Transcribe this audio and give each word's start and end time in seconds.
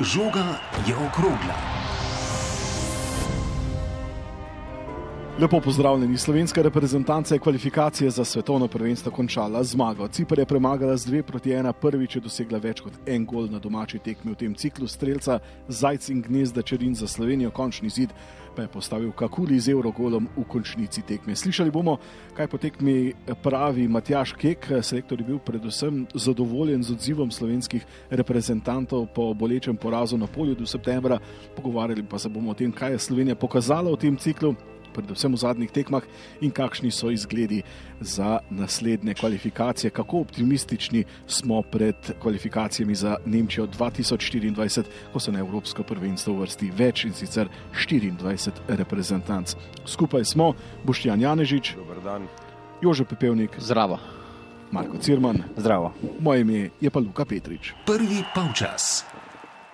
Žoga 0.00 0.56
je 0.88 0.96
okrogla. 0.96 1.79
Lepo 5.40 5.60
pozdravljeni. 5.60 6.18
Slovenska 6.18 6.62
reprezentanca 6.62 7.34
je 7.34 7.38
kvalifikacije 7.38 8.10
za 8.10 8.24
svetovno 8.24 8.68
prvenstvo 8.68 9.12
končala 9.12 9.64
zmago. 9.64 10.08
Cipr 10.08 10.38
je 10.38 10.46
premagala 10.46 10.96
z 10.96 11.06
2 11.06 11.22
proti 11.22 11.50
1, 11.50 11.72
prvič 11.72 12.16
je 12.16 12.20
dosegla 12.20 12.58
več 12.58 12.80
kot 12.80 12.92
en 13.06 13.24
gol 13.24 13.46
na 13.48 13.58
domači 13.58 13.98
tekmi 13.98 14.34
v 14.34 14.36
tem 14.36 14.54
ciklu. 14.54 14.88
Strelca 14.88 15.38
Zajc 15.68 16.08
in 16.08 16.20
Gnezda 16.22 16.62
Čerin 16.62 16.94
za 16.94 17.08
Slovenijo, 17.08 17.50
končni 17.50 17.88
zid 17.88 18.12
pa 18.56 18.62
je 18.62 18.68
postavil 18.68 19.12
Kakuli 19.12 19.60
z 19.60 19.72
Eurogolom 19.72 20.28
v 20.36 20.44
končnici 20.44 21.02
tekme. 21.02 21.32
Slišali 21.36 21.70
bomo, 21.70 21.96
kaj 22.36 22.48
po 22.48 22.58
tekmi 22.58 23.14
pravi 23.42 23.88
Matjaš 23.88 24.34
Kek. 24.36 24.68
Selektor 24.82 25.20
je 25.20 25.26
bil 25.26 25.38
predvsem 25.38 26.04
zadovoljen 26.14 26.82
z 26.82 26.92
odzivom 26.92 27.30
slovenskih 27.30 27.86
reprezentantov 28.10 29.06
po 29.14 29.32
bolečem 29.34 29.76
porazu 29.76 30.18
na 30.18 30.26
polju 30.26 30.54
do 30.54 30.66
septembra. 30.66 31.16
Pogovarjali 31.56 32.04
pa 32.04 32.18
se 32.18 32.28
bomo 32.28 32.50
o 32.50 32.54
tem, 32.54 32.72
kaj 32.72 32.92
je 32.92 32.98
Slovenija 32.98 33.40
pokazala 33.40 33.88
v 33.90 33.96
tem 33.96 34.16
ciklu 34.16 34.52
predvsem 34.94 35.32
v 35.34 35.40
zadnjih 35.40 35.70
tekmah, 35.70 36.02
in 36.40 36.50
kakšni 36.50 36.90
so 36.90 37.10
izgledi 37.10 37.62
za 38.00 38.38
naslednje 38.50 39.14
kvalifikacije, 39.14 39.90
kako 39.90 40.20
optimistični 40.20 41.04
smo 41.26 41.62
pred 41.62 41.96
kvalifikacijami 42.22 42.94
za 42.94 43.16
Nemčijo 43.26 43.66
2024, 43.66 44.84
ko 45.12 45.20
se 45.20 45.32
na 45.32 45.38
Evropsko 45.38 45.82
prvenstvo 45.82 46.34
vrsti 46.40 46.70
več 46.76 47.04
in 47.04 47.12
sicer 47.12 47.48
24 47.74 48.52
reprezentanc. 48.68 49.54
Skupaj 49.86 50.24
smo 50.24 50.52
Boštjan 50.84 51.20
Janežič, 51.20 51.74
Jože 52.80 53.04
Pepevnik, 53.04 53.50
Zdravo. 53.58 53.98
Marko 54.70 54.98
Cirman, 54.98 55.42
Zdravo. 55.56 55.92
Moje 56.20 56.40
ime 56.40 56.70
je 56.80 56.90
pa 56.90 57.00
Luka 57.00 57.24
Petrič. 57.24 57.74
Prvi 57.86 58.24
polčas. 58.34 59.04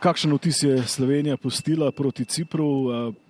Kakšen 0.01 0.33
vtis 0.37 0.63
je 0.63 0.83
Slovenija 0.85 1.37
pustila 1.37 1.89
proti 1.93 2.25
Cipru, 2.25 2.67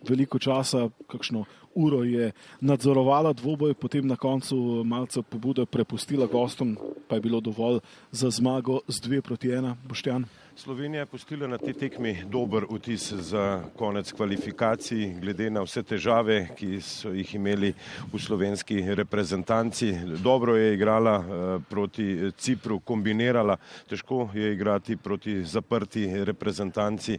veliko 0.09 0.39
časa, 0.39 0.89
kakšno 1.07 1.45
uro 1.75 2.03
je 2.03 2.33
nadzorovala 2.61 3.33
dvoboj, 3.33 3.75
potem 3.75 4.07
na 4.07 4.17
koncu 4.17 4.83
malce 4.85 5.23
pobude 5.23 5.67
prepustila 5.67 6.27
gostom, 6.27 6.77
pa 7.09 7.15
je 7.15 7.21
bilo 7.21 7.41
dovolj 7.41 7.79
za 8.11 8.31
zmago 8.31 8.81
z 8.89 9.01
dve 9.01 9.23
proti 9.23 9.53
ena, 9.53 9.77
Boštjan. 9.89 10.25
Slovenija 10.59 11.01
je 11.01 11.07
postila 11.07 11.47
na 11.47 11.59
tej 11.59 11.75
tekmi 11.75 12.15
dober 12.25 12.65
vtis 12.71 13.13
za 13.13 13.61
konec 13.77 14.13
kvalifikacij, 14.13 15.19
glede 15.21 15.51
na 15.51 15.61
vse 15.61 15.83
težave, 15.85 16.39
ki 16.57 16.81
so 16.81 17.13
jih 17.13 17.35
imeli 17.37 17.75
v 18.13 18.21
slovenski 18.21 18.81
reprezentanci. 18.97 19.91
Dobro 20.25 20.57
je 20.57 20.73
igrala 20.75 21.15
proti 21.69 22.33
Cipru, 22.39 22.81
kombinirala, 22.81 23.59
težko 23.89 24.31
je 24.35 24.53
igrati 24.53 24.97
proti 24.97 25.43
zaprti 25.45 26.09
reprezentanci, 26.25 27.19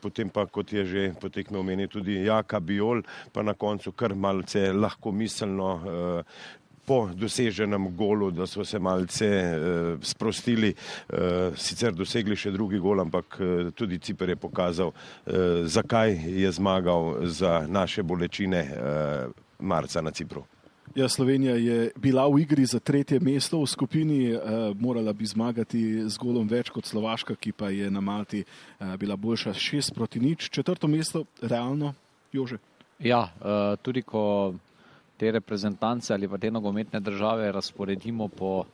potem 0.00 0.30
pa, 0.30 0.46
kot 0.46 0.72
je 0.72 0.84
že 0.86 1.12
po 1.20 1.28
tekmi 1.28 1.58
omenil 1.58 1.90
tudi 1.90 2.22
Jaka 2.22 2.60
Biol, 2.60 3.02
pa 3.32 3.42
na 3.42 3.58
koncu 3.58 3.92
kar 3.92 4.14
malce 4.14 4.70
lahko 4.72 5.10
miselno 5.10 6.22
po 6.86 7.08
doseženem 7.14 7.88
golu, 7.96 8.30
da 8.30 8.46
so 8.46 8.64
se 8.64 8.78
malce 8.78 9.28
uh, 9.28 9.98
sprostili, 10.02 10.74
uh, 10.74 11.56
sicer 11.56 11.92
dosegli 11.92 12.36
še 12.36 12.52
drugi 12.54 12.78
gol, 12.78 13.00
ampak 13.00 13.38
uh, 13.40 13.70
tudi 13.74 13.98
Ciper 13.98 14.34
je 14.34 14.36
pokazal, 14.36 14.92
uh, 14.92 15.64
zakaj 15.64 16.16
je 16.28 16.52
zmagal 16.52 17.26
za 17.26 17.64
naše 17.68 18.02
bolečine 18.02 18.66
uh, 18.70 19.32
marca 19.58 20.02
na 20.02 20.10
Cipru. 20.10 20.44
Ja, 20.94 21.08
Slovenija 21.08 21.56
je 21.56 21.90
bila 21.96 22.28
v 22.28 22.44
igri 22.44 22.66
za 22.66 22.78
tretje 22.78 23.18
mesto 23.20 23.58
v 23.58 23.66
skupini, 23.66 24.30
uh, 24.30 24.40
morala 24.78 25.12
bi 25.12 25.26
zmagati 25.26 26.04
z 26.06 26.18
golom 26.22 26.46
več 26.48 26.70
kot 26.70 26.86
Slovaška, 26.86 27.34
ki 27.34 27.52
pa 27.52 27.72
je 27.74 27.90
na 27.90 28.00
Malti 28.00 28.44
uh, 28.44 28.94
bila 29.00 29.16
boljša 29.16 29.56
šest 29.58 29.94
proti 29.94 30.20
nič. 30.20 30.46
Četrto 30.54 30.86
mesto, 30.86 31.24
realno, 31.42 31.94
Jože. 32.32 32.60
Ja, 33.02 33.26
uh, 33.26 33.74
tudi 33.82 34.04
ko 34.06 34.54
te 35.16 35.30
reprezentance 35.30 36.14
ali 36.14 36.28
pa 36.28 36.38
te 36.38 36.50
nogometne 36.50 37.00
države 37.00 37.52
razporedimo 37.52 38.28
po 38.28 38.64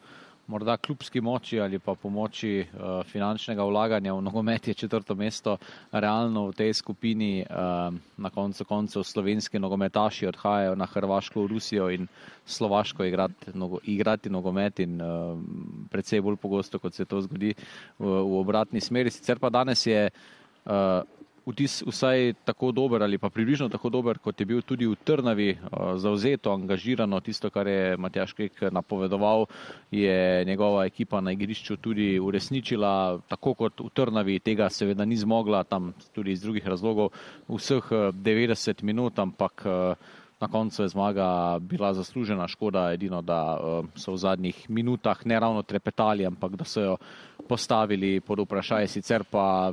morda 0.51 0.77
klubski 0.77 1.21
moči 1.21 1.61
ali 1.61 1.79
pa 1.79 1.95
po 1.95 2.11
moči 2.11 2.61
uh, 2.61 3.07
finančnega 3.07 3.65
vlaganja 3.65 4.15
v 4.15 4.23
nogomet 4.23 4.69
je 4.69 4.75
četrto 4.75 5.15
mesto 5.15 5.57
realno 5.93 6.49
v 6.49 6.57
tej 6.59 6.75
skupini. 6.75 7.45
Uh, 7.51 7.95
na 8.17 8.31
koncu 8.31 8.65
koncev 8.65 9.03
slovenski 9.03 9.59
nogometaši 9.59 10.27
odhajajo 10.27 10.75
na 10.75 10.87
Hrvaško, 10.87 11.47
Rusijo 11.47 11.91
in 11.91 12.07
Slovaško 12.47 13.05
igrati, 13.05 13.55
nogo, 13.55 13.79
igrati 13.85 14.31
nogomet 14.31 14.81
in 14.81 15.01
uh, 15.01 15.39
predvsej 15.91 16.21
bolj 16.21 16.37
pogosto, 16.37 16.79
kot 16.79 16.95
se 16.95 17.05
to 17.05 17.21
zgodi 17.21 17.55
v, 17.99 18.05
v 18.05 18.41
obratni 18.41 18.81
smeri. 18.81 19.11
Sicer 19.11 19.39
pa 19.39 19.51
danes 19.51 19.87
je 19.87 20.11
uh, 20.11 20.73
vtis 21.51 21.81
vsaj 21.87 22.35
tako 22.45 22.71
dober 22.73 23.03
ali 23.03 23.19
pa 23.19 23.31
približno 23.31 23.69
tako 23.69 23.91
dober, 23.91 24.19
kot 24.19 24.41
je 24.41 24.47
bil 24.47 24.63
tudi 24.63 24.87
v 24.87 24.97
Trnavi, 25.05 25.51
zauzeto, 25.97 26.53
angažirano. 26.53 27.21
Tisto, 27.21 27.51
kar 27.51 27.67
je 27.67 27.97
Matjaš 27.97 28.33
Kek 28.33 28.63
napovedoval, 28.71 29.47
je 29.91 30.45
njegova 30.45 30.85
ekipa 30.87 31.21
na 31.21 31.33
igrišču 31.33 31.77
tudi 31.77 32.19
uresničila, 32.19 33.21
tako 33.29 33.55
kot 33.55 33.81
v 33.81 33.91
Trnavi, 33.95 34.39
tega 34.41 34.71
seveda 34.71 35.05
ni 35.05 35.17
zmogla, 35.17 35.65
tam 35.65 35.93
tudi 36.15 36.33
iz 36.33 36.43
drugih 36.43 36.67
razlogov, 36.67 37.13
vseh 37.49 37.91
90 37.91 38.83
minut, 38.83 39.19
ampak 39.19 39.67
na 40.41 40.49
koncu 40.49 40.83
je 40.83 40.89
zmaga 40.89 41.59
bila 41.61 41.95
zaslužena. 41.95 42.49
Škoda 42.49 42.93
edino, 42.93 43.23
da 43.23 43.59
so 43.95 44.13
v 44.13 44.17
zadnjih 44.17 44.71
minutah 44.71 45.27
ne 45.27 45.41
ravno 45.41 45.63
trepetali, 45.63 46.27
ampak 46.27 46.57
da 46.57 46.65
so 46.65 46.81
jo 46.81 46.97
postavili 47.49 48.21
pod 48.21 48.39
vprašanje, 48.39 48.87
sicer 48.87 49.25
pa 49.31 49.73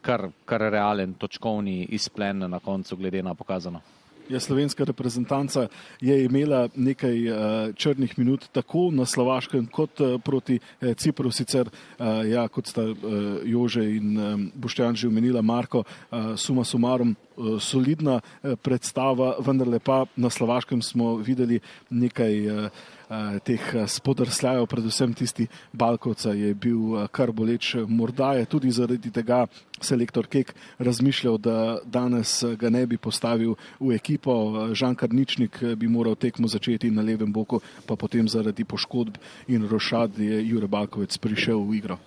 kar, 0.00 0.28
kar 0.44 0.60
realen 0.60 1.14
točkovni 1.14 1.84
izplen 1.84 2.50
na 2.50 2.58
koncu, 2.58 2.96
glede 2.96 3.22
na 3.22 3.34
pokazano. 3.34 3.80
Ja, 4.28 4.40
slovenska 4.40 4.84
reprezentanca 4.84 5.68
je 6.00 6.24
imela 6.24 6.68
nekaj 6.74 7.30
uh, 7.30 7.36
črnih 7.74 8.18
minut 8.18 8.48
tako 8.52 8.90
na 8.90 9.04
Slovaškem 9.06 9.66
kot 9.66 10.00
uh, 10.00 10.20
proti 10.20 10.58
uh, 10.58 10.94
Cipru. 10.96 11.30
Sicer, 11.30 11.68
uh, 11.68 12.06
ja, 12.26 12.48
kot 12.48 12.66
sta 12.66 12.82
uh, 12.82 12.96
Jože 13.44 13.84
in 13.86 14.18
um, 14.18 14.50
Boštjan 14.54 14.96
že 14.96 15.06
omenila, 15.06 15.42
Marko, 15.42 15.84
uh, 15.84 16.34
suma 16.36 16.64
sumarum, 16.64 17.14
uh, 17.36 17.60
solidna 17.62 18.18
uh, 18.18 18.56
predstava, 18.58 19.36
vendarle 19.38 19.78
pa 19.78 20.04
na 20.16 20.30
Slovaškem 20.30 20.82
smo 20.82 21.16
videli 21.16 21.60
nekaj. 21.90 22.70
Uh, 23.06 23.36
teh 23.46 23.62
spodrsljajev, 23.86 24.64
predvsem 24.66 25.12
tisti 25.14 25.44
Balkovca 25.72 26.32
je 26.34 26.54
bil 26.58 27.06
kar 27.14 27.30
boleč. 27.30 27.76
Morda 27.86 28.32
je 28.34 28.48
tudi 28.50 28.70
zaradi 28.74 29.12
tega 29.14 29.44
selektor 29.78 30.26
Kek 30.26 30.50
razmišljal, 30.78 31.38
da 31.38 31.78
danes 31.84 32.42
ga 32.58 32.70
ne 32.70 32.82
bi 32.86 32.98
postavil 32.98 33.54
v 33.78 33.94
ekipo. 33.94 34.34
Žan 34.74 34.98
Karničnik 34.98 35.62
bi 35.78 35.86
moral 35.86 36.18
tekmo 36.18 36.50
začeti 36.50 36.90
na 36.90 37.02
levem 37.06 37.30
boku, 37.32 37.62
pa 37.86 37.94
potem 37.94 38.26
zaradi 38.28 38.64
poškodb 38.64 39.22
in 39.46 39.68
rošad 39.70 40.18
je 40.18 40.42
Jure 40.48 40.66
Balkovec 40.66 41.14
prišel 41.18 41.62
v 41.62 41.78
igro. 41.78 41.98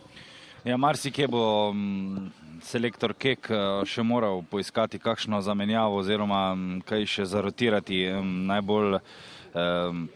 Ja, 0.67 0.75
marsikje 0.75 1.31
bo 1.31 1.71
selektor 2.59 3.15
Kek 3.15 3.47
še 3.87 4.03
moral 4.03 4.43
poiskati 4.43 4.99
kakšno 4.99 5.39
zamenjavo 5.41 6.03
oziroma 6.03 6.57
kaj 6.83 7.07
še 7.07 7.31
zarotirati. 7.31 8.03
Najbolj 8.51 8.99
um, 8.99 10.09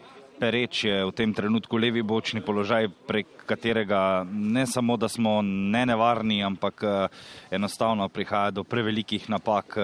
pereč 0.44 0.84
je 0.84 1.00
v 1.00 1.12
tem 1.16 1.32
trenutku 1.32 1.80
levi 1.80 2.02
bočni 2.04 2.44
položaj, 2.44 2.90
prek 3.08 3.48
katerega 3.48 4.26
ne 4.28 4.66
samo, 4.68 4.98
da 5.00 5.08
smo 5.08 5.40
nenevarni, 5.40 6.42
ampak 6.44 6.84
enostavno 7.48 8.08
prihaja 8.12 8.50
do 8.52 8.64
prevelikih 8.64 9.30
napak. 9.32 9.78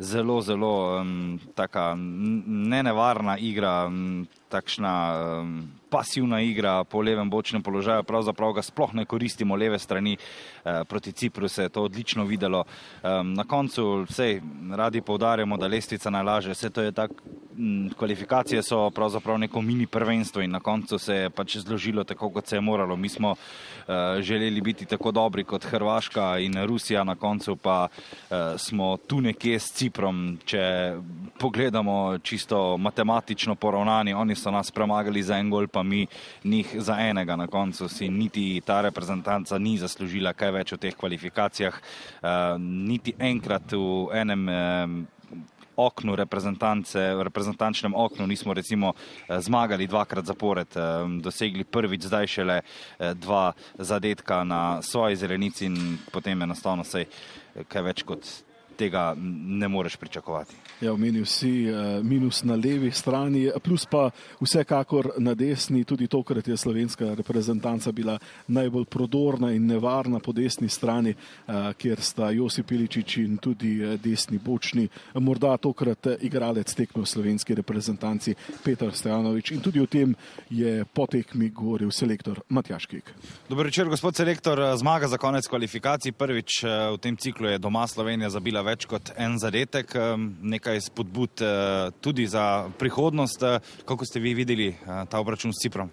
Zelo, 0.00 0.38
zelo 0.40 1.02
um, 1.02 1.40
taka 1.58 1.92
nenevarna 1.98 3.34
igra, 3.36 3.90
um, 3.90 4.24
takšna 4.48 4.94
um, 5.42 5.58
pasivna 5.90 6.40
igra 6.40 6.84
po 6.84 7.02
levem 7.02 7.30
bočnem 7.30 7.62
položaju, 7.62 8.02
pravzaprav 8.02 8.52
ga 8.52 8.62
sploh 8.62 8.94
ne 8.94 9.04
koristimo 9.04 9.56
leve 9.56 9.78
strani. 9.78 10.16
Uh, 10.16 10.86
proti 10.88 11.12
Cipru 11.12 11.48
se 11.48 11.62
je 11.62 11.68
to 11.68 11.82
odlično 11.82 12.24
videlo. 12.24 12.64
Um, 13.02 13.34
na 13.34 13.44
koncu 13.44 14.06
vse 14.08 14.40
radi 14.76 15.00
povdarjamo, 15.00 15.56
da 15.56 15.66
lestvica 15.66 16.10
najlaže, 16.10 16.50
vse 16.50 16.70
to 16.70 16.82
je 16.82 16.92
tako, 16.92 17.14
kvalifikacije 17.96 18.62
so 18.62 18.90
pravzaprav 18.90 19.38
neko 19.38 19.62
mini 19.62 19.86
prvenstvo 19.86 20.42
in 20.42 20.50
na 20.50 20.60
koncu 20.60 20.98
se 20.98 21.14
je 21.14 21.30
pač 21.30 21.56
zložilo 21.56 22.04
tako, 22.04 22.30
kot 22.30 22.46
se 22.46 22.56
je 22.56 22.60
moralo. 22.60 22.96
Mi 22.96 23.08
smo 23.08 23.30
uh, 23.30 23.94
želeli 24.20 24.60
biti 24.60 24.86
tako 24.86 25.10
dobri 25.10 25.44
kot 25.44 25.64
Hrvaška 25.64 26.38
in 26.38 26.64
Rusija, 26.66 27.04
na 27.04 27.14
koncu 27.14 27.56
pa 27.56 27.88
uh, 27.88 28.36
smo 28.56 28.96
tu 28.96 29.20
nekje 29.20 29.58
s 29.58 29.72
Ciprom, 29.72 30.38
če 30.44 30.94
pogledamo 31.38 32.18
čisto 32.18 32.76
matematično 32.76 33.54
poravnani, 33.54 34.14
oni 34.14 34.34
so 34.34 34.50
nas 34.50 34.70
premagali 34.70 35.22
za 35.22 35.38
en 35.38 35.50
gol, 35.50 35.68
pa 35.68 35.79
mi 35.82 36.06
njih 36.44 36.74
za 36.78 36.96
enega 37.00 37.36
na 37.36 37.46
koncu 37.46 37.88
si 37.88 38.08
niti 38.08 38.60
ta 38.64 38.80
reprezentanca 38.80 39.58
ni 39.58 39.78
zaslužila 39.78 40.32
kaj 40.32 40.50
več 40.50 40.72
v 40.72 40.78
teh 40.78 40.96
kvalifikacijah, 40.96 41.80
uh, 41.80 42.28
niti 42.58 43.14
enkrat 43.18 43.72
v 43.72 44.08
enem. 44.14 44.48
Uh, 44.48 45.20
oknu 45.80 46.16
reprezentance, 46.16 46.98
v 46.98 47.22
reprezentančnem 47.24 47.94
oknu 47.96 48.26
nismo 48.26 48.52
recimo 48.54 48.92
zmagali 49.28 49.86
dvakrat 49.86 50.24
zapored, 50.24 50.68
dosegli 51.24 51.64
prvič 51.64 52.04
zdaj 52.04 52.26
šele 52.26 52.60
dva 53.16 53.52
zadetka 53.78 54.44
na 54.44 54.82
svoji 54.82 55.16
zelenici 55.16 55.64
in 55.70 55.98
potem 56.12 56.42
enostavno 56.42 56.84
sej 56.84 57.08
kaj 57.68 57.82
več 57.82 58.04
kot 58.04 58.28
tega 58.80 59.14
ne 59.60 59.68
moreš 59.68 59.96
pričakovati. 59.96 60.56
Ja, 60.80 60.92
omenil 60.92 61.26
si 61.28 61.68
uh, 61.68 62.00
minus 62.02 62.42
na 62.44 62.56
levi 62.56 62.90
strani, 62.90 63.50
plus 63.62 63.84
pa 63.86 64.08
vsekakor 64.40 65.10
na 65.18 65.34
desni, 65.34 65.84
tudi 65.84 66.08
tokrat 66.08 66.48
je 66.48 66.56
slovenska 66.56 67.14
reprezentanca 67.14 67.92
bila 67.92 68.16
najbolj 68.48 68.86
prodorna 68.88 69.52
in 69.52 69.66
nevarna 69.66 70.20
po 70.24 70.32
desni 70.32 70.68
strani, 70.68 71.12
uh, 71.12 71.72
kjer 71.76 72.00
sta 72.00 72.30
Josip 72.30 72.72
Iličič 72.72 73.16
in 73.20 73.36
tudi 73.36 73.74
uh, 73.82 73.98
desni 74.00 74.38
bočni, 74.38 74.88
morda 75.20 75.56
tokrat 75.60 76.08
igralec 76.20 76.72
tekme 76.74 77.04
v 77.04 77.10
slovenski 77.12 77.54
reprezentanci 77.60 78.34
Petr 78.64 78.94
Stojanovič 78.96 79.52
in 79.52 79.60
tudi 79.60 79.80
o 79.80 79.86
tem 79.86 80.14
je 80.48 80.84
po 80.94 81.06
tekmi 81.06 81.50
govoril 81.50 81.92
selektor 81.92 82.40
Matjaš 82.48 82.86
Kek. 82.86 83.12
Dobro 83.48 83.68
večer, 83.68 83.88
gospod 83.88 84.16
selektor, 84.16 84.62
zmaga 84.80 85.08
za 85.08 85.18
konec 85.18 85.48
kvalifikacij. 85.48 86.12
Prvič 86.12 86.62
v 86.64 86.98
tem 87.02 87.16
ciklu 87.16 87.52
je 87.52 87.58
doma 87.58 87.84
Slovenija 87.86 88.30
zabila 88.30 88.62
več 88.62 88.69
kot 88.86 89.12
en 89.16 89.38
zadetek, 89.38 89.94
nekaj 90.42 90.80
spodbud 90.80 91.42
eh, 91.42 91.90
tudi 92.00 92.26
za 92.26 92.70
prihodnost. 92.78 93.42
Eh, 93.42 93.58
kako 93.84 94.04
ste 94.04 94.20
vi 94.20 94.34
videli 94.34 94.68
eh, 94.68 95.04
ta 95.10 95.18
obračun 95.18 95.52
s 95.52 95.62
Ciprom? 95.62 95.90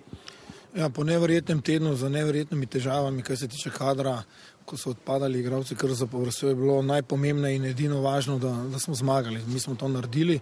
Ja, 0.76 0.90
po 0.90 1.04
neverjetnem 1.04 1.62
tednu, 1.62 1.96
z 1.96 2.10
neverjetnimi 2.10 2.66
težavami, 2.66 3.24
kar 3.24 3.38
se 3.38 3.48
tiče 3.48 3.72
kadra, 3.74 4.22
ko 4.66 4.78
so 4.78 4.92
odpadali 4.94 5.40
igravci, 5.40 5.76
kar 5.76 5.94
za 5.94 6.08
povrstjo 6.08 6.50
je 6.50 6.56
bilo 6.56 6.82
najpomembnejše 6.82 7.56
in 7.56 7.66
edino 7.66 8.02
važno, 8.02 8.38
da, 8.40 8.52
da 8.72 8.80
smo 8.80 8.96
zmagali. 8.96 9.42
Mi 9.48 9.60
smo 9.60 9.76
to 9.76 9.88
naredili. 9.88 10.40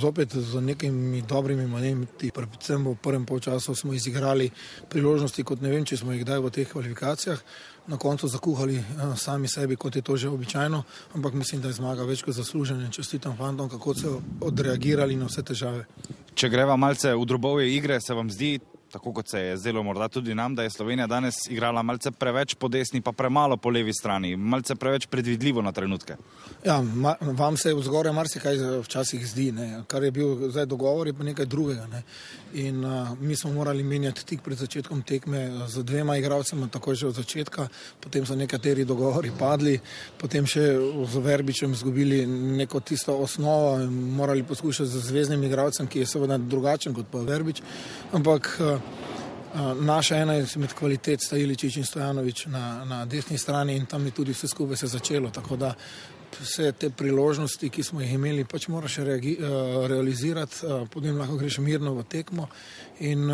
Zopet 0.00 0.34
z 0.34 0.60
nekimi 0.60 1.22
dobrimi 1.22 1.66
manjimi, 1.70 2.06
predvsem 2.34 2.86
v 2.86 2.96
prvem 3.02 3.26
polčasu 3.26 3.74
smo 3.74 3.94
izigrali 3.94 4.50
priložnosti, 4.88 5.44
kot 5.44 5.60
ne 5.62 5.70
vem, 5.70 5.84
če 5.86 6.00
smo 6.00 6.12
jih 6.12 6.24
kdaj 6.24 6.40
v 6.42 6.50
teh 6.50 6.72
kvalifikacijah 6.72 7.42
na 7.86 7.96
koncu 7.96 8.28
zakuhali 8.28 8.78
uh, 8.78 9.16
sami 9.18 9.48
sebi, 9.48 9.76
kot 9.76 9.96
je 9.96 10.02
to 10.02 10.16
že 10.16 10.28
običajno, 10.28 10.82
ampak 11.14 11.34
mislim, 11.34 11.60
da 11.60 11.68
je 11.68 11.78
zmaga 11.78 12.04
več 12.04 12.22
kot 12.22 12.34
zaslužena 12.34 12.90
čestitam 12.90 13.36
fantom, 13.36 13.68
kako 13.68 13.94
so 13.94 14.20
odreagirali 14.40 15.16
na 15.16 15.26
vse 15.26 15.42
težave. 15.42 15.84
Če 16.34 16.48
greva 16.48 16.76
malce 16.76 17.14
v 17.14 17.24
drobove 17.26 17.68
igre, 17.72 18.00
se 18.00 18.14
vam 18.14 18.30
zdi 18.30 18.58
tako 18.96 19.12
kot 19.12 19.28
se 19.28 19.40
je 19.40 19.56
zdelo 19.56 19.82
morda 19.82 20.08
tudi 20.08 20.34
nam, 20.34 20.54
da 20.54 20.62
je 20.62 20.70
Slovenija 20.70 21.06
danes 21.06 21.34
igrala 21.50 21.82
malce 21.82 22.10
preveč 22.10 22.54
po 22.54 22.68
desni, 22.68 23.00
pa 23.00 23.12
premalo 23.12 23.56
po 23.56 23.68
levi 23.68 23.92
strani, 23.92 24.36
malce 24.36 24.74
preveč 24.74 25.06
predvidljivo 25.06 25.62
na 25.62 25.72
trenutke. 25.72 26.16
Ja, 26.64 26.80
ma, 26.82 27.14
vam 27.20 27.56
se 27.56 27.74
v 27.74 27.82
zgoraj 27.84 28.12
marsikaj 28.16 28.56
včasih 28.86 29.26
zdi, 29.28 29.50
ne. 29.52 29.82
kar 29.86 30.04
je 30.04 30.10
bil 30.10 30.48
zdaj 30.48 30.66
dogovor, 30.66 31.06
je 31.06 31.12
pa 31.12 31.24
nekaj 31.28 31.46
drugega. 31.46 31.84
Ne. 31.92 32.02
In 32.54 32.84
uh, 32.84 33.12
mi 33.20 33.36
smo 33.36 33.52
morali 33.52 33.84
menjati 33.84 34.24
tik 34.24 34.40
pred 34.40 34.58
začetkom 34.58 35.02
tekme 35.02 35.68
z 35.68 35.84
dvema 35.84 36.16
igralcema, 36.16 36.68
tako 36.72 36.94
že 36.94 37.06
od 37.06 37.20
začetka, 37.20 37.68
potem 38.00 38.26
so 38.26 38.34
nekateri 38.34 38.84
dogovori 38.88 39.32
padli, 39.38 39.76
potem 40.16 40.46
še 40.48 40.64
z 41.04 41.24
Verbičem 41.26 41.72
izgubili 41.76 42.24
neko 42.26 42.80
tisto 42.80 43.18
osnovo 43.18 43.76
in 43.82 43.92
morali 44.16 44.42
poskušati 44.42 44.88
z 44.88 45.04
zvezdnim 45.10 45.44
igralcem, 45.44 45.86
ki 45.86 46.00
je 46.00 46.06
seveda 46.06 46.38
drugačen 46.38 46.96
kot 46.96 47.12
pa 47.12 47.20
Verbič. 47.20 47.60
Ampak 48.16 48.56
uh, 48.56 48.85
Naša 49.80 50.16
ena 50.20 50.34
izmed 50.36 50.74
kvalitet 50.76 51.22
sta 51.24 51.38
Iličič 51.40 51.76
in 51.80 51.84
Stojanovič 51.84 52.46
na, 52.52 52.84
na 52.84 53.04
desni 53.08 53.38
strani 53.38 53.76
in 53.76 53.86
tam 53.86 54.04
je 54.04 54.10
tudi 54.10 54.34
vse 54.36 54.48
skupaj 54.48 54.76
se 54.76 54.86
začelo. 54.86 55.30
Tako 55.30 55.56
da 55.56 55.70
vse 56.40 56.72
te 56.72 56.90
priložnosti, 56.90 57.70
ki 57.70 57.82
smo 57.82 58.00
jih 58.00 58.12
imeli, 58.18 58.44
pač 58.44 58.68
moraš 58.68 58.98
reagi, 59.06 59.36
realizirati, 59.88 60.66
potem 60.92 61.16
lahko 61.16 61.38
greš 61.40 61.58
mirno 61.64 61.94
v 61.94 62.04
tekmo. 62.04 62.48
In, 63.00 63.30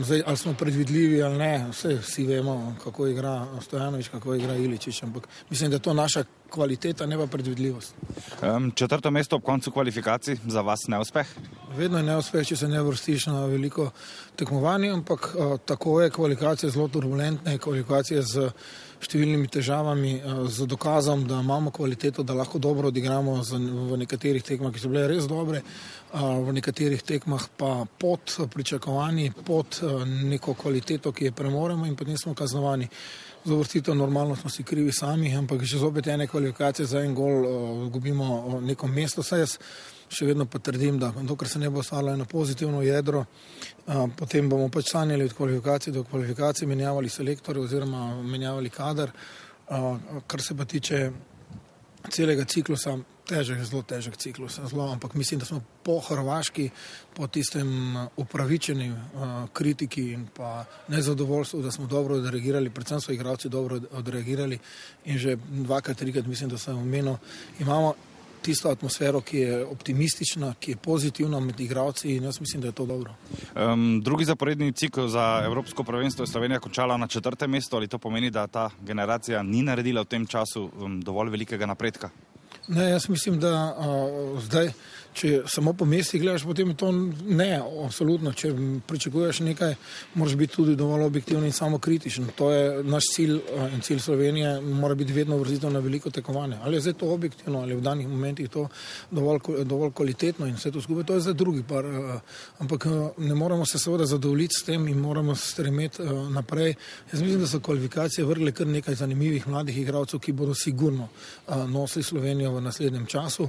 Zdaj, 0.00 0.22
ali 0.26 0.36
smo 0.36 0.54
predvidljivi 0.54 1.22
ali 1.22 1.38
ne, 1.38 1.66
vse, 1.70 1.94
vsi 1.94 2.26
vemo, 2.26 2.76
kako 2.84 3.06
igra 3.06 3.46
Stojanovič, 3.60 4.08
kako 4.08 4.34
igra 4.34 4.54
Iličič, 4.54 5.02
ampak 5.02 5.28
mislim, 5.50 5.70
da 5.70 5.76
je 5.76 5.82
to 5.82 5.94
naša 5.94 6.24
kvaliteta, 6.50 7.06
ne 7.06 7.16
pa 7.16 7.26
predvidljivost. 7.26 7.94
Um, 8.42 8.70
četrto 8.70 9.10
mesto 9.10 9.36
ob 9.36 9.42
koncu 9.42 9.70
kvalifikacij 9.72 10.36
za 10.46 10.60
vas 10.60 10.80
neuspeh? 10.88 11.26
Vedno 11.76 11.98
je 11.98 12.04
neuspeh, 12.04 12.46
če 12.46 12.56
se 12.56 12.68
ne 12.68 12.82
vrstiš 12.82 13.26
na 13.26 13.44
veliko 13.46 13.90
tekmovanje, 14.36 14.90
ampak 14.90 15.34
uh, 15.34 15.58
tako 15.64 16.00
je 16.00 16.10
kvalifikacija 16.10 16.70
zelo 16.70 16.88
turbulentna, 16.88 17.58
kvalifikacija 17.58 18.22
z 18.22 18.50
številnimi 19.02 19.50
težavami, 19.50 20.12
uh, 20.18 20.42
z 20.50 20.66
dokazom, 20.70 21.24
da 21.28 21.40
imamo 21.42 21.72
kvaliteto, 21.74 22.22
da 22.22 22.36
lahko 22.38 22.60
dobro 22.62 22.92
odigramo 22.92 23.40
v 23.42 23.98
nekaterih 24.04 24.44
tekmah, 24.46 24.72
ki 24.74 24.82
so 24.82 24.92
bile 24.92 25.06
res 25.10 25.26
dobre, 25.30 25.62
uh, 25.62 26.38
v 26.42 26.54
nekaterih 26.58 27.02
tekmah 27.02 27.48
pa 27.58 27.72
pod 27.98 28.36
pričakovanji, 28.54 29.32
pod 29.44 29.82
uh, 29.82 30.02
neko 30.06 30.54
kvaliteto, 30.54 31.12
ki 31.12 31.30
je 31.30 31.36
premoremo 31.36 31.86
in 31.86 31.96
potem 31.98 32.18
smo 32.18 32.34
kaznovani 32.34 32.88
za 33.44 33.56
vrstitev, 33.58 33.96
normalno 33.98 34.36
smo 34.38 34.50
si 34.50 34.62
krivi 34.62 34.92
sami, 34.94 35.34
ampak 35.34 35.64
že 35.66 35.82
zopet 35.82 36.06
ene 36.06 36.28
kvalifikacije 36.30 36.86
za 36.86 37.02
en 37.02 37.14
gol 37.14 37.48
izgubimo 37.88 38.28
uh, 38.38 38.60
neko 38.62 38.86
mesto. 38.86 39.22
Saj 39.26 39.44
jaz 39.46 39.58
še 40.12 40.28
vedno 40.28 40.44
pa 40.46 40.60
trdim, 40.60 40.98
da 41.00 41.10
dokler 41.24 41.48
se 41.48 41.58
ne 41.58 41.70
bo 41.72 41.82
stalo 41.82 42.12
eno 42.12 42.24
pozitivno 42.28 42.82
jedro, 42.84 43.24
potem 44.16 44.48
bomo 44.48 44.68
pač 44.68 44.92
sanjali 44.92 45.24
od 45.24 45.32
kvalifikacije 45.34 45.94
do 45.94 46.04
kvalifikacije, 46.04 46.68
menjavali 46.68 47.08
selektore 47.08 47.60
oziroma 47.60 48.22
menjavali 48.22 48.70
kader. 48.70 49.10
Kar 50.26 50.42
se 50.42 50.56
pa 50.56 50.64
tiče 50.64 51.10
celega 52.10 52.44
ciklusa, 52.44 52.96
težek, 53.28 53.62
zelo 53.64 53.82
težek 53.86 54.16
ciklus, 54.20 54.58
zelo, 54.70 54.88
ampak 54.92 55.14
mislim, 55.14 55.40
da 55.40 55.46
smo 55.46 55.60
po 55.82 55.98
Hrvaški, 56.00 56.68
po 57.14 57.26
tistem 57.26 57.68
upravičeni 58.16 58.88
uh, 58.90 59.32
kritiki 59.52 60.08
in 60.12 60.26
pa 60.36 60.64
nezadovoljstvu, 60.88 61.62
da 61.62 61.70
smo 61.70 61.86
dobro 61.86 62.18
odreagirali, 62.18 62.70
predvsem 62.70 63.00
so 63.00 63.12
igravci 63.12 63.48
dobro 63.48 63.80
odreagirali 63.92 64.58
in 65.04 65.18
že 65.18 65.36
dvakrat, 65.36 65.98
trikrat 65.98 66.26
mislim, 66.26 66.50
da 66.50 66.58
sem 66.58 66.78
omenil, 66.78 67.16
imamo 67.60 67.94
tisto 68.42 68.70
atmosfero, 68.70 69.20
ki 69.20 69.38
je 69.38 69.64
optimistična, 69.64 70.54
ki 70.60 70.70
je 70.70 70.76
pozitivna 70.76 71.40
med 71.40 71.60
igravci 71.60 72.16
in 72.16 72.24
jaz 72.24 72.40
mislim, 72.40 72.62
da 72.62 72.68
je 72.68 72.72
to 72.72 72.86
dobro. 72.86 73.14
Um, 73.54 74.00
drugi 74.04 74.24
zaporedni 74.24 74.72
cikl 74.72 75.06
za 75.06 75.42
Evropsko 75.44 75.84
prvenstvo 75.84 76.22
je 76.22 76.26
Slovenija 76.26 76.60
končala 76.60 76.96
na 76.96 77.06
četrtem 77.06 77.50
mestu, 77.50 77.76
ali 77.76 77.88
to 77.88 77.98
pomeni, 77.98 78.30
da 78.30 78.46
ta 78.46 78.70
generacija 78.82 79.42
ni 79.42 79.62
naredila 79.62 80.02
v 80.02 80.04
tem 80.04 80.26
času 80.26 80.70
um, 80.80 81.00
dovolj 81.00 81.30
velikega 81.30 81.66
napredka? 81.66 82.10
Ne, 82.68 82.90
jaz 82.90 83.08
mislim, 83.08 83.40
da 83.40 83.76
uh, 83.78 84.40
zdaj, 84.42 84.72
če 85.14 85.42
samo 85.46 85.72
po 85.76 85.84
mestih 85.88 86.20
gledaš, 86.22 86.44
potem 86.48 86.72
je 86.72 86.76
to 86.80 86.90
ne, 86.92 87.50
absolutno. 87.84 88.32
Če 88.32 88.52
pričakuješ 88.88 89.40
nekaj, 89.44 89.74
moraš 90.14 90.36
biti 90.40 90.56
tudi 90.56 90.76
dovolj 90.76 91.04
objektiven 91.06 91.44
in 91.44 91.52
samo 91.52 91.78
kritičen. 91.78 92.30
To 92.36 92.50
je 92.50 92.82
naš 92.84 93.10
cilj 93.14 93.36
uh, 93.36 93.66
in 93.74 93.80
cilj 93.84 94.00
Slovenije, 94.06 94.54
mora 94.60 94.94
biti 94.94 95.12
vedno 95.12 95.36
vrstitev 95.40 95.72
na 95.72 95.82
veliko 95.84 96.10
tekovanje. 96.10 96.58
Ali 96.62 96.76
je 96.76 96.86
zdaj 96.86 96.94
to 97.02 97.10
objektivno, 97.12 97.60
ali 97.60 97.72
je 97.72 97.80
v 97.80 97.84
danih 97.84 98.08
momentih 98.08 98.50
to 98.50 98.66
dovolj, 99.10 99.40
dovolj 99.64 99.92
kvalitetno 99.92 100.46
in 100.46 100.56
vse 100.56 100.72
to 100.72 100.80
skupaj, 100.80 101.04
to 101.04 101.18
je 101.18 101.26
zdaj 101.28 101.34
drugi 101.34 101.62
par. 101.68 101.86
Uh, 101.86 102.14
ampak 102.58 102.86
uh, 102.86 103.18
ne 103.18 103.34
moramo 103.34 103.66
se 103.66 103.78
seveda 103.78 104.06
zadovoljiti 104.06 104.60
s 104.60 104.64
tem 104.64 104.88
in 104.88 104.98
moramo 104.98 105.34
stremeti 105.34 106.02
naprej. 106.30 106.74
Jaz 107.12 107.22
mislim, 107.22 107.40
da 107.40 107.46
so 107.46 107.60
kvalifikacije 107.60 108.24
vrle 108.24 108.52
kar 108.52 108.66
nekaj 108.66 108.94
zanimivih 108.94 109.48
mladih 109.48 109.78
igralcev, 109.78 110.20
ki 110.20 110.32
bodo 110.32 110.54
sigurno 110.54 111.08
nosili 111.68 112.02
Slovenijo 112.02 112.52
v 112.52 112.60
naslednjem 112.60 113.06
času. 113.06 113.48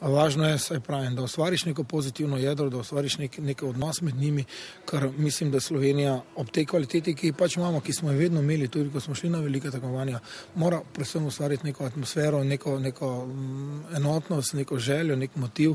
Važno 0.00 0.48
je, 0.48 0.58
saj 0.58 0.80
pravim, 0.96 1.14
da 1.14 1.22
ustvariš 1.22 1.64
neko 1.64 1.84
pozitivno 1.84 2.36
jedro, 2.36 2.68
da 2.70 2.78
ustvariš 2.78 3.18
nek, 3.18 3.38
nek 3.38 3.62
odnos 3.62 4.00
med 4.00 4.16
njimi, 4.16 4.44
ker 4.90 5.10
mislim, 5.18 5.50
da 5.50 5.60
Slovenija 5.60 6.20
ob 6.36 6.50
tej 6.50 6.66
kvaliteti, 6.66 7.14
ki 7.14 7.32
pač 7.32 7.56
imamo, 7.56 7.80
ki 7.80 7.92
smo 7.92 8.12
jo 8.12 8.18
vedno 8.18 8.40
imeli, 8.40 8.68
tudi 8.68 8.90
ko 8.92 9.00
smo 9.00 9.14
šli 9.14 9.30
na 9.30 9.40
velike 9.40 9.70
tekmovanja, 9.70 10.20
mora 10.54 10.80
predvsem 10.92 11.26
ustvariti 11.26 11.66
neko 11.66 11.84
atmosfero, 11.84 12.44
neko, 12.44 12.78
neko 12.78 13.26
mm, 13.26 13.96
enotnost, 13.96 14.54
neko 14.54 14.78
željo, 14.78 15.16
nek 15.16 15.36
motiv. 15.36 15.74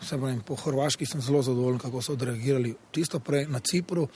Vse 0.00 0.18
pravim, 0.18 0.40
po 0.46 0.54
Hrvaški 0.54 1.06
sem 1.06 1.20
zelo 1.20 1.42
zadovoljen, 1.42 1.78
kako 1.78 2.02
so 2.02 2.12
odreagirali 2.12 2.74
tisto 2.92 3.18
prej 3.18 3.46
na 3.48 3.60
Cipru 3.60 4.06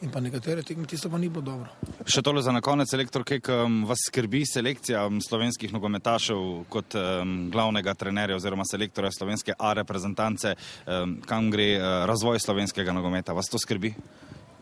in 0.00 0.10
pa 0.10 0.20
nekatere 0.20 0.62
tekme, 0.62 0.86
tisto 0.88 1.10
pa 1.10 1.18
ni 1.18 1.28
bilo 1.28 1.44
dobro. 1.44 1.68
Še 2.08 2.22
tole 2.24 2.42
za 2.42 2.52
na 2.52 2.62
konec, 2.64 2.92
elektor, 2.96 3.24
um, 3.52 3.82
vas 3.88 4.04
skrbi 4.08 4.42
selekcija 4.48 5.02
slovenskih 5.24 5.72
nogometašev 5.76 6.44
kot 6.72 6.96
um, 6.96 7.50
glavnega 7.52 7.94
trenerja 7.94 8.38
oziroma 8.40 8.64
selektorja 8.64 9.12
slovenske 9.12 9.56
A 9.58 9.72
reprezentance, 9.76 10.54
um, 10.86 11.18
kam 11.26 11.50
gre 11.52 11.74
uh, 11.76 11.88
razvoj 12.08 12.40
slovenskega 12.40 12.96
nogometa? 12.96 13.36
Vas 13.36 13.52
to 13.52 13.60
skrbi? 13.60 13.92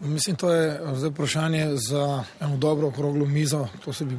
Mislim, 0.00 0.36
to 0.36 0.50
je 0.52 0.74
uh, 0.74 0.98
zdaj 0.98 1.14
vprašanje 1.14 1.70
za 1.88 2.24
eno 2.40 2.56
dobro 2.56 2.88
okroglo 2.88 3.26
mizo. 3.26 3.66
Bi, 4.00 4.18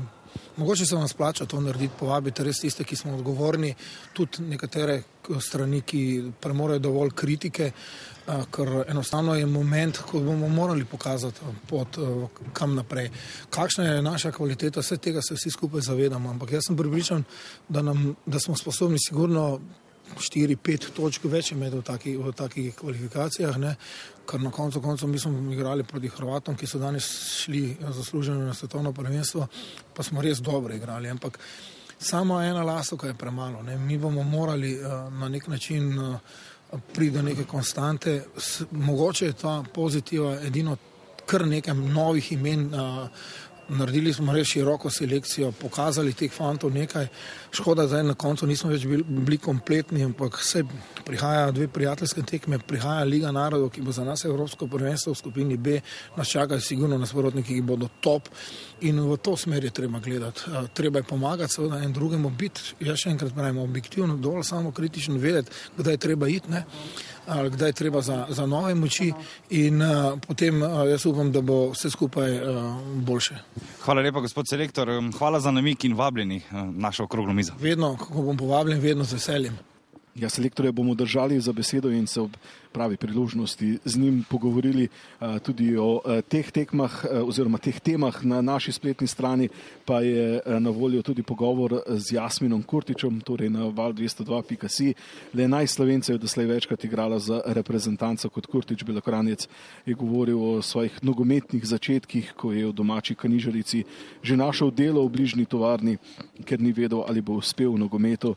mogoče 0.58 0.86
se 0.86 0.96
vam 0.96 1.08
splača 1.08 1.46
to 1.46 1.60
narediti, 1.62 1.94
povabiti 2.00 2.44
res 2.44 2.60
tiste, 2.60 2.84
ki 2.84 2.96
smo 2.96 3.16
odgovorni, 3.16 3.74
tudi 4.14 4.44
nekatere 4.44 5.02
strani, 5.42 5.82
ki 5.82 6.32
premorejo 6.42 6.80
dovolj 6.80 7.12
kritike. 7.16 7.72
Ker 8.52 8.70
enostavno 8.88 9.36
je 9.36 9.46
moment, 9.46 9.98
ko 9.98 10.20
bomo 10.20 10.48
morali 10.48 10.86
pokazati 10.86 11.40
pot, 11.70 11.98
kam 12.54 12.76
naprej. 12.76 13.10
Kakšna 13.50 13.86
je 13.86 14.02
naša 14.02 14.32
kvaliteta, 14.32 14.84
vse 14.84 14.98
tega 14.98 15.22
se 15.22 15.36
vsi 15.36 15.52
skupaj 15.52 15.82
zavedamo, 15.82 16.30
ampak 16.30 16.52
jaz 16.52 16.68
sem 16.68 16.78
pripričan, 16.78 17.24
da, 17.70 17.82
nam, 17.82 18.16
da 18.26 18.40
smo 18.40 18.58
sposobni 18.58 18.98
sigurno 19.08 19.60
4-5 20.18 20.92
točk 20.96 21.26
več 21.30 21.52
imeti 21.54 21.78
v 21.78 21.84
takih, 21.86 22.20
v 22.20 22.32
takih 22.34 22.76
kvalifikacijah, 22.76 23.58
ne? 23.62 23.76
kar 24.30 24.42
na 24.42 24.52
koncu 24.54 24.82
koncev 24.82 25.10
mi 25.10 25.20
smo 25.20 25.52
igrali 25.54 25.84
proti 25.84 26.10
Hrvatom, 26.10 26.56
ki 26.56 26.68
so 26.68 26.78
danes 26.78 27.06
šli 27.42 27.78
zasluženo 27.82 28.46
na 28.46 28.54
svetovno 28.54 28.94
prvenstvo, 28.94 29.48
pa 29.96 30.04
smo 30.04 30.22
res 30.22 30.38
dobro 30.38 30.76
igrali. 30.76 31.10
Ampak 31.10 31.40
samo 32.00 32.42
ena 32.42 32.64
lasovka 32.64 33.08
je 33.08 33.18
premalo. 33.18 33.64
Ne? 33.64 33.78
Mi 33.78 33.98
bomo 33.98 34.24
morali 34.24 34.76
uh, 34.78 35.14
na 35.14 35.30
nek 35.30 35.48
način 35.48 36.00
uh, 36.00 36.20
priti 36.94 37.16
do 37.18 37.22
neke 37.22 37.44
konstante. 37.44 38.24
S, 38.38 38.64
mogoče 38.72 39.26
je 39.26 39.34
ta 39.34 39.64
pozitiva 39.74 40.38
edino 40.46 40.78
kar 41.26 41.48
nekaj 41.48 41.74
novih 41.74 42.32
imen. 42.32 42.74
Uh, 42.74 43.08
naredili 43.70 44.14
smo 44.14 44.34
res 44.34 44.48
široko 44.48 44.90
selekcijo, 44.90 45.52
pokazali 45.62 46.14
teh 46.14 46.32
fantov 46.34 46.74
nekaj. 46.74 47.08
Škoda, 47.52 47.86
da 47.88 48.02
na 48.04 48.14
koncu 48.14 48.48
nismo 48.48 48.70
več 48.72 48.86
bili, 48.90 49.04
bili 49.04 49.38
kompletni, 49.38 50.04
ampak 50.06 50.40
se 50.44 50.64
prihaja 51.06 51.52
dve 51.52 51.68
prijateljske 51.68 52.24
tekme, 52.26 52.60
prihaja 52.60 53.06
Liga 53.06 53.32
narodov, 53.32 53.70
ki 53.74 53.82
bo 53.86 53.94
za 53.94 54.04
nas 54.04 54.26
Evropsko 54.26 54.68
prvenstvo 54.68 55.14
v 55.14 55.18
skupini 55.18 55.58
B, 55.58 55.80
nas 56.18 56.30
čakajo 56.34 56.62
sigurno 56.62 56.98
nasprotniki, 56.98 57.60
ki 57.60 57.66
bodo 57.66 57.90
top 58.02 58.30
in 58.82 59.00
v 59.00 59.18
to 59.18 59.38
smer 59.38 59.64
je 59.64 59.70
treba 59.70 60.00
gledati. 60.00 60.42
Treba 60.74 61.00
je 61.00 61.04
pomagati 61.04 61.54
seveda 61.54 61.84
en 61.84 61.94
drugemu 61.94 62.30
biti, 62.30 62.62
jaz 62.80 63.04
še 63.04 63.14
enkrat 63.14 63.34
pravim, 63.34 63.58
objektivno, 63.58 64.18
dovolj 64.18 64.44
samo 64.44 64.72
kritično 64.72 65.18
vedeti, 65.18 65.52
kdaj 65.78 65.94
je 65.94 66.04
treba 66.08 66.28
iti. 66.28 66.52
Ne? 66.52 66.66
kdaj 67.30 67.70
je 67.70 67.74
treba 67.74 68.02
za, 68.02 68.26
za 68.30 68.46
nove 68.46 68.76
moči, 68.76 69.12
in 69.50 69.82
uh, 69.82 70.20
potem 70.28 70.62
uh, 70.62 70.82
jaz 70.90 71.06
upam, 71.06 71.32
da 71.32 71.42
bo 71.42 71.70
vse 71.72 71.90
skupaj 71.94 72.38
uh, 72.38 72.64
boljše. 73.06 73.38
Hvala 73.84 74.02
lepa, 74.02 74.24
gospod 74.26 74.50
selektor. 74.50 74.90
Hvala 75.18 75.40
za 75.40 75.52
namik 75.52 75.84
in 75.86 75.94
vabljeni 75.94 76.42
uh, 76.42 76.74
našo 76.74 77.04
okroglo 77.04 77.34
mizo. 77.34 77.54
Vedno, 77.62 77.96
ko 77.98 78.22
bom 78.22 78.38
povabljen, 78.38 78.82
vedno 78.82 79.04
z 79.04 79.20
veseljem. 79.20 79.60
Ja, 80.16 80.30
selektorje 80.30 80.72
bomo 80.72 80.96
držali 80.96 81.40
za 81.42 81.54
besedo 81.54 81.90
in 81.90 82.08
se 82.08 82.22
ob 82.22 82.36
pravi 82.72 82.98
priložnosti 82.98 83.80
z 83.86 83.98
njim 83.98 84.26
pogovorili 84.30 84.88
uh, 84.88 85.40
tudi 85.40 85.78
o 85.78 86.00
uh, 86.00 86.22
teh 86.22 86.52
tekmah 86.52 87.06
uh, 87.06 87.28
oziroma 87.28 87.58
teh 87.58 87.80
temah 87.80 88.24
na 88.24 88.42
naši 88.42 88.72
spletni 88.72 89.08
strani, 89.08 89.50
pa 89.86 90.02
je 90.02 90.42
na 90.60 90.70
voljo 90.70 91.02
tudi 91.02 91.24
pogovor 91.24 91.82
z 91.88 92.16
Jasminom 92.16 92.64
Kurtičem, 92.64 93.22
torej 93.22 93.50
na 93.50 93.70
val202.si. 93.70 94.94
Le 95.34 95.48
najslovencev 95.48 96.16
je 96.16 96.22
doslej 96.22 96.46
večkrat 96.46 96.84
igrala 96.86 97.20
za 97.20 97.42
reprezentanco 97.46 98.30
kot 98.30 98.46
Kurtič 98.46 98.84
Belokranjec, 98.84 99.48
je 99.86 99.94
govoril 99.94 100.38
o 100.38 100.62
svojih 100.62 101.04
nogometnih 101.04 101.66
začetkih, 101.66 102.34
ko 102.38 102.54
je 102.54 102.68
v 102.68 102.74
domači 102.74 103.16
kanižarici 103.16 103.84
že 104.22 104.36
našel 104.36 104.72
delo 104.72 105.06
v 105.06 105.14
bližnji 105.16 105.46
tovarni, 105.46 105.98
ker 106.46 106.60
ni 106.60 106.72
vedel, 106.76 107.04
ali 107.08 107.22
bo 107.22 107.40
uspel 107.40 107.72
v 107.74 107.80
nogometu. 107.80 108.36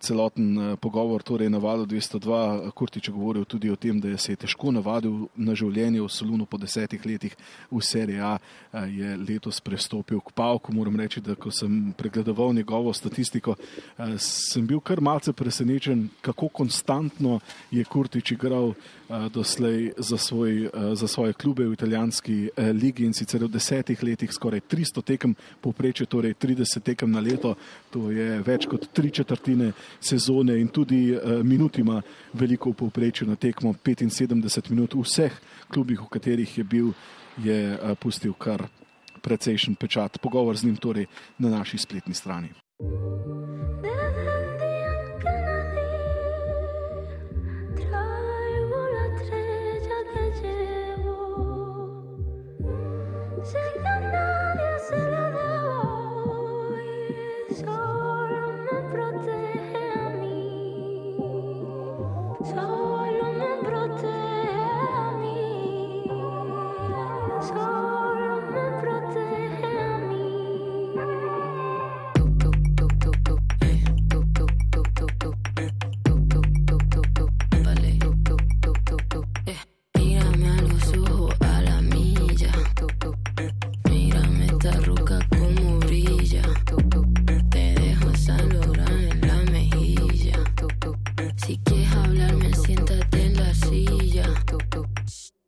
Celoten 0.00 0.76
pogovor 0.80 1.22
torej 1.22 1.50
na 1.52 1.58
valu 1.58 1.86
202, 1.86 2.72
Kurtič 2.74 3.08
je 3.08 3.14
govoril, 3.36 3.44
tudi 3.44 3.70
o 3.70 3.76
tem, 3.76 4.00
da 4.00 4.16
se 4.16 4.32
je 4.32 4.36
težko 4.36 4.72
navadil 4.72 5.28
na 5.36 5.54
življenje 5.54 6.00
v 6.00 6.08
Solunu 6.08 6.46
po 6.46 6.56
desetih 6.58 7.00
letih 7.04 7.36
v 7.70 7.80
seriji 7.82 8.20
A, 8.20 8.38
je 8.86 9.16
letos 9.16 9.60
prestopil 9.60 10.20
k 10.20 10.32
Pavku. 10.32 10.72
Moram 10.72 10.96
reči, 10.96 11.20
da 11.20 11.34
ko 11.34 11.50
sem 11.50 11.92
pregledoval 11.96 12.54
njegovo 12.54 12.92
statistiko, 12.92 13.56
sem 14.18 14.66
bil 14.66 14.80
kar 14.80 15.00
malce 15.00 15.32
presenečen, 15.32 16.08
kako 16.20 16.48
konstantno 16.48 17.40
je 17.70 17.84
Kurtič 17.84 18.32
igral 18.32 18.74
doslej 19.08 19.92
za, 19.98 20.18
svoj, 20.18 20.70
za 20.94 21.08
svoje 21.08 21.32
klube 21.32 21.64
v 21.64 21.72
italijanski 21.72 22.50
ligi 22.74 23.04
in 23.06 23.14
sicer 23.14 23.44
v 23.44 23.48
desetih 23.48 24.02
letih 24.02 24.32
skoraj 24.32 24.60
300 24.66 25.02
tekem, 25.02 25.36
povprečje 25.60 26.06
torej 26.06 26.34
30 26.34 26.82
tekem 26.82 27.10
na 27.10 27.20
leto, 27.20 27.54
to 27.90 28.10
je 28.10 28.42
več 28.42 28.66
kot 28.66 28.88
tri 28.92 29.10
četrtine 29.10 29.72
sezone 30.00 30.58
in 30.60 30.68
tudi 30.68 31.14
minut 31.44 31.78
ima 31.78 32.02
veliko 32.34 32.70
v 32.70 32.80
povprečju 32.82 33.25
na 33.26 33.36
tekmo 33.36 33.74
75 33.74 34.70
minut 34.70 34.94
v 34.94 35.02
vseh 35.02 35.34
klubih, 35.68 36.00
v 36.00 36.08
katerih 36.08 36.58
je 36.58 36.64
bil, 36.64 36.94
je 37.42 37.74
pustil 38.00 38.32
kar 38.32 38.68
precejšen 39.22 39.74
pečat. 39.74 40.22
Pogovor 40.22 40.56
z 40.56 40.70
njim 40.70 40.76
torej 40.76 41.06
na 41.38 41.50
naši 41.50 41.78
spletni 41.78 42.14
strani. 42.14 42.54
hablarme, 92.04 92.54
siéntate 92.54 93.26
en 93.26 93.36
la 93.36 93.54
silla. 93.54 94.24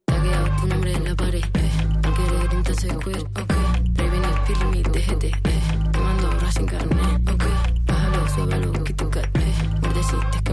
Tagueado 0.06 0.48
tu 0.60 0.66
nombre 0.66 0.92
en 0.92 1.04
la 1.04 1.14
pared, 1.14 1.44
eh. 1.54 1.70
Al 2.04 2.14
querer 2.14 2.48
entonces 2.52 2.92
queer, 3.04 3.20
ok. 3.20 3.54
Revenir 3.94 4.34
Pirmi, 4.46 4.82
DGT, 4.82 5.24
eh. 5.24 5.62
Te 5.92 5.98
mando 5.98 6.28
ahora 6.30 6.50
sin 6.52 6.66
carne, 6.66 7.02
ok. 7.32 7.44
Bájalo, 7.86 8.28
suévalo, 8.34 8.74
eh. 8.74 8.84
que 8.84 8.94
tu 8.94 9.10
cat, 9.10 9.36
eh. 9.36 9.54
Mordeciste 9.82 10.42
que 10.44 10.52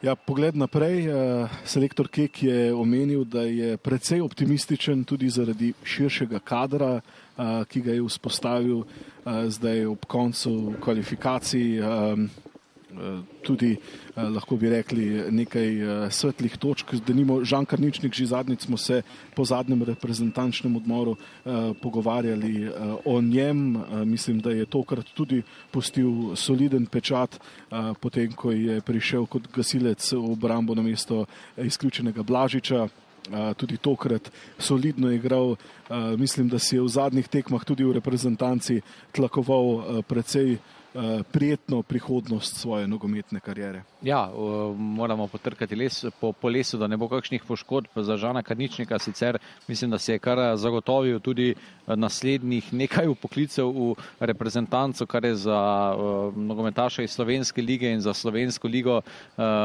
Ja, 0.00 0.14
pogled 0.16 0.56
naprej. 0.56 1.12
Uh, 1.12 1.44
selektor 1.68 2.08
Kek 2.08 2.42
je 2.42 2.72
omenil, 2.72 3.20
da 3.28 3.42
je 3.44 3.76
precej 3.76 4.22
optimističen 4.24 5.04
tudi 5.04 5.28
zaradi 5.28 5.74
širšega 5.84 6.40
kadra, 6.40 7.02
uh, 7.04 7.68
ki 7.68 7.82
ga 7.84 7.92
je 7.92 8.06
vzpostavil 8.08 8.78
uh, 8.80 8.86
zdaj 9.52 9.84
ob 9.92 10.08
koncu 10.08 10.72
kvalifikacij. 10.80 11.84
Um, 12.90 13.22
tudi, 13.46 13.76
lahko 14.16 14.56
bi 14.58 14.70
rekli, 14.70 15.04
nekaj 15.30 16.10
svetlih 16.10 16.56
točk. 16.58 16.94
Da 17.06 17.14
nimo 17.14 17.38
Žan 17.44 17.64
Karničnik, 17.64 18.14
že 18.14 18.26
zadnjič 18.26 18.66
smo 18.66 18.76
se 18.76 19.02
po 19.36 19.44
zadnjem 19.44 19.82
reprezentančnem 19.82 20.76
odmoru 20.76 21.16
pogovarjali 21.82 22.70
o 23.04 23.20
njem. 23.22 23.78
Mislim, 24.04 24.40
da 24.40 24.50
je 24.50 24.66
tokrat 24.66 25.06
tudi 25.14 25.42
postil 25.70 26.34
soliden 26.36 26.86
pečat, 26.86 27.38
potem 28.00 28.32
ko 28.32 28.50
je 28.50 28.80
prišel 28.80 29.26
kot 29.26 29.46
gasilec 29.54 30.12
v 30.12 30.32
obrambo 30.32 30.74
na 30.74 30.82
mesto 30.82 31.26
izključenega 31.56 32.22
Blažiča 32.22 32.88
tudi 33.56 33.76
tokrat 33.76 34.30
solidno 34.58 35.10
igral. 35.12 35.56
Mislim, 36.18 36.48
da 36.48 36.58
si 36.58 36.76
je 36.76 36.82
v 36.82 36.88
zadnjih 36.88 37.28
tekmah 37.28 37.64
tudi 37.64 37.84
v 37.84 37.92
reprezentanci 37.92 38.80
tlakoval 39.12 40.02
precej 40.08 40.58
prijetno 41.32 41.82
prihodnost 41.82 42.56
svoje 42.56 42.88
nogometne 42.88 43.40
karijere. 43.40 43.82
Ja, 44.02 44.30
moramo 44.76 45.26
potrkati 45.26 45.76
les, 45.76 46.04
po, 46.20 46.32
po 46.32 46.48
lesu, 46.48 46.78
da 46.78 46.86
ne 46.86 46.96
bo 46.96 47.08
kakšnih 47.08 47.44
poškodb 47.46 47.96
za 47.96 48.16
Žana 48.16 48.42
Karničnika. 48.42 48.98
Sicer 48.98 49.38
mislim, 49.68 49.90
da 49.90 49.98
se 49.98 50.12
je 50.12 50.18
kar 50.18 50.56
zagotovil 50.56 51.20
tudi 51.20 51.54
naslednjih 51.86 52.72
nekaj 52.74 53.08
upoklicev 53.08 53.68
v 53.68 53.94
reprezentanco, 54.20 55.06
kar 55.06 55.24
je 55.24 55.34
za 55.34 55.60
uh, 55.94 56.36
nogometaša 56.36 57.02
iz 57.02 57.10
Slovenske 57.10 57.62
lige 57.62 57.92
in 57.92 58.00
za 58.00 58.14
Slovensko 58.14 58.68
ligo 58.68 58.96
uh, 58.96 59.04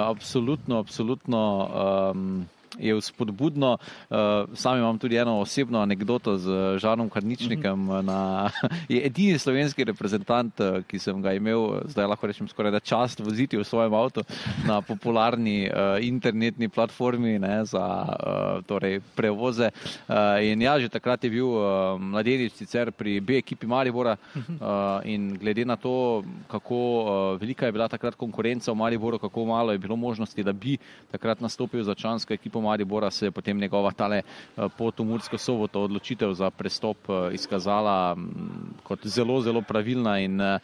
absolutno, 0.10 0.77
absolutno. 0.79 1.70
Um, 2.13 2.46
je 2.79 2.95
vzpodbudno. 2.95 3.77
Uh, 4.10 4.17
sam 4.53 4.77
imam 4.77 4.98
tudi 4.98 5.15
eno 5.15 5.39
osebno 5.39 5.79
anegdoto 5.79 6.38
z 6.38 6.77
Žanom 6.79 7.10
Karničnikom. 7.10 7.89
Uh 7.89 7.95
-huh. 7.95 8.01
na, 8.01 8.51
je 8.89 9.05
edini 9.05 9.39
slovenski 9.39 9.84
reprezentant, 9.84 10.60
eh, 10.60 10.81
ki 10.88 11.00
sem 11.00 11.22
ga 11.22 11.34
imel, 11.34 11.81
zdaj 11.86 12.07
lahko 12.07 12.27
rečem, 12.27 12.48
skoraj 12.48 12.72
da 12.72 12.79
čast 12.79 13.19
voziti 13.19 13.57
v 13.57 13.63
svojem 13.63 13.93
avtu 13.93 14.24
na 14.67 14.81
popularni 14.81 15.69
uh, 15.69 16.05
internetni 16.05 16.69
platformi 16.69 17.39
ne, 17.39 17.65
za 17.65 18.05
uh, 18.05 18.63
torej 18.65 19.01
prevoze. 19.15 19.69
Uh, 20.07 20.15
in 20.43 20.62
ja, 20.62 20.79
že 20.79 20.89
takrat 20.89 21.24
je 21.24 21.29
bil 21.29 21.48
uh, 21.48 22.00
mladenič 22.00 22.53
sicer 22.53 22.91
pri 22.91 23.19
B 23.19 23.38
ekipi 23.38 23.67
Maribora 23.67 24.17
uh, 24.36 25.01
in 25.03 25.38
glede 25.38 25.65
na 25.65 25.75
to, 25.75 26.24
kako 26.48 26.75
uh, 26.75 27.41
velika 27.41 27.65
je 27.65 27.72
bila 27.72 27.88
takrat 27.88 28.15
konkurenca 28.15 28.72
v 28.72 28.75
Mariboru, 28.75 29.19
kako 29.19 29.45
malo 29.45 29.72
je 29.72 29.77
bilo 29.77 29.95
možnosti, 29.95 30.43
da 30.43 30.53
bi 30.53 30.77
takrat 31.12 31.41
nastopil 31.41 31.84
za 31.84 31.95
člansko 31.95 32.34
ekipo 32.34 32.54
Maribora 32.62 33.12
se 33.12 33.25
je 33.25 33.31
potem 33.31 33.59
njegova 33.59 33.91
tale 33.91 34.21
eh, 34.21 34.67
pot 34.77 35.00
v 35.00 35.05
Mursko 35.05 35.38
soboto 35.38 35.81
odločitev 35.83 36.33
za 36.33 36.50
prestop 36.50 36.97
eh, 37.09 37.33
izkazala 37.33 38.15
mm, 38.15 38.81
kot 38.83 39.07
zelo, 39.07 39.41
zelo 39.41 39.62
pravilna 39.62 40.19
in 40.19 40.41
eh, 40.41 40.59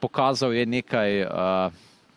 pokazal 0.00 0.54
je 0.54 0.66
nekaj 0.66 1.26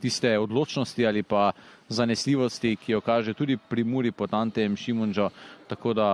tiste 0.02 0.40
odločnosti 0.40 1.08
ali 1.08 1.24
pa 1.24 1.52
zanesljivosti, 1.90 2.76
ki 2.76 2.92
jo 2.92 3.02
kaže 3.02 3.34
tudi 3.34 3.58
pri 3.58 3.84
Muri 3.84 4.12
pod 4.12 4.34
Antejem 4.34 4.76
Šimunžo. 4.76 5.30
Tako 5.72 5.94
da 5.94 6.08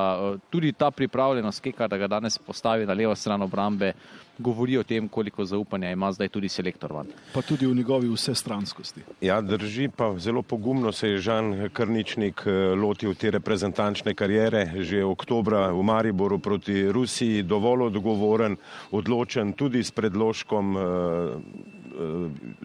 tudi 0.50 0.72
ta 0.72 0.92
pripravljenost 0.92 1.62
Keka, 1.64 1.88
da 1.88 1.98
ga 1.98 2.08
danes 2.08 2.38
postavi 2.38 2.86
na 2.86 2.94
levo 2.94 3.16
stran 3.16 3.42
obrambe, 3.42 3.94
govori 4.38 4.78
o 4.78 4.84
tem, 4.84 5.08
koliko 5.10 5.46
zaupanja 5.46 5.92
ima 5.92 6.12
zdaj 6.12 6.30
tudi 6.30 6.50
selektor 6.50 6.94
van. 6.94 7.08
Pa 7.34 7.42
tudi 7.42 7.66
v 7.66 7.74
njegovi 7.76 8.10
vsestranskosti. 8.14 9.02
Ja, 9.22 9.42
drži, 9.42 9.90
pa 9.90 10.12
zelo 10.20 10.42
pogumno 10.42 10.92
se 10.92 11.10
je 11.10 11.18
Žan 11.18 11.70
Krničnik 11.74 12.44
eh, 12.46 12.52
lotil 12.76 13.16
te 13.16 13.32
reprezentančne 13.32 14.14
karijere. 14.14 14.68
Že 14.78 15.04
oktobra 15.04 15.72
v 15.74 15.82
Mariboru 15.84 16.38
proti 16.40 16.92
Rusiji, 16.92 17.42
dovolj 17.44 17.88
odgovoren, 17.90 18.58
odločen 18.92 19.54
tudi 19.58 19.84
s 19.84 19.92
predložkom 19.92 20.78
eh, 20.78 20.86
Eh, 20.88 21.77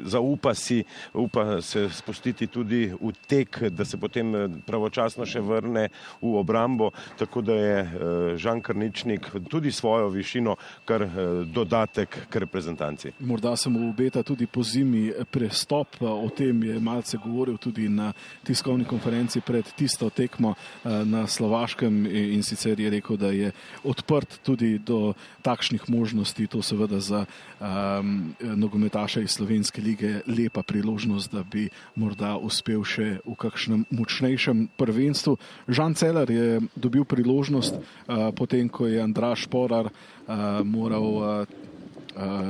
zaupa 0.05 0.55
si, 0.55 0.85
upa 1.15 1.61
se 1.63 1.89
spustiti 1.91 2.47
tudi 2.47 2.87
v 3.01 3.13
tek, 3.27 3.63
da 3.71 3.85
se 3.85 3.97
potem 3.97 4.35
eh, 4.35 4.49
pravočasno 4.67 5.27
še 5.27 5.41
vrne 5.41 5.89
v 6.21 6.35
obrambo, 6.39 6.91
tako 7.19 7.43
da 7.43 7.57
je 7.57 7.79
eh, 7.81 7.89
Žan 8.37 8.61
Krničnik 8.61 9.31
tudi 9.49 9.73
svojo 9.73 10.09
višino 10.09 10.57
kar 10.85 11.05
dodatek 11.47 12.17
k 12.31 12.41
reprezentanci. 12.45 13.13
Morda 13.21 13.57
se 13.57 13.71
mu 13.71 13.89
obeta 13.89 14.23
tudi 14.23 14.47
po 14.47 14.63
zimi 14.63 15.13
prestop, 15.31 16.01
o 16.01 16.29
tem 16.29 16.63
je 16.63 16.81
malce 16.81 17.19
govoril 17.19 17.57
tudi 17.59 17.89
na 17.89 18.13
tiskovni 18.45 18.85
konferenci 18.85 19.41
pred 19.41 19.67
tisto 19.77 20.11
tekmo 20.11 20.55
na 20.85 21.27
Slovaškem 21.27 22.07
in 22.07 22.43
sicer 22.43 22.81
je 22.81 22.91
rekel, 22.91 23.17
da 23.17 23.33
je 23.33 23.53
odprt 23.85 24.41
tudi 24.43 24.79
do 24.79 25.15
takšnih 25.43 25.89
možnosti, 25.89 26.47
to 26.47 26.63
seveda 26.63 27.01
za 27.01 27.25
um, 27.61 28.35
nogometaše 28.41 29.22
iz 29.23 29.39
Slovenske 29.39 29.83
lige 29.83 30.21
lepa 30.27 30.63
priložnost, 30.63 31.33
da 31.33 31.43
bi 31.43 31.69
morda 31.95 32.37
uspel 32.37 32.85
še 32.85 33.19
v 33.25 33.35
kakšnem 33.39 33.87
močnejšem 33.91 34.69
prvenstvu. 34.77 35.37
Žan 35.69 35.95
Celer 35.95 36.31
je 36.31 36.61
dobil 36.77 37.05
priložnost, 37.05 37.79
uh, 37.79 38.31
potem 38.35 38.69
ko 38.69 38.87
je 38.87 39.03
Andraš 39.03 39.47
Porar 39.47 39.89
uh, 39.89 40.63
moral. 40.65 41.09
Uh, 41.13 41.61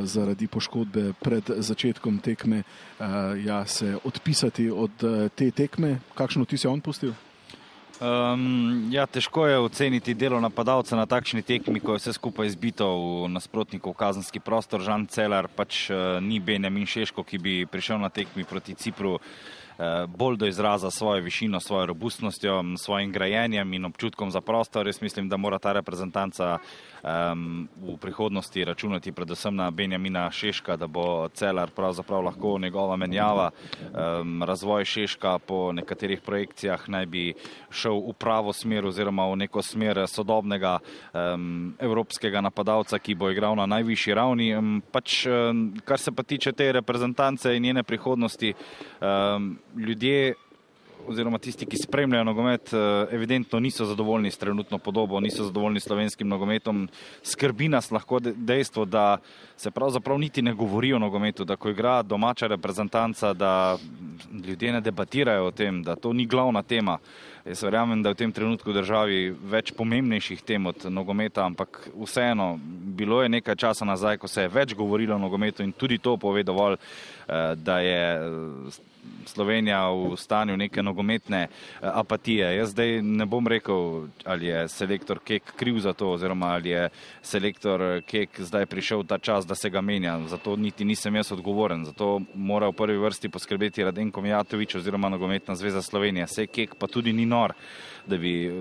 Zaradi 0.03 0.49
poškodbe 0.51 1.13
pred 1.23 1.47
začetkom 1.47 2.19
tekme, 2.19 2.65
ja, 3.47 3.63
se 3.63 3.95
odpisati 3.95 4.67
od 4.75 4.91
te 5.39 5.51
tekme. 5.55 6.01
Kakšno 6.19 6.51
ti 6.51 6.59
si 6.59 6.67
on 6.67 6.83
pustil? 6.83 7.15
Um, 8.01 8.89
ja, 8.91 9.07
težko 9.07 9.47
je 9.47 9.59
oceniti 9.59 10.15
delo 10.15 10.41
napadalca 10.41 10.97
na 10.97 11.07
takšni 11.07 11.43
tekmi, 11.43 11.81
ko 11.81 11.95
je 11.95 12.03
vse 12.03 12.13
skupaj 12.17 12.49
izbito 12.49 12.89
v 12.89 13.29
nasprotnikov 13.31 13.95
kazenski 13.95 14.41
prostor. 14.41 14.83
Žan 14.83 15.07
Celar 15.13 15.47
pač 15.47 15.87
uh, 15.93 16.19
ni 16.25 16.41
Benjamin 16.41 16.89
Šeško, 16.89 17.23
ki 17.23 17.39
bi 17.39 17.55
prišel 17.69 18.01
na 18.03 18.09
tekmi 18.09 18.49
proti 18.49 18.75
Cipru. 18.75 19.21
Eh, 19.83 20.07
bolj 20.07 20.37
do 20.37 20.47
izraza 20.47 20.91
svojo 20.91 21.23
višino, 21.23 21.61
svojo 21.61 21.87
robustnostjo, 21.87 22.63
svojim 22.79 23.13
grajenjem 23.13 23.75
in 23.75 23.85
občutkom 23.85 24.31
za 24.31 24.41
prostor. 24.41 24.87
Jaz 24.87 25.03
mislim, 25.03 25.29
da 25.29 25.37
mora 25.37 25.59
ta 25.59 25.73
reprezentanca 25.73 26.59
um, 27.03 27.69
v 27.83 27.97
prihodnosti 27.97 28.65
računati 28.65 29.13
predvsem 29.13 29.57
na 29.57 29.71
Benjamina 29.71 30.31
Šeška, 30.31 30.77
da 30.77 30.87
bo 30.87 31.29
celar 31.29 31.71
pravzaprav 31.71 32.23
lahko 32.25 32.59
njegova 32.59 32.97
menjava. 32.97 33.51
Um, 34.21 34.43
razvoj 34.43 34.85
Šeška 34.85 35.39
po 35.39 35.73
nekaterih 35.73 36.21
projekcijah 36.21 36.89
naj 36.89 37.07
bi 37.07 37.35
šel 37.71 37.99
v 37.99 38.13
pravo 38.13 38.53
smer 38.53 38.87
oziroma 38.87 39.27
v 39.33 39.37
neko 39.37 39.63
smer 39.63 40.05
sodobnega 40.07 40.79
um, 40.79 41.75
evropskega 41.79 42.41
napadalca, 42.41 42.99
ki 42.99 43.15
bo 43.15 43.31
igral 43.31 43.57
na 43.57 43.67
najvišji 43.67 44.15
ravni. 44.15 44.55
Um, 44.55 44.83
pač, 44.93 45.27
um, 45.27 45.75
kar 45.85 45.99
se 45.99 46.13
pa 46.13 46.23
tiče 46.23 46.53
te 46.53 46.73
reprezentance 46.73 47.57
in 47.57 47.63
njene 47.63 47.83
prihodnosti, 47.83 48.55
um, 49.01 49.59
ljudje 49.77 50.35
oziroma 51.09 51.39
tisti, 51.39 51.67
ki 51.67 51.77
spremljajo 51.77 52.25
nogomet, 52.25 52.73
eh, 52.73 53.15
evidentno 53.15 53.61
niso 53.61 53.85
zadovoljni 53.85 54.31
s 54.31 54.39
trenutno 54.39 54.79
podobo, 54.79 55.21
niso 55.21 55.45
zadovoljni 55.45 55.81
s 55.81 55.85
slovenskim 55.85 56.29
nogometom. 56.29 56.89
Skrbi 57.23 57.69
nas 57.69 57.91
lahko 57.91 58.21
dejstvo, 58.21 58.85
da 58.85 59.19
se 59.57 59.71
pravzaprav 59.71 60.19
niti 60.19 60.43
ne 60.43 60.55
govori 60.55 60.93
o 60.93 60.99
nogometu, 60.99 61.45
da 61.45 61.57
ko 61.57 61.71
igra 61.71 62.03
domača 62.03 62.47
reprezentanca, 62.47 63.33
da 63.33 63.79
ljudje 64.47 64.73
ne 64.73 64.81
debatirajo 64.81 65.47
o 65.47 65.51
tem, 65.51 65.83
da 65.83 65.97
to 65.97 66.13
ni 66.13 66.27
glavna 66.27 66.63
tema. 66.63 66.99
Jaz 67.45 67.63
verjamem, 67.63 68.03
da 68.03 68.09
je 68.09 68.15
v 68.15 68.19
tem 68.19 68.33
trenutku 68.33 68.71
v 68.71 68.75
državi 68.75 69.35
več 69.51 69.73
pomembnejših 69.75 70.43
tem 70.43 70.67
od 70.67 70.85
nogometa, 70.85 71.43
ampak 71.45 71.89
vseeno, 72.05 72.59
bilo 72.97 73.23
je 73.23 73.29
nekaj 73.29 73.57
časa 73.57 73.85
nazaj, 73.85 74.19
ko 74.19 74.29
se 74.29 74.43
je 74.43 74.49
več 74.49 74.75
govorilo 74.75 75.17
o 75.17 75.19
nogometu 75.19 75.63
in 75.63 75.73
tudi 75.73 75.99
to 75.99 76.17
pove 76.17 76.43
dovolj, 76.43 76.79
eh, 76.79 77.55
da 77.57 77.81
je 77.81 78.03
Slovenija 79.27 79.91
v 79.91 80.17
stanju 80.17 80.57
neke 80.57 80.83
nogometne 80.83 81.43
eh, 81.43 81.49
apatije. 81.81 82.57
Jaz 82.57 82.71
zdaj 82.71 83.03
ne 83.03 83.27
bom 83.27 83.47
rekel, 83.47 84.07
ali 84.25 84.47
je 84.47 84.69
selektor 84.69 85.19
Kek 85.19 85.53
kriv 85.57 85.79
za 85.79 85.93
to, 85.93 86.11
oziroma 86.11 86.47
ali 86.47 86.71
je 86.71 86.89
selektor 87.23 87.83
eh, 87.83 88.01
Kek 88.01 88.41
zdaj 88.41 88.67
prišel 88.67 89.05
ta 89.05 89.19
čas, 89.19 89.47
da 89.47 89.55
se 89.55 89.71
ga 89.71 89.81
menja. 89.81 90.19
Zato 90.29 90.57
niti 90.57 90.85
nisem 90.85 91.15
jaz 91.17 91.33
odgovoren. 91.33 91.85
Zato 91.85 92.21
mora 92.35 92.69
v 92.69 92.73
prvi 92.73 92.99
vrsti 92.99 93.29
poskrbeti 93.29 93.85
Radenko 93.85 94.21
Mijatovič 94.21 94.75
oziroma 94.75 95.09
Nogometna 95.09 95.55
zveza 95.55 95.83
Slovenije. 95.83 96.27
Sej 96.27 96.47
Kek 96.47 96.75
pa 96.79 96.87
tudi 96.87 97.13
ni 97.13 97.27
nor, 97.27 97.55
da 98.07 98.19
bi 98.19 98.47
eh, 98.47 98.53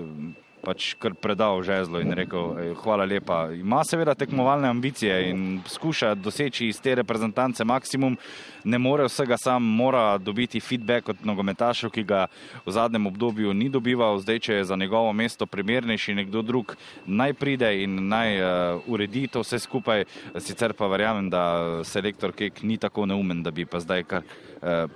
pač 0.62 0.92
kar 1.02 1.14
predal 1.18 1.62
žezlo 1.66 2.00
in 2.02 2.14
rekel, 2.14 2.74
hvala 2.82 3.04
lepa. 3.08 3.50
Ima 3.52 3.82
seveda 3.84 4.14
tekmovalne 4.14 4.68
ambicije 4.70 5.16
in 5.30 5.60
skuša 5.66 6.14
doseči 6.14 6.68
iz 6.70 6.80
te 6.80 6.94
reprezentance 6.94 7.64
maksimum, 7.64 8.16
ne 8.64 8.78
more 8.78 9.08
vsega 9.08 9.36
sam, 9.36 9.62
mora 9.62 10.18
dobiti 10.18 10.60
feedback 10.60 11.08
od 11.08 11.26
nogometašev, 11.26 11.90
ki 11.90 12.04
ga 12.06 12.26
v 12.66 12.72
zadnjem 12.72 13.06
obdobju 13.10 13.54
ni 13.54 13.68
dobival, 13.68 14.20
zdaj, 14.22 14.38
če 14.38 14.60
je 14.60 14.68
za 14.70 14.76
njegovo 14.76 15.12
mesto 15.12 15.46
primernejši 15.46 16.14
nekdo 16.22 16.42
drug, 16.46 16.76
naj 17.06 17.34
pride 17.34 17.72
in 17.82 17.98
naj 18.08 18.38
uh, 18.38 18.86
uredi 18.86 19.26
to 19.26 19.42
vse 19.42 19.58
skupaj, 19.58 20.06
sicer 20.38 20.76
pa 20.78 20.86
verjamem, 20.86 21.30
da 21.30 21.82
selektor 21.84 22.32
Kek 22.32 22.62
ni 22.62 22.78
tako 22.78 23.06
neumen, 23.06 23.42
da 23.42 23.50
bi 23.50 23.66
pa 23.66 23.80
zdaj 23.80 24.04
kar 24.08 24.22
uh, 24.62 24.86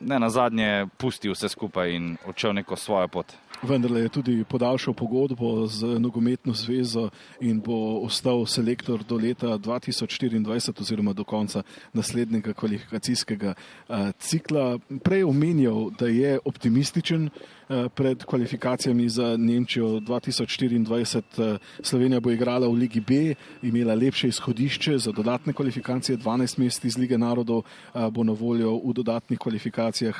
ne 0.00 0.18
na 0.18 0.30
zadnje 0.30 0.86
pustil 0.96 1.32
vse 1.32 1.48
skupaj 1.52 1.94
in 1.94 2.16
odšel 2.26 2.54
neko 2.58 2.76
svojo 2.76 3.08
pot. 3.08 3.36
Vendarle 3.62 4.00
je 4.00 4.08
tudi 4.08 4.44
podaljšal 4.44 4.94
pogodbo 4.94 5.66
z 5.66 5.98
nogometno 5.98 6.52
zvezo 6.52 7.08
in 7.40 7.60
bo 7.60 8.00
ostal 8.02 8.46
selektor 8.46 9.04
do 9.04 9.16
leta 9.16 9.58
2024 9.58 10.80
oziroma 10.80 11.12
do 11.12 11.24
konca 11.24 11.62
naslednjega 11.92 12.52
kvalifikacijskega 12.52 13.54
cikla. 14.18 14.78
Prej 15.04 15.24
omenjal, 15.24 15.90
da 15.98 16.06
je 16.06 16.38
optimističen 16.44 17.30
pred 17.94 18.24
kvalifikacijami 18.24 19.08
za 19.08 19.36
Nemčijo 19.36 19.86
2024. 19.86 21.58
Slovenija 21.82 22.20
bo 22.20 22.30
igrala 22.30 22.68
v 22.68 22.72
Ligi 22.72 23.00
B, 23.00 23.34
imela 23.62 23.94
lepše 23.94 24.28
izhodišče 24.28 24.98
za 24.98 25.12
dodatne 25.12 25.52
kvalifikacije, 25.52 26.18
12 26.18 26.58
mest 26.58 26.84
iz 26.84 26.98
Lige 26.98 27.18
narodov 27.18 27.62
bo 28.10 28.24
na 28.24 28.32
voljo 28.32 28.76
v 28.84 28.92
dodatnih 28.92 29.38
kvalifikacijah 29.38 30.16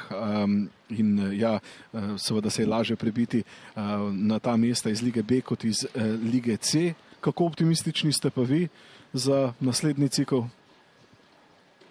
in 0.88 1.18
eh, 1.18 1.38
ja, 1.38 1.58
eh, 1.92 2.00
seveda 2.18 2.50
se 2.50 2.62
je 2.62 2.68
lažje 2.68 2.96
prebiti 2.96 3.38
eh, 3.38 3.80
na 4.12 4.38
ta 4.38 4.56
mesta 4.56 4.90
iz 4.90 5.02
lige 5.02 5.22
B 5.22 5.40
kot 5.40 5.64
iz 5.64 5.86
lige 6.32 6.56
C. 6.56 6.94
Kako 7.20 7.46
optimistični 7.46 8.12
ste 8.12 8.30
pa 8.30 8.42
vi 8.42 8.68
za 9.12 9.52
naslednji 9.60 10.08
cikl? 10.08 10.40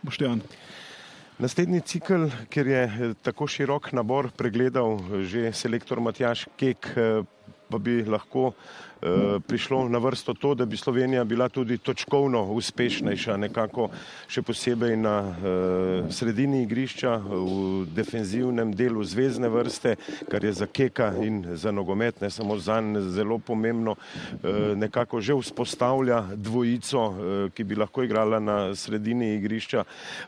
Boštjan. 0.02 0.42
Naslednji 1.40 1.82
cikl, 1.82 2.28
ker 2.50 2.68
je 2.68 3.14
tako 3.24 3.48
širok 3.48 3.92
nabor 3.94 4.30
pregledal 4.38 5.00
že 5.24 5.54
selektor 5.54 6.02
Matjaš 6.02 6.46
Kek, 6.58 6.92
pa 7.72 7.80
bi 7.80 8.02
lahko 8.04 8.52
Eh, 9.02 9.40
prišlo 9.48 9.90
na 9.90 9.98
vrsto 9.98 10.34
to, 10.34 10.54
da 10.56 10.66
bi 10.66 10.78
Slovenija 10.78 11.24
bila 11.24 11.50
tudi 11.50 11.78
točkovno 11.78 12.44
uspešnejša, 12.54 13.38
nekako 13.38 13.88
še 14.30 14.44
posebej 14.46 14.94
na 14.98 15.16
uh, 15.26 16.12
sredini 16.14 16.62
igrišča, 16.68 17.16
v 17.26 17.88
defenzivnem 17.98 18.76
delu 18.78 19.02
zvezdne 19.02 19.50
vrste, 19.50 19.96
kar 20.30 20.46
je 20.46 20.54
za 20.54 20.70
keka 20.70 21.16
in 21.26 21.42
za 21.58 21.74
nogomet, 21.74 22.22
ne 22.22 22.30
samo 22.30 22.60
za 22.62 22.78
njega, 22.82 23.02
zelo 23.10 23.40
pomembno, 23.40 23.98
uh, 23.98 24.78
nekako 24.78 25.22
že 25.22 25.34
vzpostavlja 25.34 26.22
dvojico, 26.38 27.02
uh, 27.02 27.50
ki 27.58 27.64
bi 27.64 27.82
lahko 27.82 28.06
igrala 28.06 28.40
na 28.40 28.76
sredini 28.76 29.34
igrišča. 29.42 29.84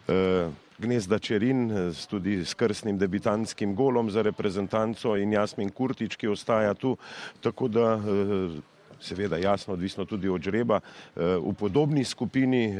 Uh, 0.07 0.49
Gnezda 0.83 1.19
Čerin, 1.19 1.69
tudi 2.11 2.43
s 2.45 2.53
krstnim 2.53 2.97
debitantskim 2.99 3.75
golom 3.75 4.09
za 4.11 4.21
reprezentanco 4.21 5.15
in 5.15 5.31
Jasmin 5.31 5.69
Kurtič, 5.71 6.17
ki 6.19 6.27
ostaja 6.27 6.73
tu, 6.73 6.97
tako 7.39 7.67
da 7.71 7.85
seveda 9.03 9.37
jasno 9.37 9.73
odvisno 9.73 10.05
tudi 10.05 10.29
od 10.29 10.41
žreba. 10.41 10.79
Eh, 10.79 11.37
v 11.37 11.53
podobni 11.59 12.05
skupini 12.05 12.65
eh, 12.65 12.75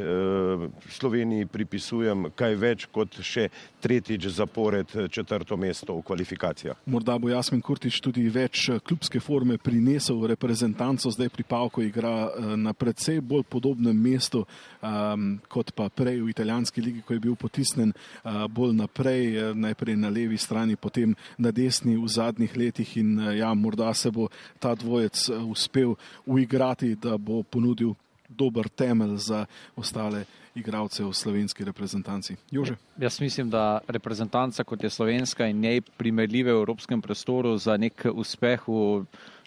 Sloveniji 0.90 1.46
pripisujem 1.46 2.30
kaj 2.36 2.56
več 2.56 2.86
kot 2.92 3.20
še 3.22 3.50
tretjič 3.84 4.28
zapored 4.28 4.96
eh, 4.96 5.08
četrto 5.08 5.58
mesto 5.58 5.96
v 5.98 6.06
kvalifikacijah. 6.08 6.80
Morda 6.86 7.18
bo 7.20 7.30
Jasmin 7.30 7.62
Kurtič 7.62 8.00
tudi 8.02 8.26
več 8.30 8.70
klubske 8.84 9.20
forme 9.20 9.58
prinesel 9.58 10.20
v 10.22 10.34
reprezentanco, 10.34 11.12
zdaj 11.12 11.30
pri 11.34 11.44
Pavku 11.44 11.84
igra 11.84 12.32
na 12.58 12.74
predvsej 12.74 13.22
bolj 13.22 13.44
podobnem 13.50 13.98
mestu 13.98 14.44
um, 14.44 15.38
kot 15.52 15.74
pa 15.76 15.90
prej 15.90 16.22
v 16.22 16.32
italijanski 16.32 16.82
ligi, 16.82 17.04
ko 17.06 17.16
je 17.16 17.22
bil 17.24 17.36
potisnen 17.40 17.92
uh, 17.94 18.46
bolj 18.48 18.74
naprej, 18.78 19.54
najprej 19.56 19.98
na 20.00 20.10
levi 20.14 20.38
strani, 20.38 20.76
potem 20.76 21.16
na 21.38 21.52
desni 21.52 21.96
v 21.98 22.08
zadnjih 22.08 22.56
letih 22.58 22.98
in 22.98 23.20
ja, 23.38 23.54
morda 23.54 23.94
se 23.94 24.12
bo 24.12 24.30
ta 24.60 24.76
dvojec 24.76 25.30
uspel 25.50 25.96
uigrati, 26.26 26.96
da 26.96 27.18
bo 27.18 27.44
ponudil 27.44 27.94
dober 28.30 28.70
temelj 28.70 29.18
za 29.18 29.46
ostale 29.76 30.26
igralce 30.56 31.04
v 31.04 31.14
slovenski 31.14 31.66
reprezentanci. 31.66 32.36
Jože? 32.52 32.76
Jaz 32.98 33.20
mislim, 33.22 33.50
da 33.50 33.80
reprezentanca 33.88 34.64
kot 34.64 34.84
je 34.84 34.90
slovenska 34.90 35.48
in 35.48 35.60
njej 35.60 35.82
primerljive 35.82 36.54
v 36.54 36.62
evropskem 36.62 37.02
prostoru 37.02 37.58
za 37.58 37.78
nek 37.78 38.06
uspeh 38.14 38.68
v 38.68 39.06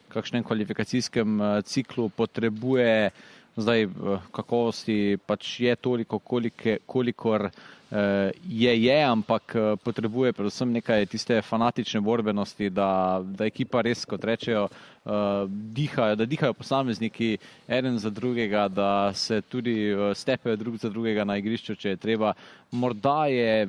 kakšnem 0.08 0.44
kvalifikacijskem 0.44 1.40
eh, 1.40 1.62
ciklu 1.62 2.08
potrebuje 2.08 3.10
zdaj 3.56 3.82
eh, 3.82 3.90
kakovosti, 4.32 5.18
pač 5.26 5.60
je 5.60 5.76
toliko, 5.76 6.18
kolike, 6.18 6.78
kolikor 6.86 7.50
Eh, 7.90 8.30
je, 8.48 8.82
je, 8.82 9.04
ampak 9.04 9.54
eh, 9.54 9.76
potrebuje 9.78 10.32
predvsem 10.32 10.72
nekaj 10.74 11.06
tiste 11.06 11.38
fanatične 11.42 12.00
borbenosti, 12.02 12.66
da, 12.70 13.22
da 13.22 13.46
ekipa 13.46 13.78
res, 13.86 14.02
kot 14.04 14.24
rečejo, 14.26 14.64
uh, 14.66 15.46
dihajo, 15.46 16.16
da 16.18 16.26
dihajo 16.26 16.56
posamezniki 16.58 17.36
eden 17.68 17.98
za 18.02 18.10
drugega, 18.10 18.66
da 18.68 19.12
se 19.14 19.38
tudi 19.40 19.94
stepejo 20.14 20.56
drug 20.56 20.76
za 20.82 20.90
drugega 20.90 21.24
na 21.24 21.36
igrišču, 21.38 21.76
če 21.78 21.94
je 21.94 22.02
treba. 22.02 22.34
Morda 22.72 23.26
je 23.30 23.68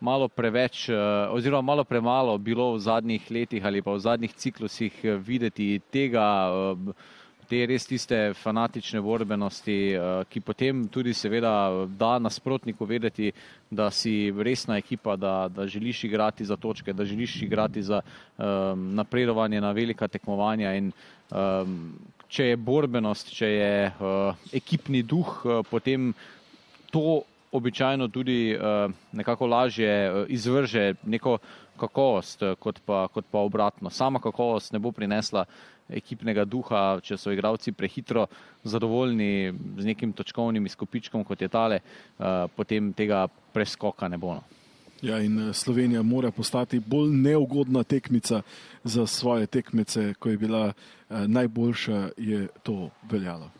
malo 0.00 0.26
preveč, 0.28 0.88
oziroma 1.30 1.62
malo 1.62 1.84
premalo 1.84 2.34
bilo 2.38 2.72
v 2.74 2.82
zadnjih 2.82 3.30
letih 3.30 3.64
ali 3.64 3.82
pa 3.82 3.94
v 3.94 4.02
zadnjih 4.02 4.34
ciklusih 4.34 5.00
videti 5.22 5.78
tega. 5.92 6.26
Te 7.52 7.58
res 7.68 7.84
tiste 7.84 8.16
fanatične 8.40 9.02
borbenosti, 9.04 9.74
eh, 9.92 10.24
ki 10.24 10.40
potem 10.40 10.86
tudi 10.88 11.12
seveda 11.12 11.84
da 11.84 12.14
nasprotniku 12.16 12.86
vedeti, 12.88 13.28
da 13.68 13.90
si 13.92 14.32
resna 14.32 14.78
ekipa, 14.80 15.18
da, 15.20 15.50
da 15.52 15.66
želiš 15.68 16.04
igrati 16.08 16.46
za 16.48 16.56
točke, 16.56 16.94
da 16.96 17.04
želiš 17.04 17.42
igrati 17.42 17.82
za 17.82 18.00
um, 18.00 18.94
napredovanje 18.94 19.60
na 19.60 19.72
velika 19.72 20.08
tekmovanja 20.08 20.72
in 20.74 20.92
um, 21.28 21.92
če 22.28 22.46
je 22.46 22.56
borbenost, 22.56 23.34
če 23.36 23.50
je 23.50 23.74
uh, 23.86 24.48
ekipni 24.52 25.02
duh, 25.02 25.34
uh, 25.44 25.60
potem 25.70 26.14
to 26.90 27.20
običajno 27.52 28.08
tudi 28.08 28.56
uh, 28.56 28.88
nekako 29.12 29.46
lažje 29.46 29.92
uh, 30.08 30.24
izvrže 30.28 30.94
neko 31.04 31.36
kakovost, 31.76 32.42
uh, 32.42 32.56
kot, 32.56 32.80
pa, 32.86 33.08
kot 33.12 33.28
pa 33.30 33.44
obratno. 33.44 33.90
Sama 33.90 34.24
kakovost 34.24 34.72
ne 34.72 34.80
bo 34.80 34.92
prinesla 34.92 35.44
uh, 35.44 35.71
ekipnega 35.88 36.44
duha, 36.44 37.00
če 37.02 37.18
so 37.18 37.32
igralci 37.32 37.72
prehitro 37.72 38.26
zadovoljni 38.64 39.52
z 39.78 39.84
nekim 39.84 40.12
točkovnim 40.12 40.66
izkupičkom, 40.66 41.24
kot 41.24 41.42
je 41.42 41.48
tale, 41.48 41.80
uh, 41.82 42.48
potem 42.56 42.92
tega 42.92 43.26
preskoka 43.52 44.08
ne 44.08 44.18
bo. 44.18 44.34
No. 44.38 44.60
Ja, 45.02 45.18
in 45.18 45.48
eh, 45.48 45.52
Slovenija 45.52 46.02
mora 46.02 46.30
postati 46.30 46.80
bolj 46.80 47.10
neugodna 47.10 47.82
tekmica 47.82 48.42
za 48.84 49.06
svoje 49.06 49.46
tekmice, 49.46 50.14
ko 50.14 50.30
je 50.30 50.38
bila 50.38 50.68
eh, 50.68 51.28
najboljša, 51.28 52.08
je 52.16 52.46
to 52.62 52.90
veljalo. 53.10 53.50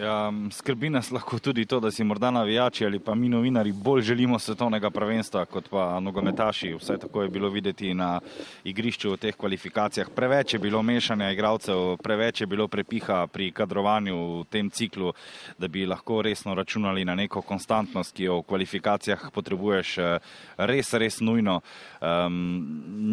Ja, 0.00 0.32
skrbi 0.50 0.90
nas 0.90 1.10
lahko 1.10 1.38
tudi 1.38 1.64
to, 1.66 1.80
da 1.80 1.90
si 1.90 2.04
morda 2.04 2.30
navijači 2.30 2.86
ali 2.86 2.98
pa 2.98 3.14
mi 3.14 3.28
novinari 3.28 3.72
bolj 3.72 4.02
želimo 4.02 4.38
svetovnega 4.38 4.90
prvenstva 4.90 5.44
kot 5.44 5.68
pa 5.70 6.00
nogometaši. 6.00 6.74
Vse 6.74 6.98
tako 6.98 7.22
je 7.22 7.28
bilo 7.28 7.48
videti 7.48 7.94
na 7.94 8.20
igrišču 8.64 9.10
v 9.10 9.16
teh 9.16 9.36
kvalifikacijah. 9.36 10.10
Preveč 10.14 10.52
je 10.52 10.58
bilo 10.58 10.82
mešanja 10.82 11.32
igralcev, 11.32 11.96
preveč 12.02 12.40
je 12.40 12.46
bilo 12.46 12.68
prepiha 12.68 13.26
pri 13.26 13.50
kadrovanju 13.50 14.40
v 14.40 14.44
tem 14.50 14.70
ciklu, 14.70 15.12
da 15.58 15.68
bi 15.68 15.86
lahko 15.86 16.22
resno 16.22 16.54
računali 16.54 17.04
na 17.04 17.14
neko 17.14 17.42
konstantnost, 17.42 18.14
ki 18.14 18.24
jo 18.24 18.38
v 18.38 18.42
kvalifikacijah 18.42 19.30
potrebuješ 19.34 19.98
eh, 19.98 20.18
res, 20.56 20.92
res 20.94 21.20
nujno. 21.20 21.60
Um, 22.00 22.66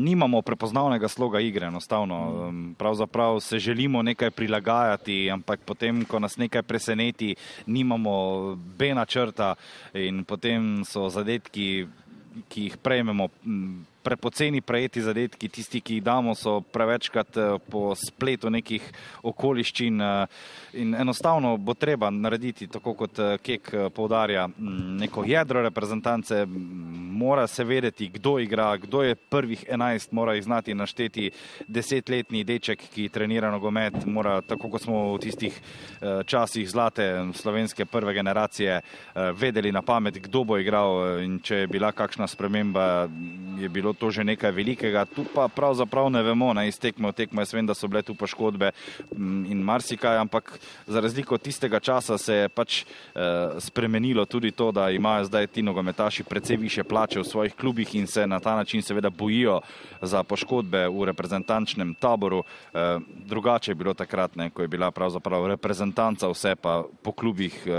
nimamo 0.05 0.41
prepoznavnega 0.41 1.07
sloga 1.07 1.39
igre, 1.39 1.67
enostavno. 1.67 2.47
Um, 2.47 2.75
pravzaprav 2.77 3.39
se 3.39 3.59
želimo 3.59 4.01
nekaj 4.03 4.31
prilagajati, 4.31 5.31
ampak 5.31 5.59
potem, 5.65 6.05
ko 6.05 6.19
nas 6.19 6.37
nekaj 6.37 6.61
prepriča, 6.61 6.74
preseneti, 6.75 7.31
nimamo 7.71 8.55
B 8.59 8.91
načrta 8.93 9.55
in 9.95 10.25
potem 10.27 10.83
so 10.83 11.07
zadetki, 11.09 11.87
ki 12.51 12.67
jih 12.67 12.75
prejmemo 12.83 13.29
prepoceni 14.05 14.61
prejeti 14.61 15.01
zadetki, 15.01 15.49
tisti, 15.49 15.81
ki 15.81 15.97
jih 15.97 16.03
damo, 16.05 16.35
so 16.37 16.59
prevečkrat 16.61 17.37
eh, 17.37 17.55
po 17.71 17.95
spletu 17.97 18.51
nekih 18.53 18.85
okoliščin 19.25 20.01
eh, 20.01 20.43
in 20.81 20.93
enostavno 20.95 21.55
bo 21.57 21.73
treba 21.73 22.11
narediti, 22.13 22.69
tako 22.69 22.93
kot 22.99 23.19
eh, 23.19 23.37
Kek 23.45 23.71
povdarja, 23.93 24.45
neko 25.01 25.23
jedro 25.27 25.61
reprezentance, 25.65 26.43
mora 27.15 27.47
se 27.47 27.63
vedeti, 27.63 28.07
kdo 28.13 28.37
igra, 28.39 28.67
kdo 28.81 29.03
je 29.03 29.15
prvih 29.15 29.65
enajst, 29.69 30.11
mora 30.11 30.35
jih 30.35 30.45
znati 30.45 30.75
našteti 30.75 31.29
desetletni 31.67 32.43
deček, 32.43 32.81
ki 32.93 33.09
trenira 33.13 33.51
nogomet, 33.53 34.05
mora, 34.05 34.39
tako 34.45 34.69
kot 34.73 34.85
smo 34.85 35.01
v 35.13 35.19
tistih 35.23 35.59
časih 36.25 36.67
zlate 36.69 37.07
slovenske 37.37 37.85
prve 37.85 38.13
generacije 38.17 38.81
vedeli 39.39 39.71
na 39.71 39.81
pamet, 39.85 40.19
kdo 40.27 40.43
bo 40.43 40.57
igral 40.59 41.21
in 41.23 41.37
če 41.39 41.63
je 41.63 41.71
bila 41.71 41.91
kakšna 41.95 42.27
sprememba, 42.27 43.07
je 43.61 43.69
bilo 43.69 43.94
to 43.95 44.11
že 44.11 44.23
nekaj 44.23 44.51
velikega, 44.51 45.05
tu 45.05 45.25
pa 45.33 45.47
pravzaprav 45.47 46.09
ne 46.11 46.23
vemo, 46.23 46.53
na 46.53 46.65
iztekmo 46.65 47.11
tekmo, 47.11 47.41
jaz 47.41 47.53
vem, 47.53 47.65
da 47.65 47.73
so 47.73 47.87
bile 47.87 48.03
tu 48.03 48.15
poškodbe 48.15 48.71
mm, 49.15 49.45
in 49.51 49.61
marsikaj, 49.63 50.17
ampak 50.17 50.59
za 50.87 50.99
razliko 50.99 51.35
od 51.35 51.41
tistega 51.41 51.79
časa 51.79 52.17
se 52.17 52.33
je 52.33 52.49
pač 52.49 52.83
eh, 52.83 53.59
spremenilo 53.59 54.25
tudi 54.25 54.51
to, 54.51 54.71
da 54.71 54.89
imajo 54.89 55.25
zdaj 55.25 55.47
ti 55.47 55.61
nogometaši 55.61 56.23
precej 56.23 56.57
više 56.57 56.83
plače 56.83 57.19
v 57.19 57.23
svojih 57.23 57.55
klubih 57.55 57.95
in 57.95 58.07
se 58.07 58.27
na 58.27 58.39
ta 58.39 58.55
način 58.55 58.81
seveda 58.81 59.09
bojijo 59.09 59.61
za 60.01 60.23
poškodbe 60.23 60.87
v 60.87 61.05
reprezentančnem 61.05 61.95
taboru. 61.99 62.43
Eh, 62.73 62.99
drugače 63.25 63.71
je 63.71 63.75
bilo 63.75 63.93
takrat, 63.93 64.35
ne, 64.35 64.49
ko 64.49 64.61
je 64.61 64.67
bila 64.67 64.91
pravzaprav 64.91 65.47
reprezentanca 65.47 66.29
vse, 66.29 66.55
pa 66.55 66.83
po 67.01 67.11
klubih 67.11 67.63
eh, 67.67 67.71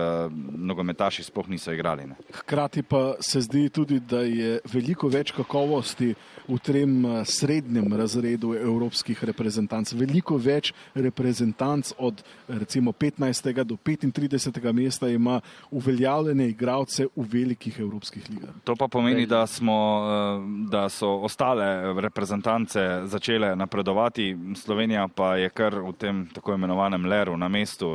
nogometaši 0.57 1.22
sploh 1.22 1.48
niso 1.48 1.72
igrali. 1.72 2.07
Ne. 2.07 2.14
Hkrati 2.33 2.83
pa 2.83 3.14
se 3.20 3.40
zdi 3.40 3.68
tudi, 3.68 4.00
da 4.00 4.20
je 4.20 4.61
veliko 4.72 5.09
več 5.09 5.33
kakovosti 5.33 6.06
videti 6.07 6.37
v 6.47 6.59
tem 6.62 7.05
eh, 7.05 7.25
srednjem 7.25 7.90
razredu 7.92 8.55
evropskih 8.55 9.19
reprezentanc. 9.25 9.90
Veliko 9.92 10.37
več 10.38 10.73
reprezentanc 10.95 11.90
od 11.99 12.23
recimo 12.49 12.92
15. 12.92 13.64
do 13.64 13.77
35. 13.77 14.73
mesta 14.73 15.09
ima 15.09 15.40
uveljavljene 15.71 16.49
igralce 16.49 17.09
v 17.16 17.27
velikih 17.27 17.81
evropskih 17.81 18.31
ligah. 18.31 18.55
To 18.64 18.77
pa 18.77 18.88
pomeni, 18.88 19.27
da, 19.27 19.47
smo, 19.47 19.75
eh, 20.07 20.71
da 20.71 20.88
so 20.88 21.09
ostale 21.27 21.92
reprezentance 22.01 22.81
začele 23.05 23.57
napredovati, 23.57 24.37
Slovenija 24.55 25.09
pa 25.09 25.37
je 25.37 25.51
kar 25.51 25.75
v 25.75 25.92
tem 25.99 26.27
tako 26.33 26.55
imenovanem 26.55 27.05
leru 27.07 27.37
na 27.37 27.49
mestu, 27.49 27.90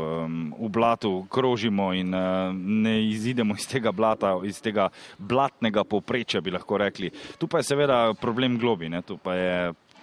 v 0.60 0.70
blatu 0.70 1.26
krožimo 1.30 1.94
in 1.94 2.12
ne 2.56 2.96
izidemo 3.08 3.56
iz 3.56 3.68
tega 3.68 3.92
blata, 3.92 4.36
iz 4.44 4.62
tega 4.62 4.90
blatnega 5.18 5.84
povprečja, 5.84 6.42
bi 6.42 6.52
lahko 6.52 6.78
rekli. 6.78 7.12
Tu 7.38 7.48
pa 7.48 7.62
je 7.62 7.70
seveda 7.72 7.91
problem 8.22 8.58
globi, 8.60 8.90
ne? 8.90 9.02
tu 9.02 9.18
pa 9.18 9.36
je 9.36 9.56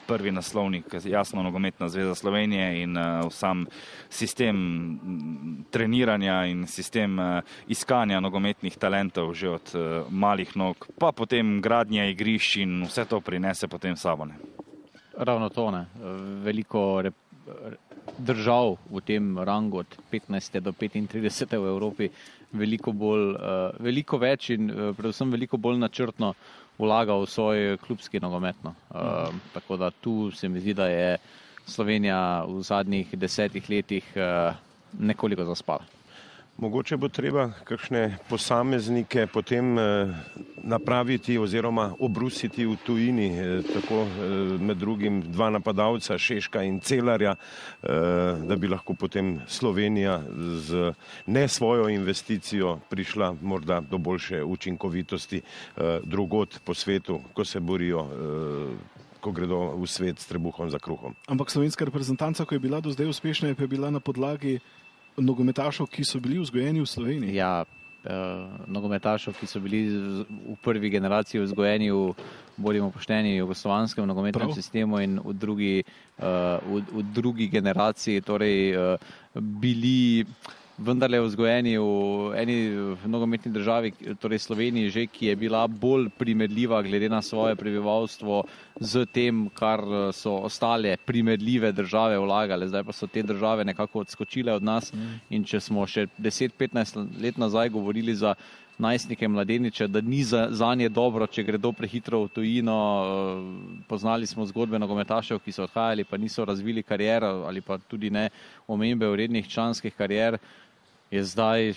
prvi 0.09 0.33
naslovnik, 0.33 0.85
jasno, 1.05 1.43
nogometna 1.43 1.89
zveza 1.89 2.15
Slovenije 2.15 2.83
in 2.83 2.97
uh, 2.97 3.05
sam 3.31 3.67
sistem 4.09 4.57
treniranja 5.71 6.45
in 6.45 6.67
sistem 6.67 7.19
uh, 7.19 7.41
iskanja 7.69 8.21
nogometnih 8.21 8.77
talentov 8.77 9.35
že 9.35 9.51
od 9.51 9.75
uh, 9.75 9.83
malih 10.11 10.57
nog, 10.57 10.87
pa 10.99 11.13
potem 11.13 11.61
gradnja 11.61 12.09
igrišč 12.09 12.57
in 12.65 12.87
vse 12.89 13.05
to 13.05 13.21
prinese 13.21 13.69
potem 13.69 13.97
sabone. 13.97 14.41
Ravno 15.19 15.49
to 15.49 15.71
ne. 15.71 15.85
Veliko 16.45 17.03
držav 18.19 18.77
v 18.91 19.01
tem 19.05 19.39
rangu 19.39 19.85
od 19.85 19.99
15. 20.11 20.61
do 20.61 20.73
35. 20.73 21.59
v 21.59 21.69
Evropi 21.69 22.09
veliko, 22.53 22.93
bolj, 22.93 23.35
veliko 23.79 24.17
več 24.17 24.51
in 24.57 24.71
predvsem 24.97 25.31
veliko 25.31 25.61
bolj 25.61 25.83
načrtno 25.83 26.33
vlaga 26.79 27.15
v 27.19 27.27
svoj 27.27 27.77
klubski 27.87 28.21
nogometno. 28.21 28.75
Uh, 28.91 29.35
mm. 29.35 29.41
Tako 29.55 29.77
da 29.77 29.91
tu 29.91 30.31
se 30.31 30.49
mi 30.49 30.61
zdi, 30.61 30.75
da 30.75 30.87
je 30.87 31.19
Slovenija 31.67 32.45
v 32.49 32.63
zadnjih 32.63 33.19
desetih 33.19 33.71
letih 33.71 34.05
uh, 34.17 34.55
nekoliko 34.99 35.45
zaspala. 35.45 35.98
Mogoče 36.59 36.97
bo 36.97 37.07
treba 37.09 37.53
kakšne 37.65 38.19
posameznike 38.29 39.27
potem 39.31 39.79
eh, 39.79 40.11
napraviti 40.67 41.37
oziroma 41.39 41.93
obrusiti 42.03 42.67
v 42.67 42.75
tujini, 42.87 43.29
eh, 43.31 43.63
tako 43.63 44.01
eh, 44.03 44.59
med 44.59 44.77
drugim 44.77 45.21
dva 45.23 45.53
napadalca, 45.55 46.19
Šeška 46.19 46.63
in 46.67 46.81
Celarja, 46.81 47.37
da 48.49 48.57
bi 48.57 48.69
lahko 48.69 48.95
potem 48.95 49.39
Slovenija 49.47 50.19
z 50.59 50.93
ne 51.27 51.49
svojo 51.49 51.89
investicijo 51.89 52.79
prišla 52.91 53.37
morda 53.43 53.81
do 53.81 53.99
boljše 53.99 54.43
učinkovitosti 54.45 55.41
drugot 56.03 56.61
po 56.65 56.75
svetu, 56.75 57.21
ko 57.33 57.45
se 57.45 57.61
borijo 57.61 58.07
ko 59.21 59.33
gredo 59.33 59.77
v 59.77 59.87
svet 59.87 60.19
s 60.19 60.27
trebuhom 60.27 60.71
za 60.71 60.79
kruhom. 60.79 61.15
Ampak 61.27 61.51
slovenska 61.51 61.85
reprezentanca, 61.85 62.45
ko 62.45 62.55
je 62.55 62.59
bila 62.59 62.81
do 62.81 62.91
zdaj 62.91 63.07
uspešna, 63.07 63.49
je 63.49 63.67
bila 63.67 63.91
na 63.91 64.01
podlagi 64.01 64.59
nogometašov, 65.21 65.89
ki 65.91 66.05
so 66.05 66.21
bili 66.21 66.39
vzgojeni 66.39 66.81
v 66.81 66.87
Sloveniji. 66.87 67.35
Ja, 67.35 67.65
uh, 67.65 68.11
nogometašov, 68.67 69.37
ki 69.39 69.47
so 69.47 69.61
bili 69.61 69.87
v 69.91 70.57
prvi 70.65 70.91
generaciji 70.91 71.43
vzgojeni 71.43 71.91
v 71.91 72.15
bolj 72.59 72.83
pošteni 72.95 73.37
jugoslovanskem 73.37 74.07
nogometnem 74.07 74.49
Prav. 74.49 74.55
sistemu 74.55 75.01
in 75.01 75.19
v 75.23 75.33
drugi, 75.35 75.75
uh, 76.19 76.59
v, 76.63 76.83
v 76.93 77.03
drugi 77.15 77.49
generaciji 77.49 78.21
torej, 78.21 78.75
uh, 78.75 78.97
bili 79.35 80.27
vendarle 80.79 81.21
vzgojeni 81.21 81.75
v 81.79 82.33
eni 82.39 82.57
nogometni 83.07 83.53
državi, 83.53 83.93
torej 84.21 84.39
Sloveniji, 84.39 84.91
že, 84.95 85.07
ki 85.07 85.33
je 85.33 85.37
bila 85.37 85.67
bolj 85.67 86.09
primerljiva 86.19 86.83
glede 86.83 87.09
na 87.09 87.23
svoje 87.23 87.57
prebivalstvo 87.57 88.45
z 88.81 89.07
tem, 89.13 89.49
kar 89.55 89.83
so 90.15 90.39
ostale 90.47 90.97
primerljive 90.97 91.73
države 91.73 92.19
vlagale. 92.19 92.69
Zdaj 92.69 92.85
pa 92.85 92.93
so 92.93 93.07
te 93.07 93.23
države 93.23 93.65
nekako 93.65 94.07
odskočile 94.07 94.53
od 94.53 94.63
nas 94.63 94.93
mm. 94.93 95.21
in 95.31 95.45
če 95.45 95.61
smo 95.61 95.87
še 95.87 96.07
10-15 96.19 97.21
let 97.23 97.39
nazaj 97.39 97.69
govorili 97.75 98.15
za 98.15 98.35
najstnike, 98.79 99.29
mladeniče, 99.29 99.89
da 99.89 100.01
ni 100.01 100.23
za, 100.25 100.47
za 100.51 100.75
nje 100.75 100.89
dobro, 100.89 101.27
če 101.27 101.43
gredo 101.43 101.73
prehitro 101.73 102.23
v 102.25 102.29
tujino. 102.29 102.77
Poznali 103.89 104.27
smo 104.27 104.47
zgodbe 104.47 104.79
nogometašev, 104.79 105.41
ki 105.43 105.53
so 105.53 105.65
odhajali, 105.67 106.07
pa 106.07 106.17
niso 106.17 106.45
razvili 106.45 106.83
kariero 106.87 107.43
ali 107.49 107.61
pa 107.61 107.79
tudi 107.79 108.11
ne 108.11 108.29
omembe 108.69 109.09
vrednih 109.11 109.49
članskih 109.49 109.95
karier 109.95 110.39
je 111.11 111.25
zdaj, 111.25 111.75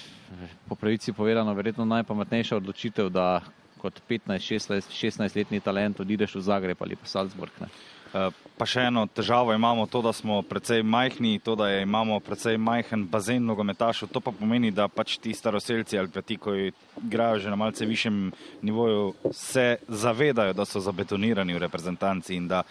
po 0.67 0.76
pravici 0.76 1.13
povedano, 1.13 1.54
verjetno 1.54 1.86
najpametnejša 1.86 2.58
odločitev, 2.58 3.10
da 3.10 3.41
kot 3.82 4.02
15-16-letni 4.10 5.60
talent 5.60 6.00
odideš 6.00 6.36
v 6.38 6.46
Zagreb 6.46 6.78
ali 6.82 6.96
pa 6.96 7.10
Salzburg. 7.10 7.52
Ne. 7.62 7.72
Eh, 8.12 8.28
pa 8.60 8.65
še 8.67 8.84
eno 8.89 9.06
težavo 9.08 9.54
imamo, 9.56 9.86
to, 9.88 10.02
da 10.04 10.12
smo 10.12 10.41
precej 10.44 10.84
majhni, 10.84 11.39
to, 11.39 11.56
da 11.56 11.70
imamo 11.80 12.20
precej 12.20 12.58
majhen 12.60 13.06
bazen 13.08 13.46
nogometašov. 13.48 14.12
To 14.12 14.20
pa 14.20 14.34
pomeni, 14.36 14.72
da 14.76 14.89
pač 14.91 15.15
ti 15.24 15.32
staroseljci 15.34 15.98
ali 15.98 16.12
pa 16.12 16.22
ti, 16.22 16.36
ki 16.36 16.74
igrajo 17.06 17.39
že 17.39 17.54
na 17.54 17.56
malce 17.56 17.88
višjem 17.88 18.32
nivoju, 18.62 19.32
se 19.32 19.78
zavedajo, 19.88 20.54
da 20.54 20.67
so 20.67 20.84
zabetonirani 20.84 21.56
v 21.56 21.63
reprezentanci 21.63 22.36
in 22.36 22.52
da 22.52 22.65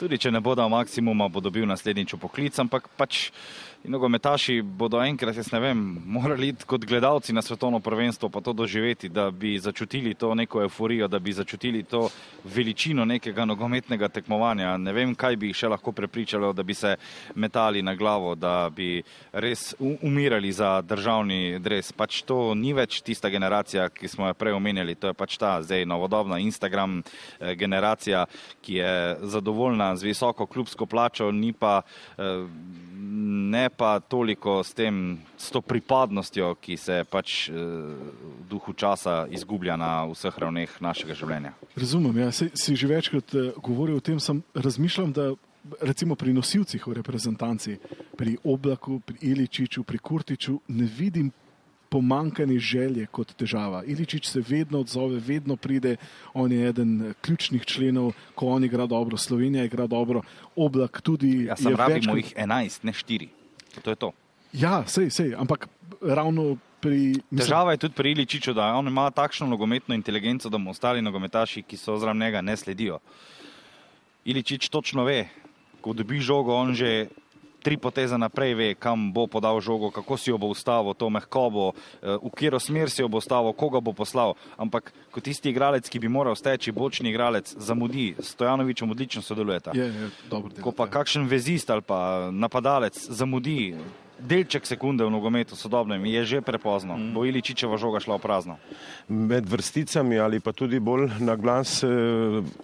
tudi 0.00 0.18
če 0.18 0.32
ne 0.32 0.40
bodo 0.40 0.64
maksimuma, 0.72 1.28
bo 1.28 1.44
dobil 1.44 1.68
naslednjič 1.68 2.16
poklic, 2.16 2.56
ampak 2.58 2.88
pač 2.96 3.28
In 3.84 3.92
nogometaši 3.94 4.62
bodo 4.62 4.98
enkrat, 4.98 5.36
jaz 5.38 5.52
ne 5.52 5.60
vem, 5.62 5.82
morali 6.06 6.48
iti 6.50 6.66
kot 6.66 6.82
gledalci 6.84 7.32
na 7.32 7.42
svetovno 7.42 7.78
prvenstvo, 7.80 8.28
pa 8.28 8.40
to 8.40 8.52
doživeti, 8.52 9.08
da 9.08 9.30
bi 9.30 9.58
začutili 9.58 10.14
to 10.14 10.34
neko 10.34 10.62
euforijo, 10.62 11.06
da 11.08 11.18
bi 11.18 11.32
začutili 11.32 11.82
to 11.82 12.08
veličino 12.44 13.04
nekega 13.04 13.44
nogometnega 13.44 14.08
tekmovanja. 14.08 14.76
Ne 14.76 14.92
vem, 14.92 15.14
kaj 15.14 15.36
bi 15.36 15.52
jih 15.52 15.60
še 15.60 15.70
lahko 15.70 15.92
prepričalo, 15.92 16.50
da 16.52 16.62
bi 16.62 16.74
se 16.74 16.96
metali 17.34 17.82
na 17.82 17.94
glavo, 17.94 18.34
da 18.34 18.66
bi 18.74 19.02
res 19.32 19.74
umirali 19.78 20.50
za 20.52 20.80
državni 20.82 21.60
dres. 21.62 21.92
Pač 21.92 22.24
to 22.26 22.54
ni 22.58 22.74
več 22.74 22.98
tista 23.06 23.30
generacija, 23.30 23.86
ki 23.94 24.10
smo 24.10 24.26
jo 24.26 24.34
prej 24.34 24.58
omenjali, 24.58 24.98
to 24.98 25.12
je 25.12 25.14
pač 25.14 25.38
ta 25.38 25.54
zdaj 25.62 25.86
novodobna 25.86 26.42
Instagram 26.42 26.98
eh, 26.98 27.54
generacija, 27.54 28.26
ki 28.60 28.82
je 28.82 28.92
zadovoljna 29.22 29.94
z 29.96 30.10
visoko 30.10 30.50
klubsko 30.50 30.86
plačo, 30.86 31.30
ni 31.30 31.54
pa 31.54 31.82
eh, 32.18 32.42
ne 33.68 33.76
pa 33.76 34.00
toliko 34.00 34.64
s, 34.64 34.72
tem, 34.72 35.18
s 35.36 35.52
to 35.52 35.60
pripadnostjo, 35.60 36.54
ki 36.60 36.76
se 36.80 37.04
pač 37.04 37.48
eh, 37.48 37.52
v 37.52 38.48
duhu 38.48 38.72
časa 38.72 39.26
izgublja 39.28 39.76
na 39.76 40.08
vseh 40.08 40.32
ravneh 40.32 40.72
našega 40.80 41.12
življenja. 41.12 41.52
Razumem, 41.76 42.24
ja, 42.24 42.32
si, 42.32 42.48
si 42.56 42.76
že 42.78 42.88
večkrat 42.88 43.34
uh, 43.36 43.52
govoril 43.60 44.00
o 44.00 44.04
tem, 44.04 44.16
sem 44.16 44.40
razmišljal, 44.56 45.12
da 45.12 45.26
recimo 45.84 46.16
pri 46.16 46.32
nosilcih 46.32 46.80
v 46.80 46.96
reprezentanci, 46.96 47.76
pri 48.16 48.38
Oblaku, 48.48 49.02
pri 49.04 49.20
Iličiču, 49.34 49.84
pri 49.84 50.00
Kurtiču, 50.00 50.56
ne 50.72 50.88
vidim 50.88 51.28
pomankanje 51.88 52.58
želje 52.60 53.06
kot 53.12 53.32
težava. 53.36 53.82
Iličič 53.84 54.28
se 54.28 54.42
vedno 54.44 54.80
odzove, 54.84 55.20
vedno 55.24 55.56
pride, 55.56 55.96
on 56.34 56.52
je 56.52 56.68
eden 56.68 57.14
ključnih 57.20 57.64
členov, 57.64 58.12
ko 58.34 58.52
on 58.56 58.64
igra 58.64 58.86
dobro, 58.86 59.16
Slovenija 59.16 59.64
igra 59.64 59.86
dobro, 59.86 60.22
oblak 60.56 61.00
tudi. 61.00 61.48
Ja, 61.48 61.56
sem 61.56 61.76
rabimo 61.76 62.16
jih 62.16 62.32
11, 62.36 62.84
ne 62.84 62.92
4. 62.92 63.37
To 63.82 63.90
je 63.90 63.96
to. 63.96 64.12
Ja, 64.52 64.82
sej, 64.86 65.10
sej, 65.10 65.34
ampak 65.36 65.68
ravno 66.00 66.56
pri. 66.80 67.20
Mislim... 67.30 67.44
Težava 67.44 67.74
je 67.74 67.84
tudi 67.84 67.94
pri 67.94 68.12
Iličiču, 68.16 68.54
da 68.56 68.72
on 68.74 68.88
ima 68.88 69.10
takšno 69.10 69.46
nogometno 69.46 69.94
inteligenco, 69.94 70.48
da 70.48 70.58
mu 70.58 70.70
ostali 70.70 71.02
nogometaši, 71.02 71.62
ki 71.62 71.76
so 71.76 71.98
zraven 71.98 72.22
njega, 72.22 72.40
ne 72.40 72.56
sledijo. 72.56 72.98
Iličič 74.24 74.68
točno 74.68 75.04
ve, 75.04 75.28
ko 75.80 75.92
dobi 75.92 76.20
žogo, 76.20 76.54
on 76.54 76.74
že 76.74 77.08
tri 77.68 77.76
poteze 77.76 78.16
naprej 78.16 78.54
ve, 78.56 78.68
kam 78.72 79.12
bo 79.12 79.26
podal 79.28 79.60
žogo, 79.60 79.90
kako 79.92 80.16
si 80.16 80.30
jo 80.30 80.38
bo 80.40 80.48
ustavil, 80.48 80.96
to 80.96 81.10
mehko 81.12 81.50
bo, 81.52 81.66
eh, 82.00 82.16
v 82.16 82.30
katero 82.32 82.56
smer 82.56 82.88
si 82.88 83.04
jo 83.04 83.08
bo 83.12 83.20
ustavil, 83.20 83.52
koga 83.52 83.84
bo 83.84 83.92
poslal. 83.92 84.40
Ampak 84.56 84.88
kot 85.12 85.28
tisti 85.28 85.52
igralec, 85.52 85.84
ki 85.84 86.00
bi 86.00 86.08
moral 86.08 86.32
steči, 86.32 86.72
bočni 86.72 87.12
igralec, 87.12 87.52
zamudi, 87.60 88.14
Stojanovičem 88.16 88.88
odlično 88.90 89.20
sodelujeta. 89.22 89.76
Je, 89.76 89.84
je, 89.84 90.08
dobro, 90.30 90.48
ko 90.64 90.72
pa 90.72 90.88
kakšen 90.88 91.28
vezist 91.28 91.68
ali 91.70 91.84
pa 91.84 92.30
napadalec 92.32 92.96
zamudi, 92.96 93.76
delček 94.18 94.66
sekunde 94.66 95.04
v 95.04 95.10
nogometu 95.10 95.56
sodobnem 95.56 96.02
je 96.06 96.24
že 96.24 96.38
prepozno, 96.40 96.96
mm. 96.96 97.14
bo 97.14 97.24
ili 97.24 97.42
Čičeva 97.42 97.78
žoga 97.78 98.00
šla 98.00 98.18
v 98.18 98.22
prazno. 98.22 98.54
Med 99.08 99.46
vrsticami 99.46 100.18
ali 100.18 100.40
pa 100.40 100.52
tudi 100.52 100.80
bolj 100.80 101.22
na 101.22 101.36
glas, 101.36 101.82
eh, 101.82 101.88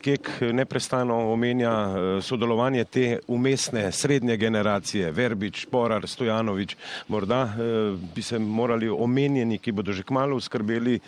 Kek 0.02 0.52
neprestano 0.52 1.32
omenja 1.32 1.72
eh, 1.72 2.22
sodelovanje 2.22 2.84
te 2.84 3.06
umestne 3.28 3.92
srednje 3.92 4.36
generacije, 4.36 5.10
Verbič, 5.10 5.66
Porar, 5.70 6.08
Stojanovič, 6.08 6.76
morda 7.08 7.42
eh, 7.44 7.94
bi 8.14 8.22
se 8.22 8.38
morali 8.38 8.88
omenjeni, 8.88 9.58
ki 9.58 9.72
bodo 9.72 9.92
že 9.92 10.02
kmalo 10.02 10.36
uskrbeli 10.36 11.00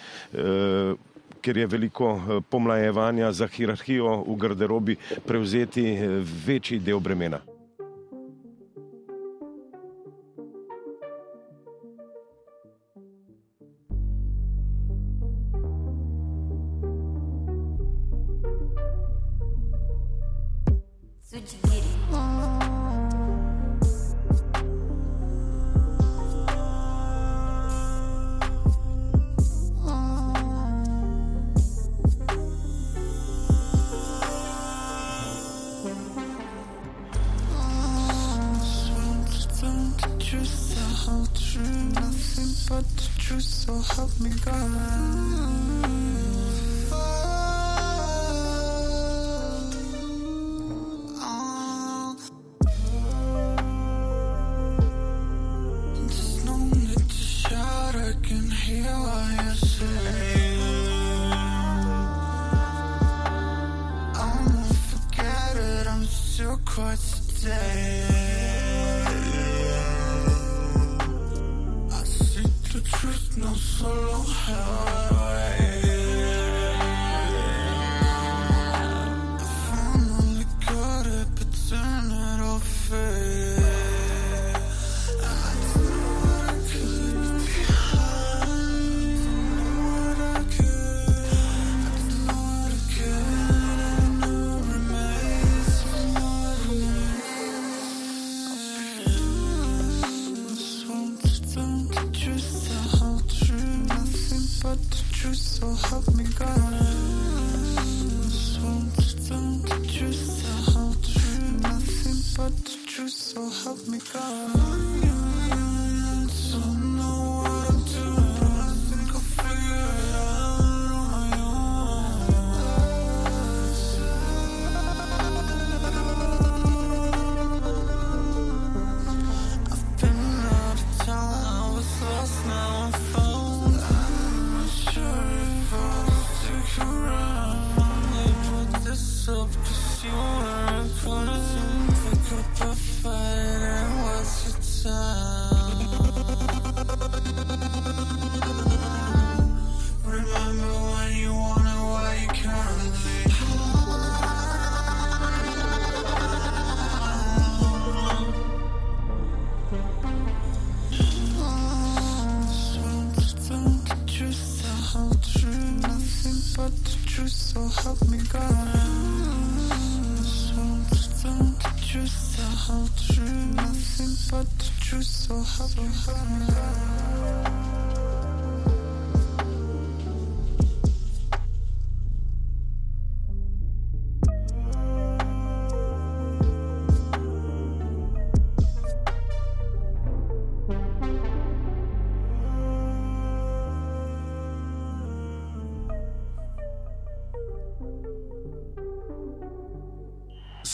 ker 1.40 1.56
je 1.56 1.66
veliko 1.66 2.42
pomlajevanja 2.50 3.32
za 3.32 3.46
hierarhijo 3.46 4.24
v 4.26 4.36
garderobi, 4.36 4.96
prevzeti 5.26 5.94
večji 6.46 6.80
del 6.82 7.00
bremena. 7.00 7.55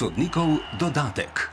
Sodnikov 0.03 0.59
dodatek. 0.81 1.51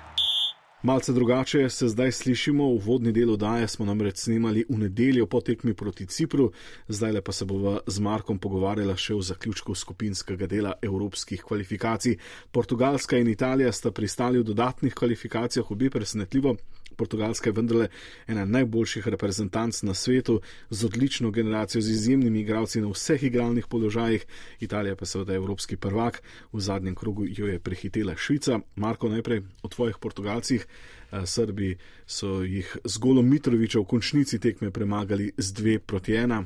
Malce 0.83 1.13
drugače 1.13 1.69
se 1.69 1.88
zdaj 1.88 2.12
slišimo, 2.12 2.63
v 2.73 2.81
vodni 2.85 3.12
del 3.12 3.29
oddaje 3.29 3.67
smo 3.67 3.85
namreč 3.85 4.23
snimali 4.23 4.63
v 4.69 4.77
nedeljo 4.77 5.27
po 5.29 5.41
tekmi 5.41 5.73
proti 5.73 6.05
Cipru, 6.05 6.47
zdaj 6.88 7.21
pa 7.21 7.31
se 7.31 7.45
bova 7.45 7.77
z 7.88 7.99
Markom 7.99 8.39
pogovarjala 8.39 8.95
še 8.97 9.13
o 9.13 9.21
zaključku 9.21 9.75
skupinskega 9.75 10.47
dela 10.47 10.73
evropskih 10.81 11.43
kvalifikacij. 11.45 12.17
Portugalska 12.51 13.21
in 13.21 13.29
Italija 13.29 13.71
sta 13.71 13.91
pristali 13.91 14.39
v 14.39 14.47
dodatnih 14.49 14.95
kvalifikacijah, 14.95 15.71
obi 15.71 15.89
presenetljivo. 15.89 16.55
Portugalska 16.99 17.49
je 17.49 17.55
vendarle 17.55 17.88
ena 18.27 18.45
najboljših 18.45 19.07
reprezentanc 19.07 19.81
na 19.88 19.93
svetu, 19.93 20.41
z 20.69 20.85
odlično 20.85 21.31
generacijo, 21.31 21.81
z 21.81 21.95
izjemnimi 21.95 22.43
igralci 22.43 22.81
na 22.83 22.91
vseh 22.91 23.23
igralnih 23.23 23.67
položajih. 23.71 24.25
Italija 24.59 24.95
pa 24.95 25.05
seveda 25.05 25.33
je 25.33 25.41
evropski 25.41 25.77
prvak, 25.77 26.21
v 26.53 26.59
zadnjem 26.59 26.95
krogu 26.95 27.25
jo 27.27 27.47
je 27.47 27.59
prehitela 27.59 28.15
Švica. 28.17 28.59
Marko, 28.75 29.09
najprej 29.09 29.43
o 29.63 29.67
tvojih 29.67 29.97
Portugalcih. 30.01 30.67
Eh, 31.12 31.26
Srbi 31.26 31.78
so 32.06 32.41
jih 32.41 32.78
z 32.84 32.98
golom 32.98 33.30
Mitroviča 33.30 33.80
v 33.80 33.86
končnici 33.86 34.39
tekme 34.39 34.72
premagali 34.72 35.32
z 35.38 35.54
dve 35.54 35.80
proti 35.80 36.13
ena. 36.13 36.45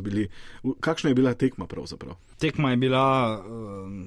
Bili, 0.00 0.28
kakšna 0.80 1.10
je 1.10 1.14
bila 1.14 1.34
tekma 1.34 1.66
pravzaprav? 1.66 2.16
Tekma 2.40 2.70
je 2.70 2.76
bila 2.76 3.36
uh, 3.36 3.44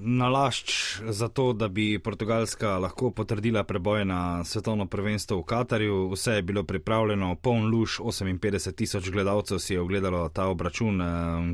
nalašč 0.01 0.97
za 1.05 1.27
to, 1.27 1.53
da 1.53 1.67
bi 1.67 1.99
Portugalska 1.99 2.77
lahko 2.77 3.11
potrdila 3.11 3.63
preboj 3.63 4.05
na 4.05 4.43
svetovno 4.43 4.87
prvenstvo 4.89 5.37
v 5.37 5.43
Katarju. 5.43 6.09
Vse 6.09 6.31
je 6.31 6.41
bilo 6.41 6.63
pripravljeno, 6.63 7.35
poln 7.35 7.69
luš, 7.69 7.99
58 7.99 8.75
tisoč 8.75 9.09
gledalcev 9.09 9.59
si 9.59 9.73
je 9.73 9.81
ogledalo 9.81 10.29
ta 10.29 10.47
obračun. 10.47 11.01
Uh, 11.01 11.07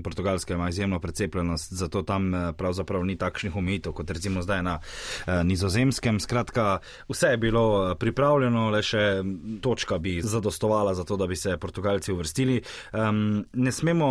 Portugalska 0.03 0.53
ima 0.53 0.69
izjemno 0.69 0.99
precepljenost, 0.99 1.73
zato 1.73 2.01
tam 2.01 2.31
pravzaprav 2.57 3.05
ni 3.05 3.17
takšnih 3.17 3.55
omejitev 3.55 3.91
kot 3.91 4.11
recimo 4.11 4.41
zdaj 4.41 4.63
na 4.63 4.79
uh, 4.79 5.33
nizozemskem. 5.43 6.19
Skratka, 6.19 6.79
vse 7.09 7.27
je 7.27 7.37
bilo 7.37 7.95
pripravljeno, 7.95 8.28
le 8.37 8.81
še 8.83 9.23
točka 9.61 9.97
bi 9.97 10.21
zadostovala 10.21 10.93
za 10.93 11.03
to, 11.03 11.17
da 11.17 11.27
bi 11.27 11.35
se 11.35 11.57
Portugalci 11.57 12.13
uvrstili. 12.13 12.61
Um, 12.93 13.45
ne 13.53 13.71
smemo, 13.71 14.09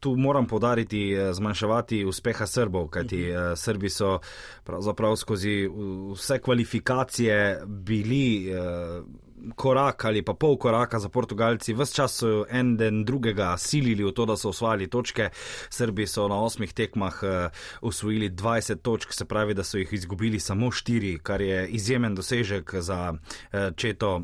tu 0.00 0.16
moram 0.16 0.46
podariti, 0.46 1.12
eh, 1.12 1.32
zmanjševati 1.32 2.04
uspeha 2.04 2.46
Srbov, 2.46 2.88
kajti 2.88 3.22
uh, 3.30 3.52
Srbi 3.56 3.90
so 3.90 4.18
pravzaprav 4.64 5.16
skozi 5.16 5.68
vse 6.14 6.38
kvalifikacije 6.38 7.62
bili. 7.66 8.52
Uh, 8.52 9.25
Korak 9.54 10.04
ali 10.04 10.22
pa 10.22 10.34
pol 10.34 10.56
koraka 10.58 10.98
za 10.98 11.08
Portugalci, 11.08 11.74
vse 11.74 11.94
čas 11.94 12.18
so 12.20 12.44
en 12.50 12.76
den 12.76 13.04
drugega 13.04 13.56
silili 13.56 14.04
v 14.04 14.12
to, 14.12 14.26
da 14.26 14.36
so 14.36 14.48
osvojili 14.48 14.90
točke. 14.90 15.30
Srbi 15.70 16.06
so 16.06 16.28
na 16.28 16.40
osmih 16.42 16.72
tekmah 16.72 17.20
osvojili 17.80 18.26
uh, 18.26 18.32
20 18.32 18.82
točk, 18.82 19.12
se 19.12 19.24
pravi, 19.24 19.54
da 19.54 19.64
so 19.64 19.78
jih 19.78 19.92
izgubili 19.92 20.40
samo 20.40 20.70
štiri, 20.70 21.18
kar 21.22 21.40
je 21.40 21.68
izjemen 21.68 22.14
dosežek 22.14 22.74
za 22.74 23.12
uh, 23.12 23.60
četo 23.76 24.22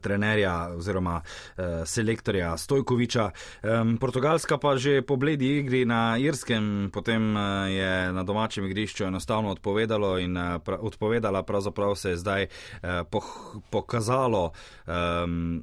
trenerja 0.00 0.74
oziroma 0.76 1.20
uh, 1.20 1.64
selektorja 1.84 2.56
Stojkoviča. 2.56 3.30
Um, 3.62 3.96
Portugalska 3.98 4.58
pa 4.58 4.76
že 4.76 5.02
po 5.02 5.16
bledi 5.16 5.58
igri 5.58 5.84
na 5.84 6.16
Irskem, 6.18 6.90
potem 6.92 7.36
uh, 7.36 7.70
je 7.70 8.12
na 8.12 8.22
domačem 8.22 8.66
igrišču 8.66 9.04
enostavno 9.04 9.50
odpovedalo 9.50 10.18
in 10.18 10.36
uh, 10.36 10.58
pra, 10.58 10.78
odpovedala, 10.80 11.42
pravzaprav 11.42 11.94
se 11.94 12.10
je 12.10 12.16
zdaj 12.16 12.42
uh, 12.46 13.06
poh, 13.10 13.56
pokazalo. 13.70 14.52
Um, 14.86 15.62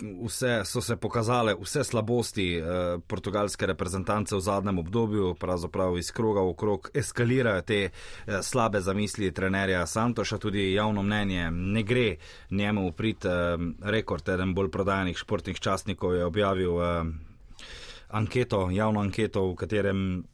vse, 0.00 0.62
so 0.64 0.80
se 0.80 0.96
pokazale 0.96 1.54
vse 1.60 1.84
slabosti 1.84 2.56
eh, 2.56 2.64
portugalske 3.06 3.66
reprezentance 3.66 4.36
v 4.36 4.40
zadnjem 4.40 4.78
obdobju, 4.78 5.34
pravzaprav 5.34 5.98
iz 5.98 6.10
kroga 6.12 6.40
v 6.40 6.54
krog 6.54 6.90
eskalirajo 6.94 7.62
te 7.62 7.80
eh, 7.84 8.42
slabe 8.42 8.80
zamisli 8.80 9.32
trenerja 9.32 9.86
Santoša, 9.86 10.38
tudi 10.38 10.72
javno 10.72 11.02
mnenje 11.02 11.50
ne 11.50 11.82
gre 11.82 12.16
njemu 12.50 12.88
uprit. 12.88 13.24
Eh, 13.24 13.30
rekord 13.82 14.28
eden 14.28 14.54
bolj 14.54 14.70
prodajanih 14.70 15.18
športnih 15.18 15.60
častnikov 15.60 16.14
je 16.14 16.24
objavil 16.24 16.82
eh, 16.82 17.04
anketo, 18.08 18.70
javno 18.70 19.00
anketo, 19.00 19.50
v 19.50 19.54
katerem 19.54 20.24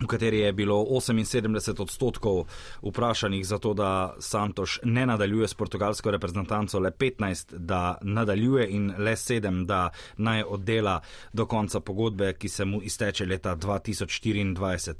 v 0.00 0.06
kateri 0.06 0.38
je 0.38 0.52
bilo 0.52 0.76
78 0.76 1.82
odstotkov 1.82 2.46
vprašanih 2.82 3.46
za 3.46 3.58
to, 3.58 3.74
da 3.74 4.14
Santoš 4.18 4.78
ne 4.82 5.06
nadaljuje 5.06 5.48
s 5.48 5.54
portugalsko 5.54 6.10
reprezentanco, 6.10 6.78
le 6.78 6.90
15, 6.90 7.56
da 7.58 7.98
nadaljuje 8.02 8.68
in 8.70 8.92
le 8.98 9.12
7, 9.12 9.64
da 9.66 9.90
naj 10.16 10.42
oddela 10.42 11.00
do 11.32 11.46
konca 11.46 11.80
pogodbe, 11.80 12.32
ki 12.32 12.48
se 12.48 12.64
mu 12.64 12.82
izteče 12.82 13.26
leta 13.26 13.56
2024. 13.56 14.94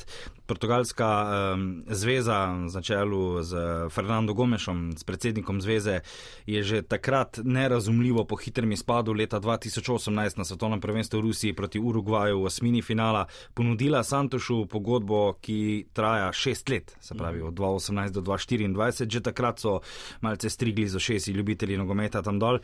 Portugalska 0.46 1.26
um, 1.54 1.84
zveza 1.86 2.46
na 2.74 2.82
čelu 2.82 3.42
z 3.42 3.56
Fernando 3.90 4.34
Gomešom, 4.34 4.92
s 4.96 5.04
predsednikom 5.04 5.60
zveze, 5.60 6.00
je 6.46 6.62
že 6.62 6.82
takrat 6.82 7.38
nerazumljivo 7.44 8.24
po 8.24 8.36
hitrem 8.36 8.72
izpadu 8.72 9.12
leta 9.12 9.40
2018 9.40 10.38
na 10.38 10.44
svetovnem 10.44 10.80
prvenstvu 10.80 11.18
v 11.18 11.22
Rusiji 11.22 11.52
proti 11.52 11.78
Urugvaju 11.78 12.40
v 12.40 12.44
osmini 12.44 12.82
finala 12.82 13.26
ponudila 13.54 14.02
Santošu 14.04 14.66
pogodbo 14.66 14.87
pogodbo, 14.88 15.34
ki 15.40 15.86
traja 15.92 16.32
šest 16.32 16.68
let, 16.68 16.96
se 17.00 17.14
pravi 17.14 17.42
od 17.42 17.54
2018 17.54 18.10
do 18.10 18.20
2024, 18.20 19.10
že 19.10 19.20
takrat 19.20 19.60
so 19.60 19.80
malce 20.20 20.50
strigli 20.50 20.88
za 20.88 20.98
šesti 20.98 21.32
ljubitelji 21.32 21.76
nogometa 21.76 22.22
tam 22.22 22.38
dol. 22.38 22.58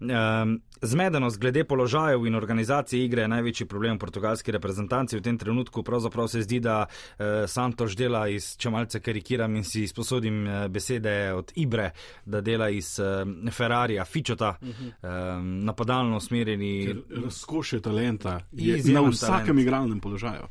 Um, 0.00 0.60
zmedenost 0.82 1.40
glede 1.40 1.64
položajev 1.64 2.26
in 2.26 2.34
organizacije 2.34 3.04
igre 3.04 3.22
je 3.22 3.28
največji 3.28 3.66
problem 3.66 3.98
portugalski 3.98 4.52
reprezentanci. 4.52 5.16
V 5.18 5.22
tem 5.22 5.38
trenutku 5.38 5.82
pravzaprav 5.82 6.28
se 6.28 6.42
zdi, 6.42 6.60
da 6.60 6.84
uh, 6.86 7.26
Santoš 7.48 7.96
dela 7.96 8.28
iz, 8.28 8.54
če 8.56 8.70
malce 8.70 9.00
karikiram 9.00 9.56
in 9.56 9.64
si 9.64 9.86
sposodim 9.88 10.44
uh, 10.46 10.66
besede 10.68 11.32
od 11.34 11.52
Ibre, 11.56 11.90
da 12.24 12.40
dela 12.40 12.68
iz 12.70 12.98
uh, 13.00 13.50
Ferrarija, 13.52 14.04
Fičota, 14.04 14.54
uh 14.60 14.68
-huh. 14.68 15.38
um, 15.38 15.64
napadalno 15.64 16.16
usmerjeni. 16.16 16.94
Razkošje 17.24 17.80
talenta 17.80 18.40
je 18.52 18.92
na 18.92 19.00
vsakem 19.00 19.46
talent. 19.46 19.60
igralnem 19.60 20.00
položaju. 20.00 20.42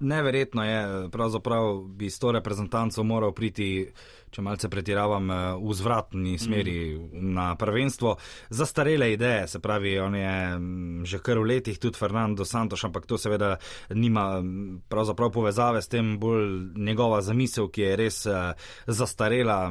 Neverjetno 0.00 0.64
je, 0.64 0.67
pravzaprav 1.10 1.82
bi 1.82 2.10
s 2.10 2.18
to 2.18 2.32
reprezentanco 2.32 3.02
moral 3.02 3.32
priti 3.32 3.92
če 4.30 4.42
malce 4.42 4.68
pretiravam, 4.72 5.30
eh, 5.30 5.36
v 5.58 5.74
zvratni 5.74 6.38
smeri 6.38 6.76
mm. 6.96 7.32
na 7.34 7.54
prvenstvo. 7.56 8.16
Zastarele 8.50 9.12
ideje, 9.12 9.48
se 9.48 9.58
pravi, 9.58 9.98
on 9.98 10.14
je 10.14 10.58
mm, 10.58 11.04
že 11.04 11.22
kar 11.24 11.38
v 11.38 11.48
letih 11.54 11.78
tudi 11.78 11.98
Fernando 11.98 12.44
Santos, 12.44 12.84
ampak 12.84 13.06
to 13.06 13.18
seveda 13.18 13.56
nima 13.94 14.40
mm, 14.40 14.82
pravzaprav 14.88 15.32
povezave 15.32 15.82
s 15.82 15.88
tem, 15.88 16.16
bolj 16.18 16.74
njegova 16.76 17.22
zamisel, 17.22 17.68
ki 17.68 17.82
je 17.82 17.96
res 17.96 18.20
uh, 18.26 18.52
zastarela. 18.86 19.70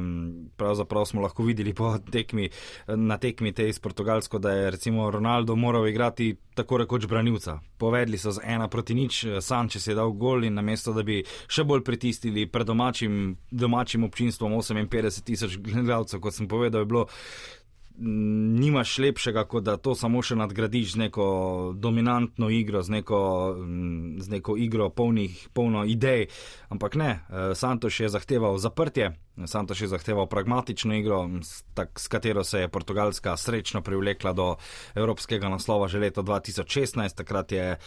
Pravzaprav 0.56 1.06
smo 1.06 1.22
lahko 1.22 1.42
videli 1.46 1.74
po 1.74 1.96
tekmi, 1.98 2.48
na 2.88 3.18
tekmi 3.18 3.52
tej 3.52 3.72
s 3.72 3.82
Portugalsko, 3.82 4.38
da 4.38 4.52
je 4.52 4.70
recimo 4.70 5.10
Ronaldo 5.10 5.56
moral 5.56 5.88
igrati 5.88 6.36
tako 6.58 6.76
rekoč 6.76 7.06
branilca. 7.06 7.60
Povedli 7.78 8.18
so 8.18 8.32
z 8.34 8.42
ena 8.44 8.68
proti 8.68 8.94
nič, 8.94 9.26
Sančes 9.40 9.86
je 9.86 9.94
dal 9.94 10.10
gol 10.12 10.44
in 10.44 10.58
namesto, 10.58 10.92
da 10.92 11.04
bi 11.06 11.20
še 11.46 11.62
bolj 11.64 11.84
pritisnili 11.86 12.48
pred 12.50 12.66
domačim, 12.66 13.36
domačim 13.50 14.04
občinstvom, 14.04 14.47
58 14.48 15.24
tisoč 15.24 15.58
gledalcev, 15.58 16.20
kot 16.20 16.34
sem 16.34 16.48
povedal, 16.48 16.82
je 16.82 16.90
bilo. 16.90 17.06
Nimaš 18.00 18.98
lepšega, 18.98 19.44
kot 19.44 19.64
da 19.66 19.76
to 19.76 19.94
samo 19.98 20.22
še 20.22 20.36
nadgradiš 20.38 20.92
z 20.94 21.00
neko 21.02 21.24
dominantno 21.74 22.50
igro, 22.50 22.82
z 22.82 22.94
neko, 22.94 23.20
z 24.18 24.30
neko 24.30 24.54
igro 24.56 24.86
polnih, 24.90 25.48
polno 25.52 25.82
idej. 25.84 26.28
Ampak 26.70 26.94
ne, 26.94 27.10
eh, 27.10 27.54
Santoš 27.58 28.00
je 28.00 28.08
zahteval 28.08 28.58
zaprtje, 28.58 29.16
Santoš 29.46 29.80
je 29.80 29.88
zahteval 29.88 30.26
pragmatično 30.26 30.94
igro, 30.94 31.30
tak, 31.74 32.00
s 32.00 32.08
katero 32.08 32.44
se 32.44 32.60
je 32.60 32.68
Portugalska 32.68 33.36
srečno 33.36 33.82
privlekla 33.82 34.32
do 34.32 34.56
evropskega 34.94 35.48
naslova 35.48 35.88
že 35.88 35.98
leta 35.98 36.22
2016. 36.22 37.14
Takrat 37.14 37.52
je 37.52 37.66
eh, 37.70 37.78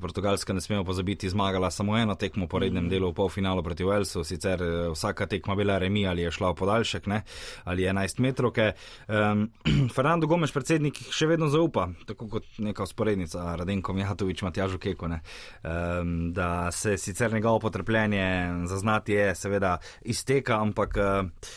Portugalska, 0.00 0.52
ne 0.52 0.60
smemo 0.60 0.84
pozabiti, 0.84 1.30
zmagala 1.30 1.70
samo 1.70 1.98
eno 1.98 2.14
tekmo 2.14 2.46
po 2.46 2.58
rednem 2.58 2.88
delu 2.88 3.10
v 3.10 3.14
polfinalu 3.14 3.62
proti 3.62 3.84
Walesu, 3.84 4.24
sicer 4.24 4.62
eh, 4.62 4.88
vsaka 4.94 5.26
tekma 5.26 5.54
bila 5.54 5.78
remi 5.78 6.06
ali 6.06 6.22
je 6.22 6.30
šla 6.30 6.50
v 6.50 6.54
podaljšek 6.54 7.06
ne? 7.06 7.22
ali 7.64 7.82
11 7.82 8.20
metrovke. 8.20 8.72
Um, 9.08 9.50
Fernando 9.94 10.26
Gomeš, 10.26 10.52
predsednik, 10.54 10.98
še 11.12 11.28
vedno 11.30 11.48
zaupa, 11.52 11.88
tako 12.08 12.28
kot 12.30 12.58
neka 12.62 12.84
usporednica 12.86 13.54
Radenko 13.58 13.94
Mijatovič, 13.96 14.42
Matjažu 14.46 14.78
Keko, 14.82 15.08
um, 15.10 16.14
da 16.36 16.70
se 16.72 16.96
sicer 16.98 17.32
njegovo 17.32 17.60
potrpljenje 17.66 18.26
zaznati 18.66 19.12
je 19.12 19.34
seveda 19.34 19.76
izteka, 20.02 20.60
ampak 20.60 20.96
uh, 20.96 21.50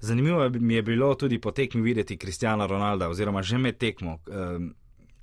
zanimivo 0.00 0.48
mi 0.60 0.74
je 0.74 0.82
bilo 0.82 1.14
tudi 1.14 1.40
po 1.40 1.50
tekmi 1.50 1.82
videti 1.82 2.18
Kristjana 2.18 2.66
Ronalda, 2.66 3.08
oziroma 3.08 3.42
že 3.42 3.58
med 3.58 3.78
tekmo. 3.78 4.18
Uh, 4.26 4.70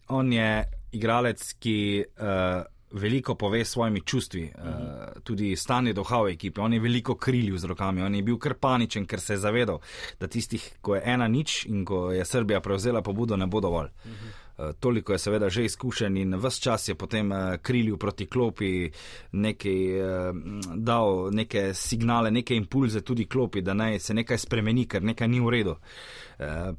on 0.07 0.33
je 0.33 0.63
igralec, 0.91 1.53
ki 1.59 2.05
uh, 2.05 2.63
veliko 2.91 3.35
pove 3.35 3.65
s 3.65 3.71
svojimi 3.71 4.01
čustvi, 4.01 4.43
uh, 4.55 5.21
tudi 5.23 5.55
stanje 5.55 5.93
duha 5.93 6.21
v 6.21 6.33
ekipi. 6.33 6.61
On 6.61 6.73
je 6.73 6.79
veliko 6.79 7.15
krilil 7.15 7.57
z 7.57 7.65
rokami, 7.65 8.01
on 8.01 8.15
je 8.15 8.23
bil 8.23 8.37
kar 8.37 8.53
paničen, 8.53 9.05
ker 9.05 9.21
se 9.21 9.33
je 9.33 9.43
zavedal, 9.43 9.79
da 10.19 10.27
tistih, 10.27 10.77
ko 10.81 10.95
je 10.95 11.01
ena 11.05 11.27
nič 11.27 11.65
in 11.65 11.85
ko 11.85 12.11
je 12.11 12.25
Srbija 12.25 12.61
prevzela 12.61 13.01
pobudo, 13.01 13.37
ne 13.37 13.47
bo 13.47 13.61
dovolj. 13.61 13.87
Uh 14.05 14.11
-huh. 14.11 14.46
Eh, 14.57 14.73
toliko 14.79 15.11
je 15.11 15.19
seveda 15.19 15.49
že 15.49 15.65
izkušen 15.65 16.17
in 16.17 16.35
vse 16.35 16.61
čas 16.61 16.87
je 16.87 16.95
potem 16.95 17.31
eh, 17.31 17.57
krilil 17.61 17.97
proti 17.97 18.25
klopi, 18.25 18.91
nekaj, 19.31 19.99
eh, 19.99 20.33
dal 20.75 21.29
neke 21.31 21.73
signale, 21.73 22.31
neke 22.31 22.55
impulze 22.55 23.01
tudi 23.01 23.25
klopi, 23.25 23.61
da 23.61 23.73
naj 23.73 23.99
se 23.99 24.13
nekaj 24.13 24.37
spremeni, 24.37 24.87
ker 24.87 25.03
nekaj 25.03 25.27
ni 25.27 25.39
v 25.39 25.49
redu. 25.49 25.75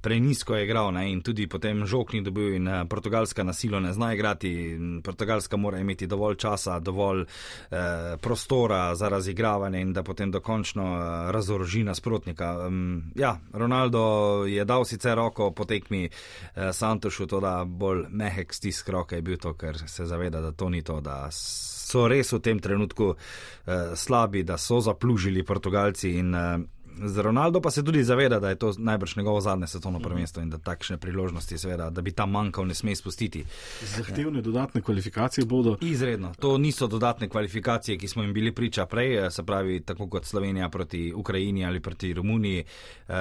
Prenisko 0.02 0.54
je 0.54 0.64
igral 0.64 0.92
ne, 0.94 1.08
in 1.10 1.20
tudi 1.20 1.48
potem 1.50 1.82
žog 1.86 2.12
ni 2.14 2.20
dobil 2.22 2.54
in 2.54 2.68
portugalska 2.88 3.42
nasilo 3.42 3.80
ne 3.80 3.92
zna 3.92 4.12
igrati. 4.14 4.78
Portugalska 5.04 5.56
mora 5.56 5.78
imeti 5.78 6.06
dovolj 6.06 6.36
časa, 6.36 6.78
dovolj 6.78 7.22
eh, 7.22 8.16
prostora 8.20 8.94
za 8.94 9.08
razigravanje 9.08 9.80
in 9.80 9.92
da 9.92 10.02
potem 10.02 10.30
dokončno 10.30 10.84
razoroži 11.30 11.82
nasprotnika. 11.82 12.70
Ja, 13.14 13.38
Ronaldo 13.52 14.44
je 14.46 14.64
dal 14.64 14.84
sicer 14.84 15.16
roko 15.16 15.50
po 15.50 15.64
tekmi 15.64 16.04
eh, 16.04 16.72
Santošu, 16.72 17.26
to 17.26 17.40
da 17.40 17.66
bolj 17.68 18.06
mehek 18.10 18.54
stisk 18.54 18.88
roke 18.88 19.16
je 19.16 19.22
bil 19.22 19.36
to, 19.36 19.54
ker 19.58 19.78
se 19.86 20.06
zaveda, 20.06 20.40
da 20.40 20.52
to 20.52 20.68
ni 20.68 20.82
to, 20.82 21.00
da 21.00 21.26
so 21.32 22.06
res 22.08 22.32
v 22.32 22.40
tem 22.40 22.58
trenutku 22.60 23.12
uh, 23.12 23.18
slabi, 23.94 24.42
da 24.42 24.58
so 24.58 24.80
zaplužili 24.80 25.44
Portugalci 25.44 26.16
in 26.18 26.34
uh, 26.34 26.58
Za 27.04 27.22
Ronaldo 27.22 27.60
pa 27.60 27.70
se 27.70 27.84
tudi 27.84 28.04
zaveda, 28.04 28.40
da 28.40 28.48
je 28.48 28.58
to 28.58 28.72
najbrž 28.78 29.16
njegovo 29.16 29.40
zadnje 29.40 29.66
svetovno 29.66 30.00
prvenstvo 30.00 30.42
in 30.42 30.50
da 30.50 30.58
takšne 30.58 30.98
priložnosti, 30.98 31.58
seveda, 31.58 31.90
da 31.90 32.02
bi 32.02 32.12
tam 32.12 32.30
manjkal, 32.30 32.66
ne 32.66 32.74
sme 32.74 32.96
spustiti. 32.96 33.44
Zahtevne 33.96 34.42
dodatne 34.42 34.82
kvalifikacije 34.82 35.46
bodo. 35.46 35.76
Izredno. 35.80 36.32
To 36.40 36.58
niso 36.58 36.86
dodatne 36.86 37.28
kvalifikacije, 37.28 37.98
ki 37.98 38.08
smo 38.08 38.22
jim 38.22 38.32
bili 38.32 38.54
priča 38.54 38.86
prej, 38.86 39.30
se 39.30 39.46
pravi, 39.46 39.80
tako 39.80 40.08
kot 40.08 40.24
Slovenija 40.24 40.68
proti 40.68 41.12
Ukrajini 41.14 41.66
ali 41.66 41.80
proti 41.80 42.12
Romuniji, 42.12 42.64
uh, 43.08 43.14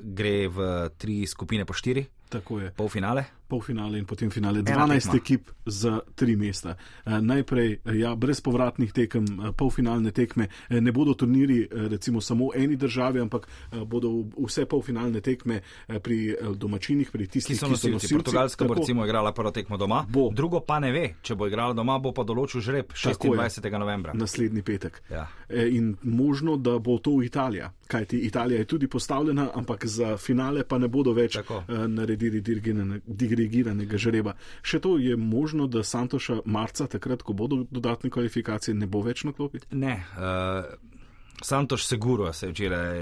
gre 0.00 0.48
v 0.48 0.88
tri 0.98 1.26
skupine 1.26 1.64
po 1.64 1.72
štiri. 1.72 2.06
Tako 2.28 2.60
je. 2.60 2.70
Polfinale? 2.70 3.24
Polfinale 3.52 3.98
in 3.98 4.04
potem 4.08 4.30
finale. 4.30 4.62
12 4.62 5.16
ekip 5.16 5.50
za 5.66 6.00
tri 6.14 6.36
mesta. 6.36 6.76
E, 7.04 7.20
najprej, 7.20 7.80
ja, 8.00 8.14
brez 8.16 8.40
povratnih 8.40 8.92
tekem, 8.92 9.24
e, 9.24 9.52
polfinalne 9.52 10.10
tekme. 10.10 10.48
Ne 10.72 10.92
bodo 10.92 11.14
turniri, 11.14 11.66
recimo, 11.92 12.20
samo 12.20 12.48
eni 12.56 12.76
državi, 12.76 13.20
ampak 13.20 13.48
bodo 13.86 14.10
vse 14.38 14.64
polfinalne 14.66 15.20
tekme 15.20 15.60
pri 16.02 16.36
domačinih, 16.56 17.10
pri 17.12 17.26
tistih, 17.26 17.56
ki 17.56 17.60
so 17.60 17.68
nosilci. 17.68 17.92
nosilci. 17.92 18.14
Portugalska 18.14 18.64
tako, 18.64 18.74
bo 18.74 18.80
recimo 18.80 19.04
igrala 19.04 19.32
prvo 19.32 19.50
tekmo 19.50 19.76
doma, 19.76 20.04
bo. 20.08 20.30
drugo 20.32 20.60
pa 20.60 20.80
ne 20.80 20.92
ve, 20.92 21.04
če 21.22 21.36
bo 21.36 21.46
igrala 21.46 21.76
doma, 21.76 21.98
bo 21.98 22.14
pa 22.16 22.24
določil 22.24 22.64
žreb 22.64 22.96
26. 22.96 23.68
novembra. 23.78 24.16
Naslednji 24.16 24.62
petek. 24.62 25.02
Ja. 25.10 25.26
In 25.50 25.96
možno, 26.02 26.56
da 26.56 26.78
bo 26.78 26.96
to 26.98 27.18
Italija. 27.22 27.72
Kajti 27.92 28.24
Italija 28.26 28.64
je 28.64 28.64
tudi 28.64 28.88
postavljena, 28.88 29.50
ampak 29.54 29.86
za 29.86 30.16
finale 30.16 30.64
pa 30.64 30.78
ne 30.78 30.88
bodo 30.88 31.12
več 31.12 31.36
tako. 31.36 31.62
naredili 31.68 32.32
naredili 32.32 33.41
dirigiranega 33.42 33.98
žreba. 33.98 34.36
Še 34.62 34.80
to 34.82 34.96
je 35.02 35.16
možno, 35.16 35.66
da 35.66 35.84
Santoša 35.84 36.42
marca, 36.44 36.86
takrat, 36.86 37.22
ko 37.26 37.34
bodo 37.36 37.64
dodatne 37.70 38.10
kvalifikacije, 38.10 38.74
ne 38.78 38.86
bo 38.86 39.02
več 39.02 39.26
na 39.28 39.36
klopi? 39.36 39.64
Ne. 39.70 40.00
Uh... 40.16 40.92
Santoš 41.42 41.86
Seguro 41.88 42.32
se 42.32 42.46
je 42.46 42.52
včeraj 42.52 42.98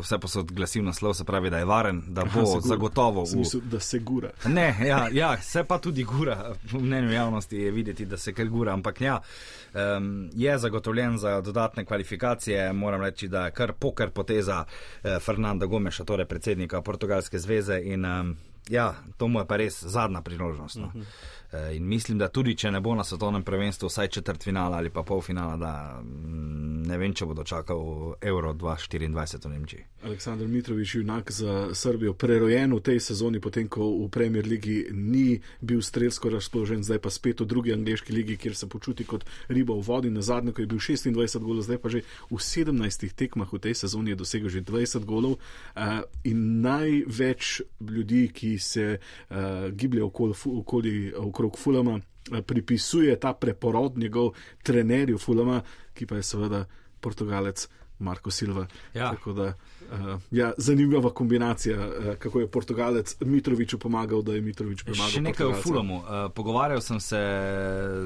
vse 0.00 0.18
posod 0.18 0.52
glasil 0.52 0.84
naslov, 0.84 1.12
se 1.14 1.24
pravi, 1.24 1.50
da 1.50 1.58
je 1.58 1.66
varen, 1.68 2.02
da 2.08 2.24
bo 2.24 2.40
Aha, 2.40 2.60
zagotovo. 2.64 3.22
V 3.22 3.26
smislu, 3.26 3.60
da 3.60 3.80
se 3.80 3.98
gura. 3.98 4.30
Ne, 4.48 4.76
ja, 4.86 5.08
ja, 5.12 5.36
se 5.42 5.64
pa 5.64 5.78
tudi 5.78 6.04
gura. 6.04 6.54
V 6.72 6.80
mnenju 6.80 7.12
javnosti 7.12 7.56
je 7.56 7.70
videti, 7.70 8.06
da 8.06 8.16
se 8.16 8.32
kar 8.32 8.48
gura, 8.48 8.72
ampak 8.72 9.00
ja, 9.00 9.18
um, 9.74 10.30
je 10.32 10.58
zagotovljen 10.58 11.18
za 11.18 11.40
dodatne 11.40 11.84
kvalifikacije. 11.84 12.72
Moram 12.72 13.02
reči, 13.02 13.28
da 13.28 13.44
je 13.44 13.50
kar 13.50 13.72
poker 13.72 14.10
poteza 14.10 14.64
eh, 14.64 15.18
Fernanda 15.20 15.66
Gomeša, 15.66 16.04
torej 16.04 16.26
predsednika 16.26 16.82
Portugalske 16.82 17.38
zveze 17.38 17.80
in 17.84 18.04
um, 18.04 18.36
ja, 18.68 18.94
to 19.16 19.28
mu 19.28 19.40
je 19.40 19.46
pa 19.46 19.56
res 19.56 19.84
zadnja 19.84 20.22
priložnost. 20.22 20.76
No. 20.76 20.86
Uh 20.86 20.92
-huh. 20.94 21.04
Eh, 21.52 21.76
in 21.76 21.86
mislim, 21.88 22.18
da 22.18 22.28
tudi 22.28 22.52
če 22.56 22.70
ne 22.70 22.80
bo 22.80 22.92
na 22.94 23.04
svetovnem 23.04 23.42
prvenstvu 23.42 23.88
vsaj 23.88 24.08
četrt 24.08 24.44
finala 24.44 24.76
ali 24.76 24.90
pa 24.90 25.02
pol 25.02 25.22
finala, 25.24 25.56
da 25.56 26.00
mm, 26.02 26.82
ne 26.88 26.98
vem, 27.00 27.14
če 27.16 27.24
bo 27.24 27.32
dočakal 27.34 27.80
Euro 28.20 28.52
2024 28.52 29.48
v 29.48 29.52
Nemčiji. 29.54 29.84
Aleksandr 30.04 30.48
Mitrovič, 30.48 30.94
junak 30.94 31.32
za 31.32 31.70
Srbijo, 31.74 32.12
prerojen 32.14 32.74
v 32.76 32.82
tej 32.84 33.00
sezoni, 33.00 33.40
potem 33.40 33.68
ko 33.68 33.86
v 33.96 34.10
Premier 34.12 34.44
Ligi 34.46 34.92
ni 34.92 35.40
bil 35.60 35.80
strelsko 35.82 36.28
razpoložen, 36.32 36.84
zdaj 36.84 37.00
pa 37.00 37.10
spet 37.10 37.40
v 37.40 37.48
drugi 37.48 37.72
angliški 37.72 38.12
ligi, 38.12 38.36
kjer 38.36 38.56
se 38.56 38.68
počuti 38.68 39.08
kot 39.08 39.24
riba 39.48 39.72
v 39.72 39.86
vodi. 39.88 40.12
Na 40.12 40.20
zadnje, 40.20 40.52
ko 40.52 40.62
je 40.62 40.68
bil 40.68 40.80
26 40.84 41.40
golov, 41.40 41.64
zdaj 41.64 41.80
pa 41.80 41.88
že 41.88 42.04
v 42.28 42.36
17 42.36 43.08
tekmah 43.16 43.48
v 43.48 43.62
tej 43.64 43.74
sezoni 43.74 44.12
je 44.12 44.20
dosegel 44.20 44.52
že 44.52 44.60
20 44.60 45.08
golov. 45.08 45.40
Uh, 45.72 46.04
in 46.28 46.60
največ 46.60 47.64
ljudi, 47.80 48.28
ki 48.28 48.52
se 48.60 49.00
uh, 49.00 49.72
gibljejo 49.72 50.12
okoli, 50.12 50.36
okoli, 50.60 50.94
okrog 51.38 51.58
Fulama, 51.58 51.94
uh, 51.94 52.40
pripisuje 52.42 53.14
ta 53.20 53.32
preporod 53.32 53.98
njegov 53.98 54.34
trenerju 54.62 55.18
Fulama, 55.18 55.62
ki 55.94 56.06
pa 56.06 56.18
je 56.18 56.22
seveda 56.22 56.64
Portugalec 57.00 57.68
Marko 57.98 58.30
Silva. 58.30 58.66
Ja. 58.94 59.10
Tako 59.10 59.32
da 59.32 59.52
Uh, 59.92 60.20
ja, 60.30 60.52
zanimiva 60.56 61.10
kombinacija, 61.10 61.78
uh, 61.78 62.14
kako 62.18 62.40
je 62.40 62.46
Portugalec 62.46 63.16
Mitroviču 63.20 63.78
pomagal, 63.78 64.22
da 64.22 64.34
je 64.34 64.40
Mitrovič 64.40 64.82
pomagal. 64.82 65.08
Še 65.08 65.20
nekaj 65.24 65.46
o 65.46 65.54
Fulamu. 65.62 65.96
Uh, 65.96 66.26
pogovarjal 66.34 66.80
sem 66.84 67.00
se 67.00 67.20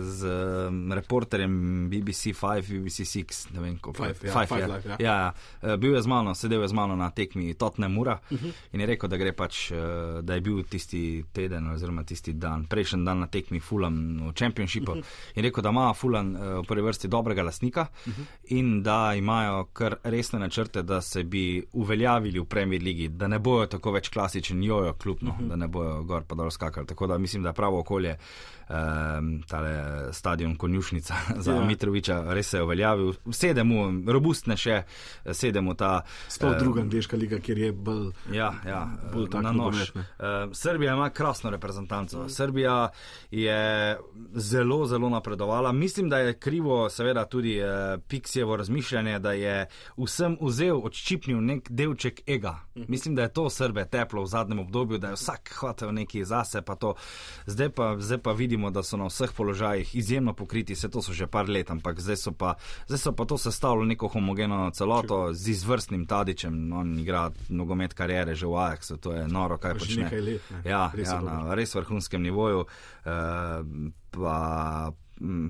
z 0.03 0.35
um, 0.69 0.93
reporterjem 0.93 1.89
BBC 1.91 2.37
5, 2.39 2.71
BBC 2.71 3.07
6, 3.09 3.55
ne 3.55 3.61
vem, 3.61 3.79
kako 3.83 4.05
je 4.05 4.15
to. 4.15 4.27
Ja. 4.27 4.97
Ja, 4.99 5.17
ja. 5.63 5.77
Bil 5.77 5.95
je 5.95 6.03
z 6.03 6.07
mano, 6.07 6.35
sedel 6.39 6.63
je 6.63 6.69
z 6.71 6.79
mano 6.79 6.97
na 6.97 7.11
tekmi 7.11 7.55
Totne 7.55 7.89
Mura 7.89 8.21
uh 8.31 8.33
mhm. 8.33 8.47
-huh. 8.47 8.53
in 8.73 8.81
je 8.81 8.87
rekel, 8.87 9.09
da, 9.09 9.33
pač, 9.37 9.71
uh, 9.71 9.79
da 10.23 10.35
je 10.35 10.41
bil 10.41 10.63
tisti 10.63 11.25
teden 11.33 11.71
oziroma 11.71 12.05
tisti 12.05 12.33
dan, 12.33 12.67
prejšnji 12.67 13.05
dan 13.05 13.19
na 13.19 13.27
tekmi 13.27 13.61
Fulam 13.61 14.29
v 14.29 14.33
Championshipu 14.39 14.93
uh 14.93 14.99
mhm. 14.99 15.07
-huh. 15.07 15.39
in 15.39 15.43
rekel, 15.43 15.63
da 15.63 15.69
ima 15.69 15.95
Fulan 15.95 16.37
uh, 16.37 16.43
v 16.43 16.67
prvi 16.69 16.83
vrsti 16.83 17.09
dobrega 17.09 17.43
lasnika 17.43 17.87
uh 18.07 18.09
mhm. 18.09 18.23
-huh. 18.23 18.27
in 18.45 18.83
da 18.83 19.15
imajo 19.15 19.65
kar 19.65 19.97
resne 20.05 20.39
načrte, 20.39 20.83
da 20.83 21.01
se 21.01 21.25
bi 21.25 21.65
uveljavili 21.73 22.41
v 22.41 22.45
Premier 22.45 22.83
League, 22.83 23.09
da 23.09 23.29
ne 23.29 23.39
bojo 23.39 23.67
tako 23.67 23.93
več 23.93 24.09
klasičen 24.09 24.63
jojo 24.65 24.93
klub, 24.95 25.23
no, 25.23 25.31
uh. 25.31 25.39
-huh. 25.39 25.49
da 25.49 25.57
ne 25.57 25.69
bojo 25.69 26.03
gor 26.03 26.25
pa 26.29 26.35
dol 26.35 26.51
skakali. 26.51 26.87
Tako 26.87 27.07
da 27.07 27.19
mislim, 27.19 27.43
da 27.43 27.49
je 27.49 27.55
pravo 27.55 27.79
okolje 27.79 28.17
um, 28.73 29.43
tale 29.49 30.13
stadion 30.13 30.57
konjušnica 30.57 31.15
za 31.45 31.53
ja. 31.53 31.65
Mitroviča 31.65 32.25
res 32.35 32.49
se 32.49 32.59
je 32.59 32.63
uveljavil. 32.63 33.13
Sedemo, 33.31 33.93
robustne 34.07 34.57
še, 34.57 34.83
sedemo 35.33 35.75
ta. 35.75 36.03
Sto 36.29 36.55
druga 36.59 36.81
um, 36.81 36.87
angliška 36.87 37.17
liga, 37.17 37.39
kjer 37.39 37.59
je 37.59 37.73
bolj. 37.73 38.11
Ja, 38.33 38.53
ja 38.67 38.87
bolj 39.13 39.29
na 39.43 39.53
nož. 39.53 39.91
Uh, 39.95 40.05
Srbija 40.53 40.95
ima 40.95 41.11
krasno 41.11 41.51
reprezentanco. 41.51 42.25
Uh. 42.25 42.31
Srbija 42.31 42.89
je 43.31 43.99
zelo, 44.35 44.87
zelo 44.87 45.09
napredovala. 45.09 45.73
Mislim, 45.73 46.09
da 46.09 46.19
je 46.19 46.39
krivo, 46.39 46.89
seveda, 46.91 47.25
tudi 47.25 47.59
uh, 47.61 48.01
Pixijevo 48.09 48.57
razmišljanje, 48.57 49.19
da 49.19 49.33
je 49.33 49.67
vsem 49.97 50.37
vzel, 50.41 50.81
odščipnil 50.85 51.41
nek 51.41 51.71
delček 51.71 52.23
ega. 52.27 52.57
Uh 52.75 52.83
mhm. 52.83 52.91
Mislim, 52.93 53.15
da 53.15 53.23
je 53.23 53.33
to 53.33 53.51
Srbe 53.51 53.85
teplo 53.85 54.23
v 54.23 54.27
zadnjem 54.27 54.59
obdobju, 54.59 54.99
da 54.99 55.09
je 55.09 55.15
vsak 55.15 55.55
hotel 55.61 55.93
nekaj 55.93 56.25
zase, 56.25 56.63
pa 56.63 56.75
to. 56.75 56.95
Zdaj 57.47 57.69
pa, 57.69 57.97
zdaj 57.99 58.19
pa 58.19 58.33
vidimo, 58.33 58.62
da 58.71 58.83
so 58.83 58.97
na 58.97 59.09
vseh 59.11 59.33
položajih 59.33 59.97
izjemno 59.97 60.35
pokriti, 60.35 60.77
se 60.77 60.89
to 60.89 61.03
so 61.03 61.13
že 61.13 61.27
par 61.27 61.49
let, 61.49 61.71
ampak 61.71 62.01
zdaj 62.01 62.17
so 62.17 62.33
pa, 62.33 62.55
zdaj 62.87 62.99
so 62.99 63.13
pa 63.13 63.25
to 63.25 63.39
sestavljalo 63.39 63.85
neko 63.85 64.09
homogeno 64.09 64.71
celoto 64.71 65.33
z 65.33 65.49
izvrstnim 65.49 66.07
Tadičem. 66.07 66.73
On 66.73 66.99
igra 66.99 67.31
nogomet 67.49 67.95
karijere 67.95 68.35
že 68.35 68.47
v 68.47 68.57
Ajaxu, 68.57 68.97
to 68.97 69.13
je 69.13 69.29
noro, 69.29 69.59
kaj 69.59 69.75
počne. 69.79 70.11
Let, 70.13 70.41
ja, 70.65 70.91
res 70.95 71.09
ja 71.09 71.21
na 71.21 71.55
res 71.55 71.75
vrhunskem 71.75 72.23
nivoju. 72.23 72.67
Uh, 73.05 73.91
pa, 74.13 74.93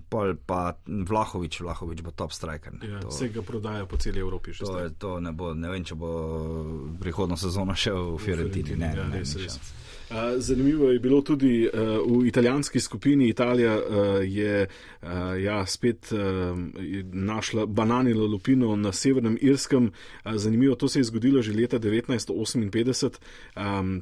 pol 0.08 0.34
pa 0.46 0.76
Vlahovič, 0.86 1.60
Vlahovič 1.60 2.02
bo 2.04 2.12
top 2.12 2.32
striker. 2.32 2.76
Ja, 2.82 3.00
vse 3.08 3.28
ga 3.32 3.42
prodaja 3.42 3.86
po 3.86 3.96
celi 3.96 4.20
Evropi. 4.20 4.52
To, 4.58 4.88
to 4.98 5.20
ne, 5.20 5.32
bo, 5.32 5.54
ne 5.54 5.68
vem, 5.72 5.84
če 5.84 5.96
bo 5.98 6.10
prihodno 7.00 7.36
sezono 7.36 7.74
šel 7.74 8.16
v 8.16 8.18
Fiorentini. 8.20 8.76
Ne, 8.76 8.92
ja, 8.92 9.06
ne, 9.08 9.22
res, 9.22 9.36
res. 9.40 9.58
Zanimivo 10.36 10.90
je 10.90 10.98
bilo 10.98 11.22
tudi 11.22 11.68
v 12.06 12.26
italijanski 12.26 12.80
skupini. 12.80 13.28
Italija 13.28 13.80
je 14.22 14.66
ja, 15.42 15.66
spet 15.66 16.12
našla 17.12 17.66
bananilo 17.66 18.26
lupino 18.26 18.76
na 18.76 18.92
severnem 18.92 19.38
Irskem. 19.40 19.92
Zanimivo, 20.34 20.74
to 20.74 20.88
se 20.88 20.98
je 21.00 21.04
zgodilo 21.04 21.42
že 21.42 21.52
leta 21.52 21.78
1958, 21.78 23.10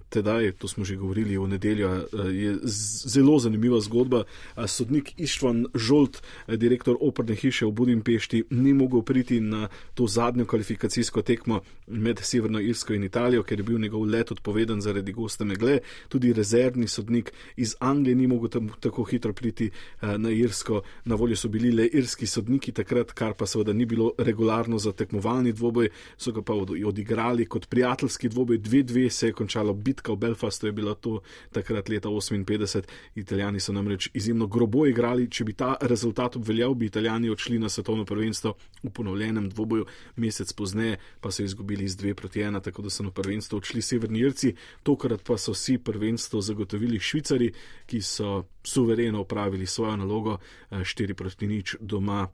tedaj, 0.09 0.53
to 0.53 0.69
smo 0.69 0.85
že 0.85 0.97
govorili 0.97 1.39
v 1.39 1.49
nedeljo, 1.49 2.07
je 2.33 2.59
zelo 3.07 3.39
zanimiva 3.39 3.81
zgodba. 3.81 4.25
Sodnik 4.67 5.13
Ištvan 5.17 5.67
Žolt, 5.75 6.23
direktor 6.49 6.97
operne 7.01 7.35
hiše 7.35 7.67
v 7.67 7.71
Budimpešti, 7.71 8.45
ni 8.51 8.73
mogel 8.75 9.03
priti 9.03 9.41
na 9.41 9.69
to 9.95 10.07
zadnjo 10.07 10.47
kvalifikacijsko 10.47 11.23
tekmo 11.23 11.61
med 11.87 12.19
Severno 12.23 12.61
Irsko 12.61 12.95
in 12.95 13.05
Italijo, 13.05 13.43
ker 13.43 13.59
je 13.59 13.65
bil 13.65 13.79
njegov 13.79 14.05
let 14.05 14.33
odpovedan 14.33 14.81
zaradi 14.81 15.13
goste 15.13 15.45
megle 15.45 15.79
tudi 16.09 16.33
rezervni 16.33 16.89
sodnik 16.89 17.33
iz 17.57 17.77
Anglije 17.81 18.15
ni 18.15 18.27
mogel 18.27 18.49
tam 18.49 18.69
tako 18.81 19.05
hitro 19.05 19.33
priti 19.33 19.71
uh, 19.71 20.17
na 20.17 20.31
Irsko. 20.31 20.83
Na 21.05 21.15
voljo 21.15 21.37
so 21.37 21.49
bili 21.49 21.71
le 21.73 21.87
irski 21.87 22.27
sodniki 22.27 22.73
takrat, 22.73 23.13
kar 23.13 23.35
pa 23.35 23.47
seveda 23.47 23.73
ni 23.73 23.87
bilo 23.87 24.13
regularno 24.19 24.79
za 24.79 24.93
tekmovalni 24.93 25.53
dvoboj, 25.53 25.89
so 26.17 26.33
ga 26.33 26.43
pa 26.43 26.55
odigrali 26.87 27.47
kot 27.47 27.69
prijateljski 27.69 28.29
dvoboj. 28.29 28.59
Dve, 28.59 28.83
dve 28.83 29.11
se 29.11 29.27
je 29.27 29.33
končala 29.33 29.73
bitka 29.73 30.13
v 30.13 30.17
Belfastu, 30.17 30.67
je 30.67 30.73
bila 30.73 30.95
to 30.95 31.21
takrat 31.53 31.89
leta 31.89 32.09
58. 32.09 32.83
Italijani 33.15 33.61
so 33.61 33.73
namreč 33.73 34.11
izjemno 34.15 34.47
grobo 34.47 34.87
igrali. 34.87 35.31
Če 35.31 35.45
bi 35.45 35.53
ta 35.53 35.75
rezultat 35.81 36.37
obveljal, 36.37 36.75
bi 36.75 36.87
Italijani 36.87 37.31
odšli 37.31 37.59
na 37.59 37.69
svetovno 37.69 38.05
prvenstvo 38.05 38.55
v 38.83 38.91
ponovljenem 38.91 39.49
dvoboju, 39.49 39.87
mesec 40.17 40.53
pozneje 40.53 40.99
pa 41.21 41.31
so 41.31 41.43
izgubili 41.43 41.89
z 41.89 41.97
dve 41.97 42.15
proti 42.15 42.41
ena, 42.41 42.61
tako 42.61 42.83
da 42.83 42.91
so 42.91 43.03
na 43.03 43.11
prvenstvo 43.11 43.59
odšli 43.59 43.83
severni 43.83 44.21
Irci, 44.21 44.55
tokrat 44.83 45.23
pa 45.27 45.39
so 45.39 45.53
vsi 45.53 45.79
prvenstvo 45.85 46.41
zagotovili 46.41 47.01
Švicari, 47.01 47.53
ki 47.87 48.03
so 48.03 48.45
suvereno 48.65 49.21
upravili 49.21 49.67
svojo 49.67 49.97
nalogo, 49.97 50.39
4 50.71 51.11
eh, 51.11 51.15
proti 51.15 51.47
nič 51.47 51.77
doma. 51.81 52.29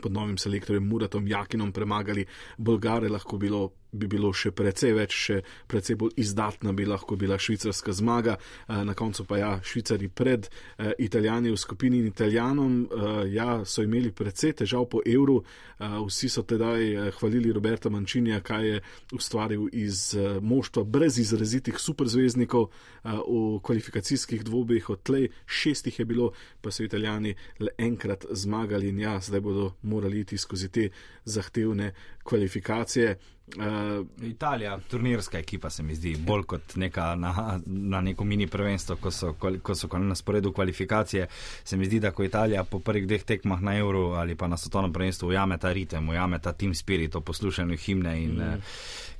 Pod 0.00 0.12
novim 0.12 0.38
selektorjem 0.38 0.86
Muratom 0.88 1.26
Jakinom 1.28 1.72
premagali 1.72 2.24
Bolgare, 2.56 3.08
lahko 3.08 3.36
bilo 3.36 3.72
bi 3.92 4.08
bilo 4.08 4.32
še 4.32 4.52
precej 4.56 4.94
več, 4.96 5.16
še 5.26 5.38
precej 5.68 5.98
bolj 6.00 6.16
izdatna 6.22 6.72
bi 6.72 6.86
lahko 6.88 7.16
bila 7.20 7.36
švicarska 7.38 7.92
zmaga. 7.92 8.38
Eh, 8.38 8.84
na 8.88 8.94
koncu 8.96 9.26
pa 9.28 9.38
ja, 9.38 9.52
švicari 9.62 10.08
pred 10.08 10.48
eh, 10.48 10.92
italijani 10.98 11.52
v 11.52 11.60
skupini 11.60 12.00
in 12.00 12.08
italijanom 12.08 12.78
eh, 12.84 13.12
ja, 13.36 13.60
so 13.68 13.84
imeli 13.84 14.12
precej 14.12 14.56
težav 14.64 14.88
po 14.88 15.04
evru. 15.06 15.42
Vsi 15.82 16.28
so 16.30 16.44
tedaj 16.46 17.10
hvalili 17.16 17.50
Roberta 17.50 17.90
Mančinja, 17.90 18.36
kaj 18.46 18.66
je 18.68 18.76
ustvaril 19.16 19.64
iz 19.74 20.14
moštva 20.38 20.84
brez 20.86 21.18
izrazitih 21.18 21.74
superzvezdnikov 21.74 22.68
v 23.02 23.58
kvalifikacijskih 23.66 24.44
dvobih. 24.46 24.92
Od 24.94 25.02
tlej 25.02 25.26
šestih 25.42 25.98
je 25.98 26.06
bilo, 26.06 26.30
pa 26.62 26.70
so 26.70 26.86
italijani 26.86 27.34
le 27.58 27.74
enkrat 27.82 28.28
zmagali 28.30 28.92
in 28.94 29.00
ja, 29.02 29.16
zdaj 29.18 29.42
bodo 29.42 29.72
morali 29.82 30.22
iti 30.22 30.38
skozi 30.38 30.70
te 30.70 30.88
zahtevne 31.24 31.92
kvalifikacije. 32.22 33.18
Uh, 33.56 34.26
Italija, 34.28 34.78
turnirska 34.90 35.38
ekipa, 35.38 35.70
se 35.70 35.82
mi 35.82 35.94
zdi 35.94 36.16
bolj 36.16 36.42
kot 36.42 36.76
neka 36.76 37.14
na, 37.14 37.60
na 37.66 38.00
neko 38.00 38.24
mini 38.24 38.46
prvenstvo, 38.46 38.96
ko 38.96 39.10
so, 39.10 39.32
ko 39.62 39.74
so 39.74 39.98
na 39.98 40.14
sporedu 40.14 40.52
kvalifikacije. 40.52 41.26
Se 41.64 41.76
mi 41.76 41.84
zdi, 41.84 42.00
da 42.00 42.10
ko 42.10 42.24
Italija 42.24 42.64
po 42.64 42.78
prvih 42.78 43.06
dveh 43.06 43.24
tekmah 43.24 43.62
na 43.62 43.76
Euro 43.76 44.12
ali 44.12 44.34
pa 44.34 44.46
na 44.46 44.56
svetovnem 44.56 44.92
prvenstvu 44.92 45.28
ujame 45.28 45.58
ta 45.58 45.72
ritem, 45.72 46.08
ujame 46.08 46.38
ta 46.38 46.52
team 46.52 46.74
spirit, 46.74 47.12
to 47.12 47.20
poslušanje 47.20 47.76
himne 47.76 48.22
in 48.22 48.30
mm. 48.30 48.40
uh, 48.40 48.54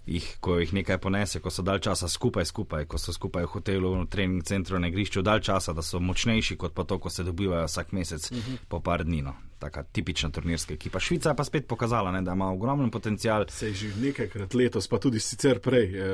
jih, 0.06 0.36
ko 0.40 0.58
jih 0.58 0.72
nekaj 0.72 0.98
ponese, 0.98 1.40
ko 1.40 1.50
so 1.50 1.62
dal 1.62 1.78
časa 1.78 2.08
skupaj, 2.08 2.44
skupaj, 2.44 2.86
ko 2.86 2.98
so 2.98 3.12
skupaj 3.12 3.44
v 3.44 3.52
hotelu, 3.54 3.94
v 4.00 4.08
trening 4.10 4.42
centru, 4.44 4.78
na 4.78 4.88
igrišču, 4.88 5.22
dal 5.22 5.40
časa, 5.40 5.72
da 5.72 5.82
so 5.82 6.00
močnejši 6.00 6.56
kot 6.56 6.74
pa 6.74 6.84
to, 6.84 6.98
ko 6.98 7.10
se 7.10 7.24
dobivajo 7.24 7.66
vsak 7.66 7.92
mesec 7.92 8.30
mm 8.30 8.36
-hmm. 8.36 8.58
po 8.68 8.80
par 8.80 9.04
dni. 9.04 9.22
No 9.22 9.34
taka 9.62 9.82
tipična 9.82 10.30
turnirska 10.30 10.74
ekipa. 10.74 11.00
Švica 11.00 11.30
je 11.30 11.36
pa 11.36 11.44
spet 11.44 11.66
pokazala, 11.66 12.10
ne, 12.10 12.22
da 12.22 12.32
ima 12.32 12.50
ogromen 12.50 12.90
potencial. 12.90 13.44
Se 13.48 13.68
je 13.68 13.74
že 13.74 13.90
nekajkrat 14.00 14.54
letos, 14.54 14.88
pa 14.90 14.98
tudi 14.98 15.20
sicer 15.20 15.60
prej, 15.62 15.86
eh, 15.94 16.04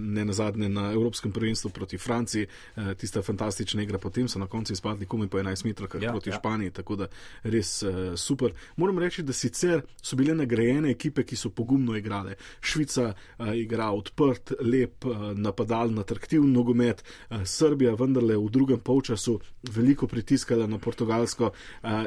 ne 0.00 0.24
na 0.24 0.32
zadnje 0.32 0.68
na 0.68 0.92
Evropskem 0.92 1.32
prvenstvu 1.32 1.70
proti 1.70 1.98
Franciji, 1.98 2.46
eh, 2.46 2.94
tista 2.94 3.22
fantastična 3.22 3.82
igra, 3.82 3.98
potem 3.98 4.28
so 4.28 4.38
na 4.38 4.46
koncu 4.46 4.72
izpadli 4.72 5.06
komaj 5.06 5.28
po 5.28 5.38
11 5.38 5.64
metrov 5.64 6.02
ja, 6.02 6.10
proti 6.10 6.30
ja. 6.30 6.38
Španiji, 6.38 6.70
tako 6.70 6.96
da 6.96 7.08
res 7.42 7.82
eh, 7.82 8.16
super. 8.16 8.52
Moram 8.76 8.98
reči, 8.98 9.22
da 9.22 9.32
sicer 9.32 9.82
so 10.02 10.16
bile 10.16 10.34
nagrajene 10.34 10.90
ekipe, 10.90 11.24
ki 11.24 11.36
so 11.36 11.50
pogumno 11.50 11.96
igrale. 11.96 12.34
Švica 12.60 13.12
igra 13.54 13.90
odprt, 13.92 14.52
lep, 14.60 15.04
napadalen, 15.34 15.98
atraktiven 15.98 16.52
nogomet, 16.52 17.02
Srbija 17.44 17.94
vendarle 17.94 18.36
v 18.36 18.50
drugem 18.50 18.80
polčasu 18.80 19.38
veliko 19.74 20.06
pritiskala 20.06 20.66
na 20.66 20.78
Portugalsko 20.78 21.50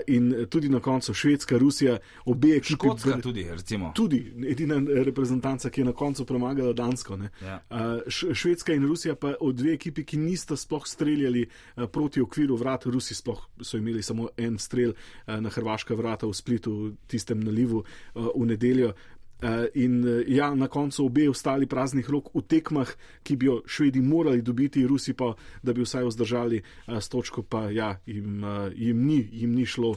in 0.08 0.48
tudi 0.50 0.70
na 0.70 0.79
na 0.80 0.84
koncu 0.84 1.14
Švedska, 1.14 1.58
Rusija, 1.58 1.98
obe 2.26 2.56
ekipi. 2.56 2.74
Škotska 2.74 3.20
tudi, 3.22 3.44
recimo. 3.52 3.92
Tudi 3.96 4.34
edina 4.48 4.80
reprezentanca, 5.04 5.70
ki 5.70 5.82
je 5.82 5.86
na 5.86 5.94
koncu 5.94 6.26
premagala 6.26 6.74
Dansko. 6.74 7.20
Ja. 7.44 7.60
Uh, 7.70 8.08
Švedska 8.34 8.74
in 8.74 8.88
Rusija 8.88 9.16
pa 9.16 9.34
od 9.40 9.56
dve 9.56 9.74
ekipi, 9.74 10.06
ki 10.06 10.18
nista 10.18 10.56
sploh 10.56 10.88
streljali 10.88 11.46
uh, 11.46 11.86
proti 11.92 12.22
okviru 12.22 12.56
vrat, 12.56 12.86
Rusi 12.86 13.16
sploh 13.16 13.44
so 13.62 13.78
imeli 13.78 14.04
samo 14.04 14.30
en 14.38 14.58
strel 14.60 14.96
uh, 14.96 15.40
na 15.40 15.50
hrvaška 15.50 15.96
vrata 15.96 16.28
v 16.28 16.34
Splitu, 16.34 16.94
tistem 17.08 17.44
nalivu 17.44 17.84
uh, 17.84 18.32
v 18.36 18.46
nedeljo. 18.46 18.94
Eh, 19.42 19.70
in 19.74 20.08
eh, 20.08 20.24
ja, 20.28 20.56
na 20.56 20.68
koncu 20.68 21.06
obe 21.06 21.30
ostali 21.30 21.68
praznih 21.68 22.10
rok 22.10 22.28
v 22.36 22.42
tekmah, 22.44 22.90
ki 23.24 23.38
bi 23.40 23.48
jo 23.48 23.62
švedi 23.64 24.02
morali 24.04 24.42
dobiti, 24.44 24.84
Rusi 24.88 25.14
pa, 25.16 25.32
da 25.64 25.72
bi 25.74 25.86
vsaj 25.86 26.04
vzdržali 26.10 26.60
eh, 26.60 27.00
s 27.00 27.08
točko, 27.08 27.46
pa 27.48 27.70
ja, 27.72 27.94
jim, 28.06 28.44
jim, 28.76 29.06
ni, 29.08 29.22
jim 29.32 29.56
ni 29.56 29.66
šlo. 29.66 29.96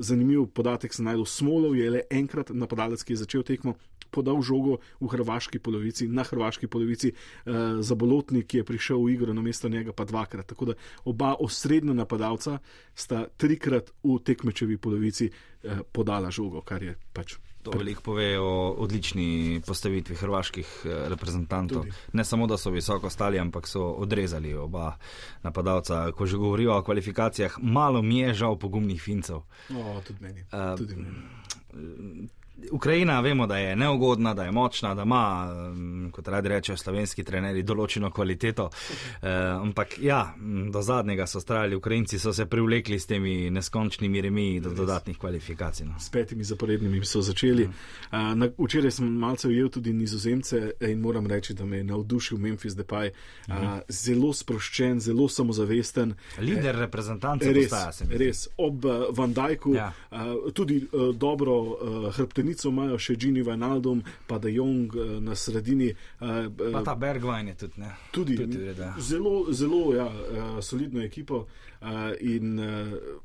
Zanimiv 0.00 0.50
podatek 0.52 0.92
sem 0.92 1.08
najdel. 1.08 1.24
Smolov 1.24 1.76
je 1.76 1.90
le 1.90 2.02
enkrat 2.10 2.52
napadalec, 2.52 3.00
ki 3.02 3.16
je 3.16 3.22
začel 3.24 3.42
tekmo. 3.42 3.74
Podal 4.12 4.38
žogo 4.44 4.76
v 5.00 5.08
hrvaški 5.10 5.58
polovici, 5.58 6.06
na 6.06 6.22
hrvaški 6.22 6.68
polovici, 6.70 7.10
uh, 7.10 7.80
za 7.82 7.96
bolotnik, 7.98 8.46
ki 8.46 8.60
je 8.60 8.66
prišel 8.68 9.00
v 9.02 9.16
igro, 9.16 9.34
na 9.34 9.42
mesto 9.42 9.68
njega 9.68 9.90
pa 9.90 10.06
dvakrat. 10.06 10.46
Tako 10.46 10.70
da 10.70 10.76
oba 11.10 11.32
osrednja 11.42 11.96
napadalca 11.98 12.60
sta 12.94 13.24
trikrat 13.26 13.90
v 14.04 14.20
tekmečevi 14.22 14.78
polovici 14.78 15.32
uh, 15.32 15.82
podala 15.90 16.30
žogo, 16.30 16.62
kar 16.62 16.86
je 16.86 16.94
pač 17.10 17.34
To 17.64 17.78
veliko 17.78 18.02
pove 18.02 18.38
o 18.38 18.74
odlični 18.78 19.62
postavitvi 19.66 20.16
hrvaških 20.16 20.68
eh, 20.84 21.08
reprezentantov. 21.08 21.82
Tudi. 21.82 21.92
Ne 22.12 22.24
samo, 22.24 22.46
da 22.46 22.58
so 22.60 22.70
visoko 22.70 23.10
stali, 23.10 23.38
ampak 23.38 23.68
so 23.68 23.82
odrezali 24.04 24.54
oba 24.54 24.96
napadalca. 25.42 26.12
Ko 26.12 26.26
že 26.26 26.36
govorijo 26.36 26.76
o 26.76 26.82
kvalifikacijah, 26.82 27.56
malo 27.62 28.02
mi 28.02 28.18
je 28.18 28.34
žal 28.34 28.58
pogumnih 28.58 29.02
fincev. 29.02 29.42
O, 29.70 30.00
tudi 30.06 30.20
meni. 30.20 30.44
Uh, 30.52 30.76
tudi 30.78 30.96
meni. 30.96 32.28
Ukrajina, 32.70 33.20
vemo, 33.20 33.46
da 33.46 33.56
je 33.58 33.76
neugodna, 33.76 34.34
da 34.34 34.44
je 34.44 34.52
močna, 34.52 34.94
da 34.94 35.02
ima, 35.02 35.48
kot 36.12 36.28
radi 36.28 36.48
rečejo 36.48 36.76
slovenski 36.76 37.24
trenerji, 37.24 37.62
določeno 37.62 38.10
kvaliteto. 38.14 38.68
E, 39.22 39.30
ampak 39.58 39.96
ja, 39.98 40.20
do 40.72 40.82
zadnjega 40.82 41.26
so 41.26 41.40
strajali, 41.40 41.76
Ukrajinci 41.76 42.18
so 42.18 42.32
se 42.32 42.46
privlekli 42.46 42.98
s 42.98 43.06
temi 43.10 43.50
neskončnimi 43.50 44.20
remi 44.20 44.60
do 44.60 44.70
dodatnih 44.70 45.18
kvalifikacij. 45.18 45.86
No. 45.86 45.98
S 45.98 46.10
petimi 46.14 46.44
zaporednimi 46.44 47.02
so 47.04 47.22
začeli. 47.26 47.66
Ja. 48.12 48.34
Na, 48.34 48.48
včeraj 48.58 48.94
sem 49.00 49.10
malce 49.18 49.48
ujel 49.48 49.68
tudi 49.74 49.92
nizozemce 49.92 50.62
in 50.80 51.02
moram 51.02 51.26
reči, 51.26 51.54
da 51.58 51.66
me 51.66 51.82
je 51.82 51.88
navdušil 51.90 52.38
Memphis 52.38 52.78
Depay. 52.78 53.10
Mhm. 53.48 53.82
Zelo 53.88 54.32
sproščen, 54.32 55.00
zelo 55.00 55.28
samozavesten. 55.28 56.14
Lider 56.38 56.78
reprezentantov, 56.86 57.50
res, 57.50 58.02
res. 58.10 58.46
Ob 58.56 58.86
Vandajku 59.10 59.74
ja. 59.74 59.90
tudi 60.54 60.84
dobro 61.18 61.58
hrbtenico 62.44 62.68
imajo 62.68 62.98
še 62.98 63.16
Gini 63.16 63.42
Vajnaldom, 63.42 64.02
pa 64.26 64.38
da 64.38 64.48
Jong 64.48 64.94
uh, 64.94 65.20
na 65.22 65.34
sredini. 65.34 65.94
Uh, 66.20 66.48
pa 66.72 66.82
ta 66.84 66.94
Bergwijn 66.94 67.48
je 67.48 67.54
tudi. 67.54 67.80
Ne? 67.80 67.92
Tudi, 68.12 68.36
tudi 68.36 68.74
zelo, 68.98 69.52
zelo 69.52 69.94
ja, 69.94 70.08
solidno 70.62 71.02
ekipo 71.02 71.46
in 72.20 72.60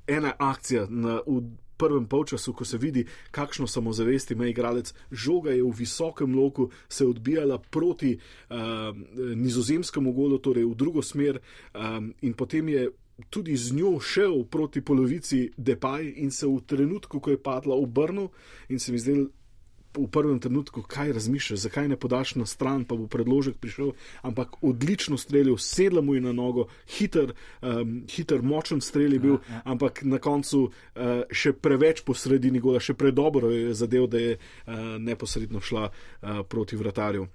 ena 0.07 0.33
akcija 0.37 0.87
na, 0.89 1.19
v 1.25 1.43
prvem 1.79 2.07
polčasu, 2.11 2.51
ko 2.53 2.65
se 2.67 2.77
vidi, 2.77 3.05
kakšno 3.31 3.67
samozavest 3.67 4.31
ima 4.31 4.49
igralec. 4.49 4.91
Žoga 5.11 5.53
je 5.55 5.63
v 5.63 5.71
visokem 5.77 6.35
loku 6.35 6.69
se 6.89 7.05
odbijala 7.07 7.57
proti 7.59 8.17
uh, 8.17 8.57
nizozemskemu 9.35 10.11
golu, 10.13 10.41
torej 10.43 10.65
v 10.65 10.75
drugo 10.75 11.01
smer 11.01 11.39
um, 11.39 12.11
in 12.21 12.33
potem 12.33 12.69
je 12.69 12.89
tudi 13.29 13.57
z 13.57 13.73
njo 13.73 13.99
šel 13.99 14.43
proti 14.43 14.81
polovici 14.81 15.51
Depaj 15.57 16.13
in 16.15 16.31
se 16.31 16.47
v 16.47 16.61
trenutku, 16.65 17.19
ko 17.19 17.29
je 17.29 17.43
padla, 17.43 17.75
obrnil 17.75 18.29
in 18.69 18.79
se 18.79 18.91
mi 18.91 18.99
zdel. 18.99 19.27
V 19.89 20.05
prvem 20.05 20.37
trenutku, 20.39 20.83
kaj 20.85 21.15
razmišljaš, 21.17 21.59
zakaj 21.59 21.87
ne 21.89 21.97
podaš 21.97 22.35
na 22.37 22.45
stran, 22.45 22.83
pa 22.85 22.93
bo 22.95 23.07
predložek 23.09 23.57
prišel, 23.57 23.95
ampak 24.21 24.61
odlično 24.61 25.17
streljal, 25.17 25.57
sedla 25.57 26.01
mu 26.05 26.13
je 26.13 26.21
na 26.21 26.31
nogo, 26.31 26.67
hiter, 26.85 27.33
um, 27.61 28.05
hiter 28.05 28.45
močen 28.45 28.85
strelj 28.85 29.17
je 29.17 29.19
bil, 29.19 29.33
ja, 29.33 29.55
ja. 29.55 29.61
ampak 29.65 30.03
na 30.05 30.21
koncu 30.21 30.61
uh, 30.69 31.25
še 31.33 31.55
preveč 31.57 32.03
po 32.05 32.13
sredini 32.13 32.61
gola, 32.61 32.77
še 32.79 32.93
predobro 32.93 33.49
je 33.49 33.73
zadev, 33.73 34.05
da 34.13 34.21
je 34.21 34.37
uh, 34.37 35.01
neposredno 35.01 35.57
šla 35.57 35.89
uh, 35.89 36.45
proti 36.45 36.77
vratarju. 36.77 37.25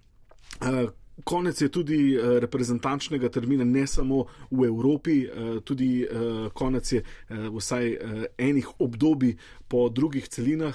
Uh, 0.62 0.94
Konec 1.24 1.60
je 1.60 1.68
tudi 1.70 2.18
uh, 2.18 2.38
reprezentančnega 2.42 3.28
termina, 3.28 3.64
ne 3.64 3.86
samo 3.86 4.24
v 4.50 4.66
Evropi, 4.66 5.22
uh, 5.22 5.60
tudi 5.62 6.02
uh, 6.02 6.50
konec 6.52 6.92
je 6.92 7.02
vsaj 7.30 7.96
enih 8.38 8.68
obdobij 8.78 9.36
po 9.68 9.88
drugih 9.88 10.28
celinah. 10.28 10.74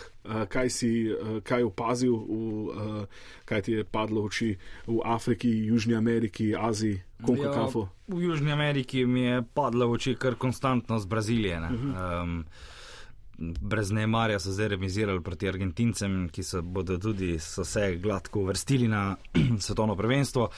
Kaj 0.50 0.70
si 0.70 1.10
kaj 1.44 1.64
opazil, 1.66 2.14
v, 2.14 3.06
kaj 3.50 3.62
ti 3.66 3.72
je 3.80 3.84
padlo 3.84 4.22
v 4.22 4.30
oči 4.30 4.50
v 4.86 5.00
Afriki, 5.02 5.50
Južni 5.50 5.96
Ameriki, 5.98 6.54
Aziji, 6.54 7.02
Kongo 7.26 7.50
Kafu? 7.50 7.88
Ja, 7.88 8.16
v 8.16 8.20
Južni 8.30 8.52
Ameriki 8.52 9.06
mi 9.06 9.26
je 9.26 9.42
padlo 9.42 9.88
v 9.90 9.98
oči 9.98 10.16
kar 10.16 10.38
konstantno 10.38 11.00
z 11.00 11.06
Brazilije. 11.06 11.58
Uh 11.58 11.64
-huh. 11.64 12.24
um, 12.24 12.46
brez 13.40 13.92
nemarja 13.92 14.40
so 14.40 14.52
zdaj 14.52 14.68
remizirali 14.68 15.24
proti 15.24 15.48
Argentincem, 15.48 16.30
ki 16.30 16.44
se 16.44 16.62
bodo 16.62 16.98
tudi 16.98 17.38
vse 17.38 17.96
gladko 18.04 18.40
uvrstili 18.40 18.88
na 18.88 19.16
svetovno 19.66 19.96
prvenstvo. 19.96 20.50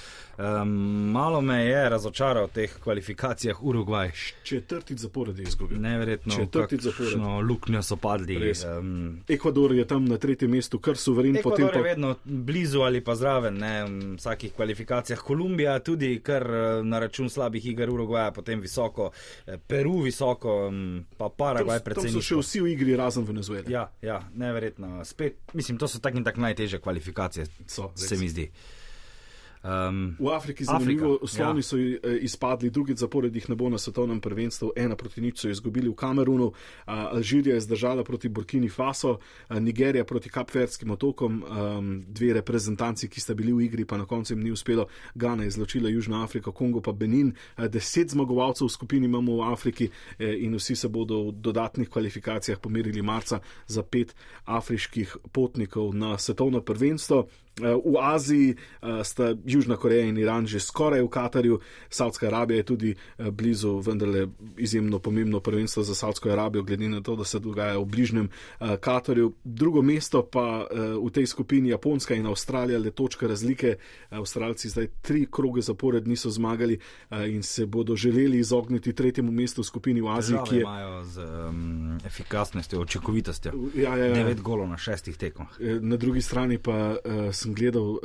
Um, 0.41 1.11
malo 1.11 1.41
me 1.41 1.65
je 1.65 1.89
razočaral 1.89 2.47
v 2.47 2.51
teh 2.51 2.71
kvalifikacijah 2.83 3.63
Urugvaj. 3.63 4.11
Četrti 4.43 4.95
zapored 4.95 5.37
je 5.37 5.43
izgubil. 5.43 5.79
Neverjetno, 5.81 6.35
četrti 6.35 6.77
zapored. 6.77 7.13
Luknjo 7.49 7.81
so 7.81 7.95
padli. 7.95 8.53
Um, 8.79 9.21
Ekvador 9.27 9.73
je 9.73 9.85
tam 9.87 10.05
na 10.05 10.17
tretjem 10.17 10.51
mestu, 10.51 10.79
kar 10.79 10.97
suveren 10.97 11.37
potem. 11.43 11.65
Ekvador 11.65 11.77
je 11.77 11.83
pa... 11.83 11.89
vedno 11.89 12.15
blizu 12.23 12.81
ali 12.81 13.03
pa 13.03 13.15
zraven 13.15 13.57
ne, 13.57 13.83
v 13.83 14.15
vsakih 14.15 14.53
kvalifikacijah. 14.53 15.19
Kolumbija 15.19 15.79
tudi, 15.79 16.19
kar 16.23 16.41
eh, 16.41 16.83
na 16.83 16.99
račun 16.99 17.29
slabih 17.29 17.65
iger 17.65 17.89
Urugvaja, 17.89 18.31
potem 18.31 18.59
visoko, 18.61 19.11
eh, 19.45 19.57
Peru 19.67 19.99
visoko, 20.01 20.71
pa 21.17 21.29
Paragvaj 21.29 21.79
predvsem. 21.79 22.13
To 22.13 22.21
so 22.21 22.27
še 22.33 22.41
vsi 22.41 22.65
v 22.65 22.73
igri 22.73 22.97
razen 22.97 23.27
Venezuele. 23.27 23.69
Ja, 23.69 23.91
ja 24.01 24.21
neverjetno. 24.33 25.05
Spet, 25.05 25.37
mislim, 25.53 25.77
to 25.77 25.87
so 25.87 25.99
tak 25.99 26.15
in 26.15 26.23
tak 26.23 26.37
najtežje 26.37 26.79
kvalifikacije, 26.79 27.45
so, 27.67 27.91
se 27.95 28.17
mi 28.17 28.29
zdi. 28.29 28.49
Um, 29.63 30.17
v 30.19 30.33
Afriki 30.33 30.65
zanimivo, 30.65 31.19
Slovni 31.27 31.59
ja. 31.59 31.63
so 31.63 31.77
eh, 31.77 32.17
izpadli, 32.25 32.69
drugi 32.69 32.95
zapored 32.97 33.35
jih 33.35 33.45
ne 33.49 33.55
bo 33.55 33.69
na 33.69 33.77
svetovnem 33.77 34.17
prvenstvu, 34.21 34.71
ena 34.75 34.95
proti 34.95 35.21
nič 35.21 35.45
so 35.45 35.49
izgubili 35.49 35.89
v 35.89 35.93
Kamerunu, 35.93 36.51
Alžirija 36.85 37.55
je 37.55 37.61
zdržala 37.61 38.03
proti 38.03 38.29
Burkini 38.29 38.69
Faso, 38.69 39.19
Nigerija 39.49 40.03
proti 40.05 40.29
Kapverdskim 40.29 40.91
otokom, 40.91 41.43
um, 41.43 41.91
dve 42.07 42.33
reprezentanci, 42.33 43.05
ki 43.09 43.21
sta 43.21 43.37
bili 43.37 43.53
v 43.53 43.67
igri, 43.69 43.85
pa 43.85 44.01
na 44.01 44.05
koncu 44.09 44.33
jim 44.33 44.41
ni 44.41 44.51
uspelo, 44.51 44.87
Gana 45.15 45.43
je 45.43 45.53
izločila 45.53 45.89
Južna 45.89 46.23
Afrika, 46.23 46.51
Kongo 46.51 46.81
pa 46.81 46.91
Benin, 46.91 47.35
deset 47.69 48.09
zmagovalcev 48.17 48.65
v 48.65 48.73
skupini 48.73 49.05
imamo 49.05 49.37
v 49.37 49.53
Afriki 49.53 49.89
eh, 50.17 50.41
in 50.41 50.57
vsi 50.57 50.75
se 50.75 50.89
bodo 50.89 51.29
v 51.29 51.37
dodatnih 51.37 51.89
kvalifikacijah 51.89 52.57
pomerili 52.57 53.01
marca 53.01 53.39
za 53.67 53.83
pet 53.83 54.15
afriških 54.45 55.17
potnikov 55.31 55.93
na 55.93 56.17
svetovno 56.17 56.61
prvenstvo. 56.61 57.27
Eh, 57.59 57.75
v 57.85 57.97
Aziji 57.99 58.55
eh, 58.55 59.03
sta 59.03 59.35
Južna 59.45 59.75
Koreja 59.75 60.07
in 60.07 60.17
Iran 60.17 60.47
že 60.47 60.59
skoraj 60.59 61.03
v 61.03 61.09
Katarju, 61.11 61.59
Saudska 61.89 62.27
Arabija 62.27 62.57
je 62.57 62.63
tudi 62.63 62.91
eh, 62.95 63.31
blizu, 63.31 63.79
vendarle 63.83 64.27
izjemno 64.57 64.99
pomembno 64.99 65.39
prvenstvo 65.39 65.83
za 65.83 65.95
Saudsko 65.95 66.29
Arabijo, 66.29 66.63
glede 66.63 66.89
na 66.89 67.01
to, 67.01 67.15
da 67.15 67.23
se 67.23 67.39
dogaja 67.39 67.77
v 67.77 67.85
bližnjem 67.85 68.29
Katarju. 68.79 69.33
Drugo 69.43 69.81
mesto 69.81 70.23
pa 70.23 70.67
v 70.71 71.09
tej 71.11 71.27
skupini 71.27 71.69
Japonska 71.69 72.15
in 72.15 72.25
Avstralija, 72.27 72.79
le 72.79 72.91
točka 72.91 73.27
razlike. 73.27 73.75
Avstralci 74.09 74.69
zdaj 74.69 74.87
tri 75.01 75.25
kroge 75.31 75.61
zapored 75.61 76.07
niso 76.07 76.29
zmagali 76.29 76.79
in 77.27 77.43
se 77.43 77.65
bodo 77.65 77.95
želeli 77.95 78.39
izogniti 78.39 78.93
tretjemu 78.93 79.31
mestu 79.31 79.61
v 79.61 79.65
skupini 79.65 80.01
v 80.01 80.07
Aziji, 80.07 80.37
Države 80.37 80.49
ki 80.49 80.55
je. 80.55 80.61
imajo 80.61 81.03
z 81.03 81.17
um, 81.19 81.99
efikasnostjo, 82.05 82.81
očekovitostjo. 82.81 83.51
Ja, 83.75 83.97
ja, 83.97 84.05
ja. 84.05 84.13
Devet 84.13 84.41
golov 84.41 84.69
na 84.69 84.77
šestih 84.77 85.17
tekmah. 85.17 85.59
Na 85.81 85.97
drugi 85.97 86.21
strani 86.21 86.57
pa 86.57 86.95
uh, 86.95 87.31
sem 87.41 87.55
gledal 87.57 87.97
uh, 87.97 88.01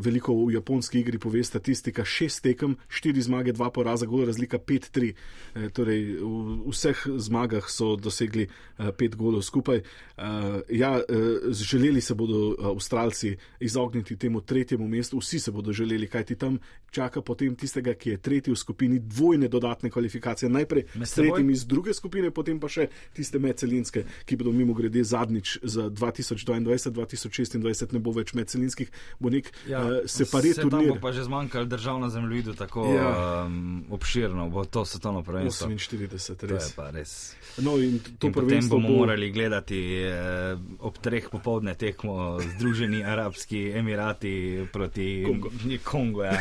veliko 0.00 0.32
v 0.32 0.56
japonski 0.56 1.02
igri, 1.02 1.20
pove 1.20 1.42
statistika: 1.44 2.04
šest 2.04 2.42
tekem, 2.46 2.76
štiri 2.88 3.22
zmage, 3.22 3.52
dva 3.52 3.70
poraza, 3.74 4.08
golo 4.08 4.26
razlika 4.28 4.58
5-3. 4.58 5.08
E, 5.08 5.14
eh, 5.54 5.68
torej, 5.74 6.02
v 6.22 6.72
vseh 6.72 7.04
zmagah 7.28 7.68
so 7.68 7.94
dosegli 7.96 8.48
uh, 8.48 8.90
pet 8.96 9.16
golov 9.16 9.44
skupaj. 9.46 9.82
Uh, 10.16 10.60
ja, 10.72 10.96
uh, 10.98 11.52
želeli 11.52 12.00
se 12.00 12.14
bodo 12.14 12.56
Avstralci 12.72 13.36
izogniti 13.60 14.16
temu 14.16 14.40
tretjemu 14.40 14.88
mestu, 14.88 15.18
vsi 15.18 15.40
se 15.40 15.52
bodo 15.52 15.72
želeli, 15.72 16.08
kajti 16.08 16.36
tam 16.36 16.58
čaka 16.90 17.22
potem 17.22 17.56
tistega, 17.56 17.94
ki 17.94 18.10
je 18.10 18.16
tretji 18.16 18.52
v 18.52 18.56
skupini, 18.56 18.98
dvojne 18.98 19.48
dodatne 19.48 19.90
kvalifikacije. 19.90 20.48
Najprej 20.48 20.84
s 21.04 21.14
tretjim 21.14 21.50
iz 21.50 21.66
druge 21.66 21.94
skupine, 21.94 22.30
potem 22.30 22.60
pa 22.60 22.68
še 22.68 22.88
tiste 23.16 23.38
medcelinske, 23.38 24.04
ki 24.24 24.36
bodo 24.40 24.52
mimo 24.52 24.74
grede 24.74 25.04
zadnjič 25.04 25.58
za 25.62 25.88
2022-2026 25.90 27.92
ne 27.92 28.00
bo 28.00 28.12
več 28.16 28.32
medcelinske 28.38 28.77
slovenskih, 28.78 28.90
bo 29.18 29.30
nek 29.30 29.52
ja, 29.68 29.82
uh, 29.82 30.06
separat 30.06 30.54
turnir. 30.56 30.70
Tam 30.70 30.88
bo 30.88 30.96
pa 31.00 31.12
že 31.12 31.24
zmanjkalo 31.24 31.64
držav 31.64 32.00
na 32.00 32.08
zemljevidu, 32.10 32.54
tako 32.54 32.86
ja. 32.94 33.44
um, 33.46 33.84
obširno 33.90 34.48
bo 34.50 34.64
to 34.64 34.84
svetovno 34.84 35.22
prvenstvo. 35.22 35.68
48, 35.68 36.46
res. 36.46 36.74
To 36.74 36.90
res. 36.90 37.34
No, 37.58 37.78
in 37.78 37.98
to 38.18 38.26
in 38.28 38.32
potem 38.32 38.68
bomo 38.68 38.88
bo... 38.88 38.94
morali 38.94 39.30
gledati 39.30 39.78
eh, 40.02 40.56
ob 40.78 40.98
treh 40.98 41.28
popovdne 41.30 41.74
tekmo 41.74 42.38
Združeni 42.56 43.04
Arabski 43.04 43.72
Emirati 43.74 44.66
proti 44.72 45.24
Kongo. 45.26 45.50
Kongo 45.84 46.22
ja. 46.22 46.38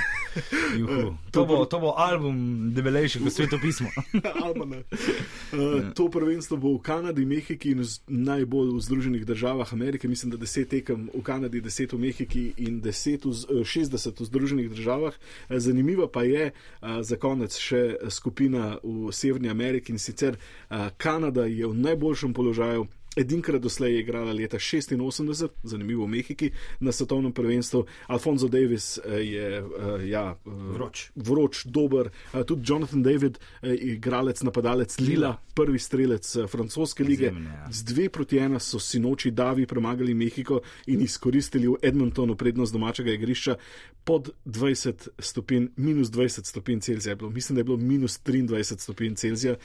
to, 1.32 1.46
bo, 1.46 1.66
to 1.66 1.80
bo 1.80 1.94
album 1.98 2.70
debelejši 2.74 3.20
kot 3.24 3.34
svetopismo. 3.34 3.90
uh, 4.14 5.90
to 5.98 6.10
prvenstvo 6.10 6.58
bo 6.58 6.78
v 6.78 6.82
Kanadi, 6.82 7.26
Mehiki 7.26 7.74
in 7.74 7.82
najbolj 8.08 8.78
v 8.78 8.82
Združenih 8.82 9.26
državah 9.26 9.74
Amerike. 9.74 10.08
Mislim, 10.08 10.32
da 10.32 10.38
deset 10.38 10.70
tekem 10.70 11.10
v 11.14 11.22
Kanadi, 11.24 11.62
deset 11.62 11.94
v 11.94 12.00
Mehiki 12.00 12.27
in 12.36 12.82
deset 12.82 13.26
v, 13.26 13.64
60 13.64 14.20
v 14.20 14.26
Združenih 14.26 14.70
državah. 14.70 15.14
Uh, 15.14 15.60
zanimivo 15.60 16.08
pa 16.08 16.24
je 16.24 16.52
uh, 16.52 17.02
za 17.02 17.16
konec 17.16 17.56
še 17.56 17.96
skupina 18.10 18.78
v 18.84 19.12
Severni 19.12 19.50
Ameriki 19.50 19.92
in 19.92 20.00
sicer 20.00 20.38
Kanada 20.98 21.46
je 21.46 21.68
v 21.68 21.74
najboljšem 21.74 22.34
položaju. 22.34 22.88
Edinkrat 23.18 23.62
doslej 23.62 23.94
je 23.94 24.00
igrala 24.00 24.34
leta 24.34 24.58
86, 24.58 25.48
zanimivo 25.64 26.06
v 26.06 26.08
Mehiki, 26.08 26.52
na 26.80 26.92
svetovnem 26.92 27.34
prvenstvu. 27.34 27.86
Alfonso 28.08 28.48
Davis 28.48 28.98
eh, 28.98 29.22
je 29.22 29.62
uh, 29.62 30.06
ja, 30.06 30.38
uh, 30.46 30.54
vroč. 30.74 31.12
vroč, 31.16 31.66
dober. 31.66 32.10
Tudi 32.48 32.62
Jonathan 32.66 33.04
David, 33.04 33.40
igralec, 33.64 34.42
napadalec 34.42 35.00
Lila, 35.00 35.38
prvi 35.56 35.80
strelec 35.80 36.36
francoske 36.48 37.04
lige. 37.04 37.32
Zemlja. 37.34 37.50
Ja. 37.50 37.68
Z 37.72 37.84
dve 37.84 38.10
proti 38.10 38.38
ena 38.38 38.60
so 38.60 38.80
sinoči 38.80 39.32
Davi 39.32 39.66
premagali 39.66 40.14
Mehiko 40.14 40.62
in 40.88 41.02
izkoristili 41.02 41.68
v 41.68 41.76
Edmontonu 41.82 42.36
prednost 42.36 42.74
domačega 42.74 43.12
igrišča 43.12 43.56
pod 44.08 44.30
20 44.46 45.08
stopinj, 45.20 45.68
minus 45.76 46.08
20 46.08 46.46
stopinj 46.46 46.80
Celzija. 46.80 47.16
Bilo. 47.16 47.30
Mislim, 47.30 47.56
da 47.56 47.60
je 47.60 47.64
bilo 47.64 47.78
minus 47.78 48.20
23 48.26 48.80
stopinj 48.80 49.16
Celzija. 49.16 49.56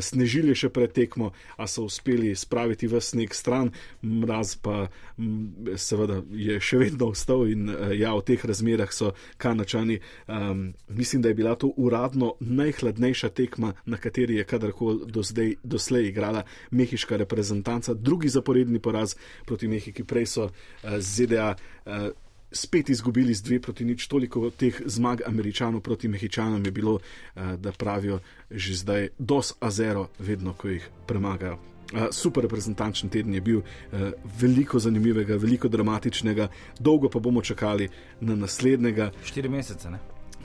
Snežili 0.00 0.54
še 0.56 0.70
pred 0.72 0.92
tekmo, 0.92 1.32
a 1.56 1.66
so 1.68 1.84
uspeli 1.84 2.32
spraviti 2.34 2.83
v 2.86 3.00
sneg 3.00 3.34
stran, 3.34 3.70
mraz 4.02 4.54
pa 4.56 4.88
m, 5.18 5.76
seveda 5.76 6.20
je 6.30 6.58
še 6.60 6.80
vedno 6.80 7.10
ostal 7.14 7.46
in 7.50 7.68
uh, 7.68 7.92
ja, 7.96 8.14
v 8.16 8.24
teh 8.26 8.44
razmerah 8.44 8.92
so 8.92 9.12
kanačani. 9.36 10.00
Um, 10.28 10.74
mislim, 10.88 11.22
da 11.22 11.32
je 11.32 11.38
bila 11.38 11.54
to 11.54 11.72
uradno 11.76 12.34
najhladnejša 12.40 13.30
tekma, 13.34 13.74
na 13.86 13.96
kateri 13.96 14.40
je 14.40 14.48
kadarkoli 14.48 15.10
do 15.12 15.22
zdaj, 15.22 15.56
doslej 15.62 16.10
igrala 16.10 16.44
mehiška 16.70 17.16
reprezentanca. 17.16 17.94
Drugi 17.94 18.28
zaporedni 18.28 18.80
poraz 18.80 19.16
proti 19.46 19.68
Mehiki, 19.68 20.04
prej 20.04 20.26
so 20.26 20.50
uh, 20.50 20.98
ZDA. 20.98 21.54
Uh, 21.84 22.12
spet 22.54 22.88
izgubili 22.88 23.34
z 23.34 23.42
dve 23.42 23.60
proti 23.60 23.84
nič, 23.84 24.06
toliko 24.06 24.50
teh 24.50 24.82
zmag 24.86 25.26
američanov 25.26 25.80
proti 25.80 26.08
mehičanom 26.08 26.64
je 26.64 26.70
bilo, 26.70 26.98
eh, 26.98 27.56
da 27.56 27.72
pravijo 27.72 28.20
že 28.50 28.74
zdaj 28.74 29.08
dos 29.18 29.54
a 29.60 29.70
zero, 29.70 30.08
vedno 30.18 30.52
ko 30.52 30.68
jih 30.68 30.88
premagajo. 31.06 31.73
Eh, 31.92 32.06
super 32.10 32.42
reprezentančen 32.42 33.08
teden 33.08 33.34
je 33.34 33.40
bil, 33.40 33.60
eh, 33.92 34.12
veliko 34.40 34.78
zanimivega, 34.78 35.36
veliko 35.36 35.68
dramatičnega, 35.68 36.48
dolgo 36.78 37.08
pa 37.08 37.18
bomo 37.18 37.42
čakali 37.42 37.88
na 38.20 38.34
naslednjega. 38.34 39.10
Štiri 39.24 39.48
mesece, 39.48 39.90
ne? 39.90 39.98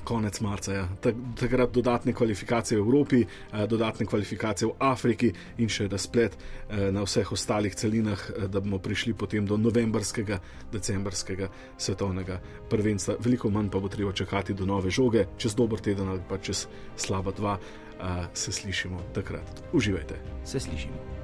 konec 0.04 0.40
marca. 0.42 0.74
Ja. 0.74 0.88
Takrat 1.36 1.72
dodatne 1.72 2.14
kvalifikacije 2.14 2.78
v 2.78 2.82
Evropi, 2.82 3.22
eh, 3.22 3.68
dodatne 3.68 4.06
kvalifikacije 4.06 4.68
v 4.68 4.72
Afriki 4.80 5.34
in 5.58 5.70
še 5.70 5.88
razplet 5.88 6.38
na 6.92 7.04
vseh 7.04 7.32
ostalih 7.32 7.76
celinah, 7.76 8.32
da 8.48 8.60
bomo 8.60 8.80
prišli 8.80 9.14
potem 9.14 9.46
do 9.46 9.58
novembrskega, 9.58 10.40
decembrskega 10.72 11.50
svetovnega 11.78 12.42
prvenstva. 12.70 13.16
Veliko 13.20 13.50
manj 13.50 13.70
pa 13.70 13.80
bo 13.80 13.88
treba 13.88 14.14
čakati 14.14 14.54
do 14.54 14.66
nove 14.66 14.90
žoge, 14.90 15.28
čez 15.38 15.56
dober 15.56 15.80
teden 15.80 16.10
ali 16.10 16.22
pa 16.30 16.38
čez 16.38 16.68
slaba 16.96 17.32
dva. 17.32 17.60
Se 18.34 18.52
slišimo 18.52 19.00
takrat. 19.14 19.64
Uživajte. 19.74 20.16
Se 20.46 20.60
slišimo. 20.60 21.19